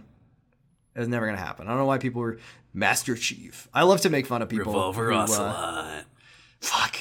[0.95, 1.67] It was never going to happen.
[1.67, 2.37] I don't know why people were
[2.73, 3.67] Master Chief.
[3.73, 4.73] I love to make fun of people.
[4.73, 6.01] who, uh,
[6.61, 6.95] fuck.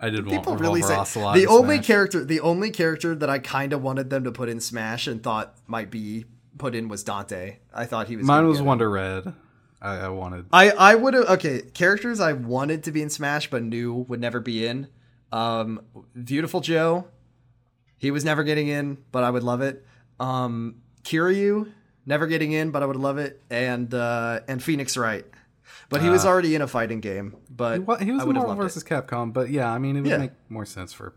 [0.00, 1.86] I did people want really say Ocelot the only Smash.
[1.86, 5.22] character the only character that I kind of wanted them to put in Smash and
[5.22, 6.24] thought might be
[6.56, 7.58] put in was Dante.
[7.74, 8.26] I thought he was.
[8.26, 8.62] Mine was.
[8.62, 9.34] Wonder Red.
[9.80, 10.46] I, I wanted.
[10.52, 14.20] I I would have okay characters I wanted to be in Smash but knew would
[14.20, 14.88] never be in.
[15.30, 15.82] Um,
[16.24, 17.06] Beautiful Joe,
[17.98, 19.84] he was never getting in, but I would love it.
[20.18, 21.70] Um, Kiryu
[22.06, 25.26] never getting in, but I would love it, and uh, and Phoenix Wright,
[25.88, 26.28] but he was Ah.
[26.28, 27.36] already in a fighting game.
[27.50, 28.84] But He was, he was in Marvel vs.
[28.84, 30.18] Capcom, but yeah, I mean, it would Yeah.
[30.18, 31.14] make more sense for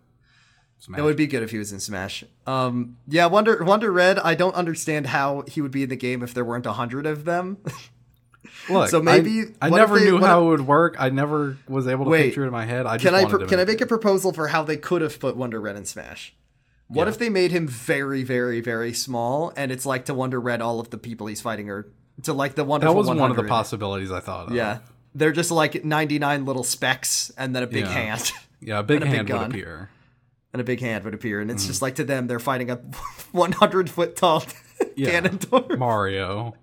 [0.80, 1.00] Smash.
[1.00, 2.24] It would be good if he was in Smash.
[2.48, 4.18] Um, yeah, Wonder Wonder Red.
[4.20, 7.06] I don't understand how he would be in the game if there weren't a hundred
[7.06, 7.58] of them.
[8.70, 10.96] Look, so maybe- I, I never they- knew how if- it would work.
[11.00, 12.86] I never was able to Wait, picture it in my head.
[12.88, 15.20] I just can I pr- can I make a proposal for how they could have
[15.20, 16.34] put Wonder Red in Smash?
[16.88, 17.10] What Yeah.
[17.12, 20.80] if they made him very, very, very small, and it's like to Wonder Red, all
[20.80, 21.88] of the people he's fighting are
[22.24, 22.82] to like the one.
[22.82, 23.14] That wonderful.
[23.14, 24.56] was one of the possibilities I thought of.
[24.56, 24.80] Yeah,
[25.16, 27.92] they're just like ninety nine little specks, and then a big Yeah.
[27.92, 28.32] hand,
[28.62, 29.90] yeah, a big And a big hand would appear.
[30.54, 31.54] and a big hand would appear, and Mm.
[31.54, 32.76] it's just like to them they're fighting a
[33.32, 34.44] one hundred foot tall
[34.96, 35.22] Yeah.
[35.22, 35.78] Ganondorf.
[35.80, 36.54] Mario.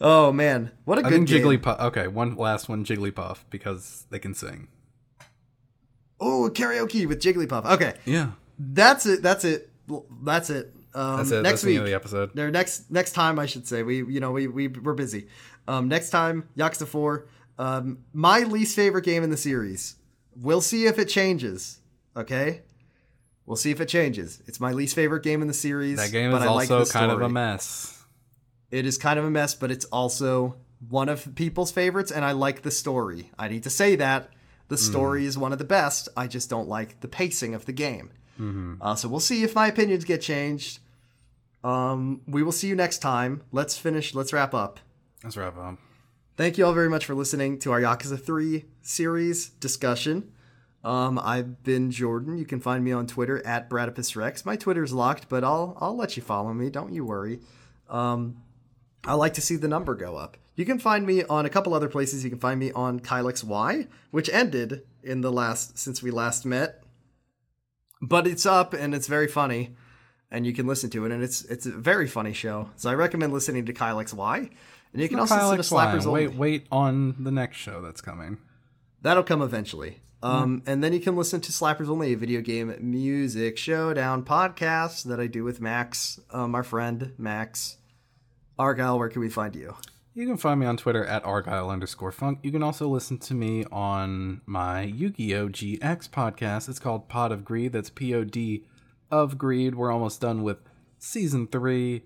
[0.00, 1.42] Oh man, what a I good game!
[1.42, 1.80] Jigglypuff.
[1.80, 4.68] Okay, one last one, Jigglypuff, because they can sing.
[6.20, 7.64] Oh, karaoke with Jigglypuff.
[7.74, 8.32] Okay, Yeah.
[8.58, 9.22] that's it.
[9.22, 9.70] That's it.
[10.22, 10.73] That's it.
[10.94, 11.42] Um, That's it.
[11.42, 12.38] Next That's the end of week, the episode.
[12.38, 13.82] or next next time, I should say.
[13.82, 15.28] We you know we we we're busy.
[15.66, 17.26] Um, next time, Yakuza Four.
[17.58, 19.96] Um, my least favorite game in the series.
[20.36, 21.78] We'll see if it changes.
[22.16, 22.62] Okay.
[23.46, 24.42] We'll see if it changes.
[24.46, 25.98] It's my least favorite game in the series.
[25.98, 28.02] That game is I also the kind of a mess.
[28.70, 30.56] It is kind of a mess, but it's also
[30.88, 33.30] one of people's favorites, and I like the story.
[33.38, 34.30] I need to say that
[34.68, 36.08] the story is one of the best.
[36.16, 38.10] I just don't like the pacing of the game.
[38.80, 40.80] Uh, so we'll see if my opinions get changed.
[41.64, 43.42] Um, we will see you next time.
[43.50, 44.14] Let's finish.
[44.14, 44.78] Let's wrap up.
[45.24, 45.78] Let's wrap up.
[46.36, 50.30] Thank you all very much for listening to our Yakuza 3 series discussion.
[50.84, 52.36] Um, I've been Jordan.
[52.36, 54.44] You can find me on Twitter at Bradipus Rex.
[54.44, 56.68] My Twitter's locked, but I'll I'll let you follow me.
[56.68, 57.40] Don't you worry.
[57.88, 58.42] Um,
[59.06, 60.36] I like to see the number go up.
[60.56, 62.22] You can find me on a couple other places.
[62.22, 66.44] You can find me on Kylix Y, which ended in the last since we last
[66.44, 66.82] met.
[68.02, 69.74] But it's up and it's very funny,
[70.34, 72.68] and you can listen to it, and it's it's a very funny show.
[72.76, 74.50] So I recommend listening to Kylix Y.
[74.92, 76.36] And you can also Kyle listen to Slappers Wait, Only.
[76.38, 78.38] wait on the next show that's coming.
[79.02, 80.00] That'll come eventually.
[80.22, 85.02] Um, And then you can listen to Slappers Only, a video game music showdown podcast
[85.04, 87.78] that I do with Max, um, our friend Max.
[88.58, 89.74] Argyle, where can we find you?
[90.14, 92.38] You can find me on Twitter at argyle underscore funk.
[92.44, 95.48] You can also listen to me on my Yu-Gi-Oh!
[95.48, 96.68] GX podcast.
[96.68, 97.72] It's called Pod of Greed.
[97.72, 98.64] That's P-O-D
[99.22, 99.74] of Greed.
[99.74, 100.58] We're almost done with
[100.98, 102.02] season three.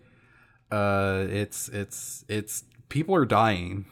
[0.71, 3.87] Uh, it's it's it's people are dying.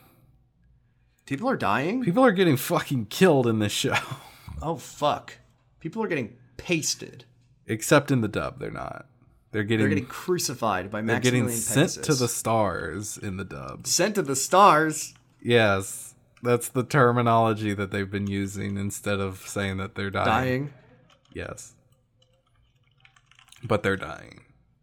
[1.24, 2.04] People are dying?
[2.04, 3.96] People are getting fucking killed in this show.
[4.62, 5.34] Oh, fuck.
[5.80, 7.26] People are getting pasted.
[7.66, 9.04] Except in the dub, they're not.
[9.52, 11.22] They're getting They're getting crucified by Maximilian.
[11.22, 13.86] They're getting Maximilian sent to the stars in the dub.
[13.86, 15.12] Sent to the stars.
[15.42, 20.26] Yes, that's the terminology that they've been using instead of saying that they're dying.
[20.26, 20.74] Dying.
[21.34, 21.74] Yes.
[23.66, 24.42] But they're dying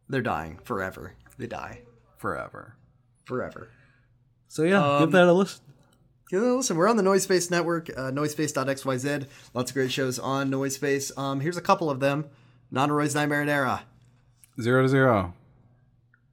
[0.10, 1.14] They're dying forever.
[1.38, 1.81] They die
[2.18, 2.76] forever.
[3.26, 3.69] forever.
[4.47, 5.61] So yeah, Um, give that a listen.
[6.31, 9.27] You know, listen, we're on the Noise Space Network, uh, noisepace.xyz.
[9.53, 11.11] Lots of great shows on Noise Space.
[11.18, 12.26] Um, here's a couple of them.
[12.73, 13.84] Nanaroy's Nightmare Era.
[14.60, 15.34] Zero to zero.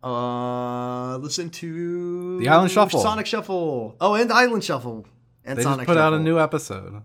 [0.02, 3.00] Uh, listen to The Island Shuffle.
[3.00, 3.96] Sonic Shuffle.
[4.00, 5.06] Oh, and Island Shuffle.
[5.44, 7.02] And They Sonic just put out a new episode.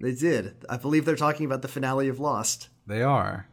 [0.00, 0.54] They did.
[0.68, 2.68] I believe they're talking about the finale of Lost.
[2.86, 3.46] They are.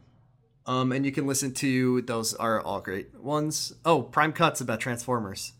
[0.68, 3.72] Um, and you can listen to those are all great ones.
[3.86, 5.54] Oh, Prime Cuts about Transformers.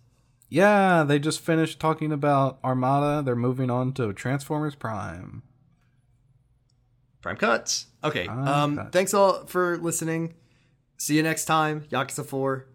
[0.51, 3.23] Yeah, they just finished talking about Armada.
[3.23, 5.43] They're moving on to Transformers Prime.
[7.23, 7.87] Prime Cuts.
[8.05, 8.27] Okay.
[8.27, 8.91] Prime um, Cuts.
[8.93, 10.35] thanks all for listening.
[10.99, 11.87] See you next time.
[11.91, 12.67] Yakuza 4.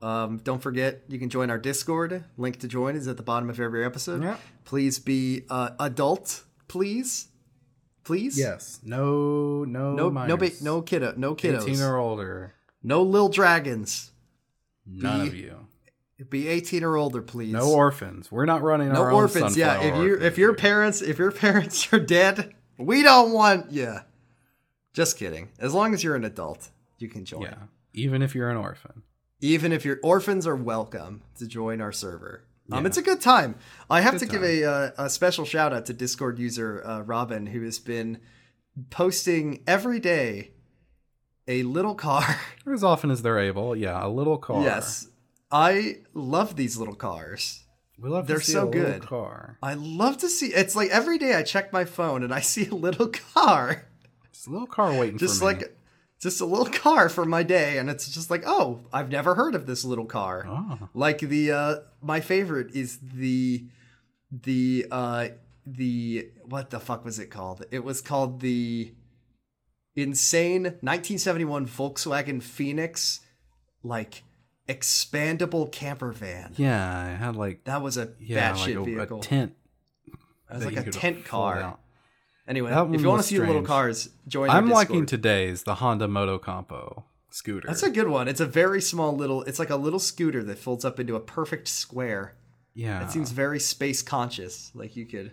[0.00, 2.24] Um, don't forget, you can join our Discord.
[2.38, 4.22] Link to join is at the bottom of every episode.
[4.22, 4.36] Yeah.
[4.64, 7.28] Please be uh, adult, please.
[8.08, 8.38] Please.
[8.38, 8.80] Yes.
[8.82, 9.64] No.
[9.64, 9.94] No.
[9.94, 12.54] No, no, ba- no kiddo, no kiddos, Eighteen or older.
[12.82, 14.12] no little dragons.
[14.86, 15.66] None Be- of you.
[16.30, 17.52] Be 18 or older, please.
[17.52, 18.32] No orphans.
[18.32, 19.52] We're not running no our orphans.
[19.52, 23.70] own Yeah, if you if your parents if your parents are dead, we don't want
[23.70, 23.94] you.
[24.94, 25.50] Just kidding.
[25.58, 27.42] As long as you're an adult, you can join.
[27.42, 27.56] yeah,
[27.92, 29.02] even if you're an orphan.
[29.42, 32.44] Even if your orphans are welcome to join our server.
[32.70, 32.86] Um, Yeah.
[32.88, 33.54] it's a good time.
[33.88, 37.00] I have Good to give a, uh, a special shout out to Discord user uh,
[37.02, 38.18] Robin, who has been
[38.90, 40.50] posting every day
[41.46, 42.22] a little car.
[42.72, 43.74] As often as they're able.
[43.74, 44.62] Yeah, a little car.
[44.62, 45.08] yes,
[45.50, 47.64] I love these little cars.
[47.98, 48.26] we love.
[48.26, 49.02] they're to see so a little good.
[49.06, 49.56] Car.
[49.62, 50.48] I love to see.
[50.48, 53.86] It's like every day I check my phone and I see a little car,
[54.32, 55.54] Just a little car waiting just for me.
[55.54, 55.77] like
[56.20, 59.54] just a little car for my day, and it's just like, oh, I've never heard
[59.54, 60.44] of this little car.
[60.48, 60.88] Oh.
[60.94, 63.66] Like the uh my favorite is the
[64.30, 65.28] the uh
[65.66, 67.64] the what the fuck was it called?
[67.70, 68.92] It was called the
[69.96, 73.20] insane 1971 Volkswagen Phoenix
[73.82, 74.22] like
[74.68, 76.52] expandable camper van.
[76.56, 79.18] Yeah, i had like That was a yeah, batshit like a, vehicle.
[79.18, 79.54] a tent.
[80.48, 81.78] That was like a tent car.
[82.48, 84.48] Anyway, That if you want to see the little cars, join.
[84.50, 87.68] I'm liking today's the Honda Moto Compo scooter.
[87.68, 88.26] That's a good one.
[88.26, 89.42] It's a very small little.
[89.42, 92.36] It's like a little scooter that folds up into a perfect square.
[92.74, 93.04] yeah.
[93.04, 94.70] It seems very space conscious.
[94.74, 95.32] Like you could,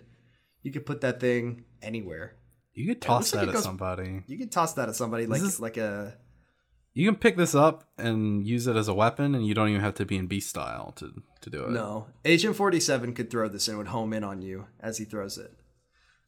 [0.62, 2.36] you could put that thing anywhere.
[2.74, 4.22] you could toss looks like that at goes- somebody.
[4.26, 6.14] You could toss that at somebody like is- like a.
[6.92, 9.82] You can pick this up and use it as a weapon, and you don't even
[9.82, 11.12] have to be in beast style to
[11.42, 11.70] to do it.
[11.70, 15.04] No, Agent Forty Seven could throw this and would home in on you as he
[15.04, 15.52] throws it.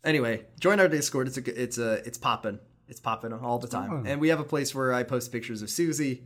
[0.05, 1.29] Anyway, join our Discord.
[1.29, 2.59] It's a it's a it's popping.
[2.89, 4.07] It's popping all the time, fun.
[4.07, 6.25] and we have a place where I post pictures of Susie.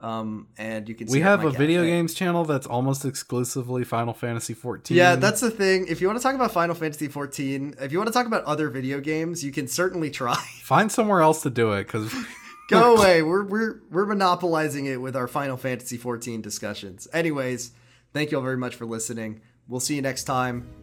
[0.00, 1.08] Um, and you can.
[1.08, 1.58] We have a cat.
[1.58, 4.96] video games channel that's almost exclusively Final Fantasy 14.
[4.96, 5.86] Yeah, that's the thing.
[5.88, 8.44] If you want to talk about Final Fantasy 14, if you want to talk about
[8.44, 10.34] other video games, you can certainly try.
[10.62, 12.14] find somewhere else to do it because
[12.68, 13.22] Go away.
[13.22, 17.08] We're we're we're monopolizing it with our Final Fantasy 14 discussions.
[17.14, 17.72] Anyways,
[18.12, 19.40] thank you all very much for listening.
[19.66, 20.77] We'll see you next time.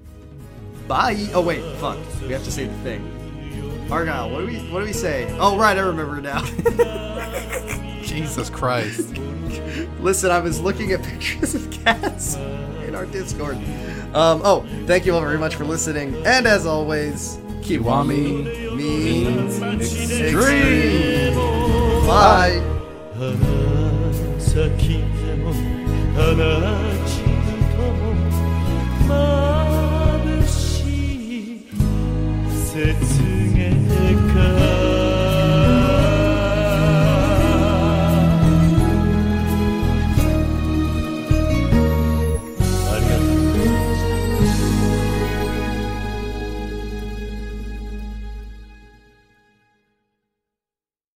[0.89, 1.29] Bye.
[1.35, 1.99] Oh wait, fuck.
[2.23, 3.89] We have to say the thing.
[3.91, 5.29] Argyle, what do we what do we say?
[5.39, 6.43] Oh right, I remember now.
[8.03, 9.17] Jesus Christ.
[10.01, 12.37] Listen, I was looking at pictures of cats
[12.87, 13.57] in our Discord.
[14.15, 21.35] Um, oh, thank you all very much for listening, and as always, Kiwami means extreme.
[22.07, 22.61] Bye.
[23.21, 23.29] 花
[24.39, 25.53] 咲きても
[26.15, 26.33] 花
[27.05, 29.44] 散るとも
[32.76, 33.25] sits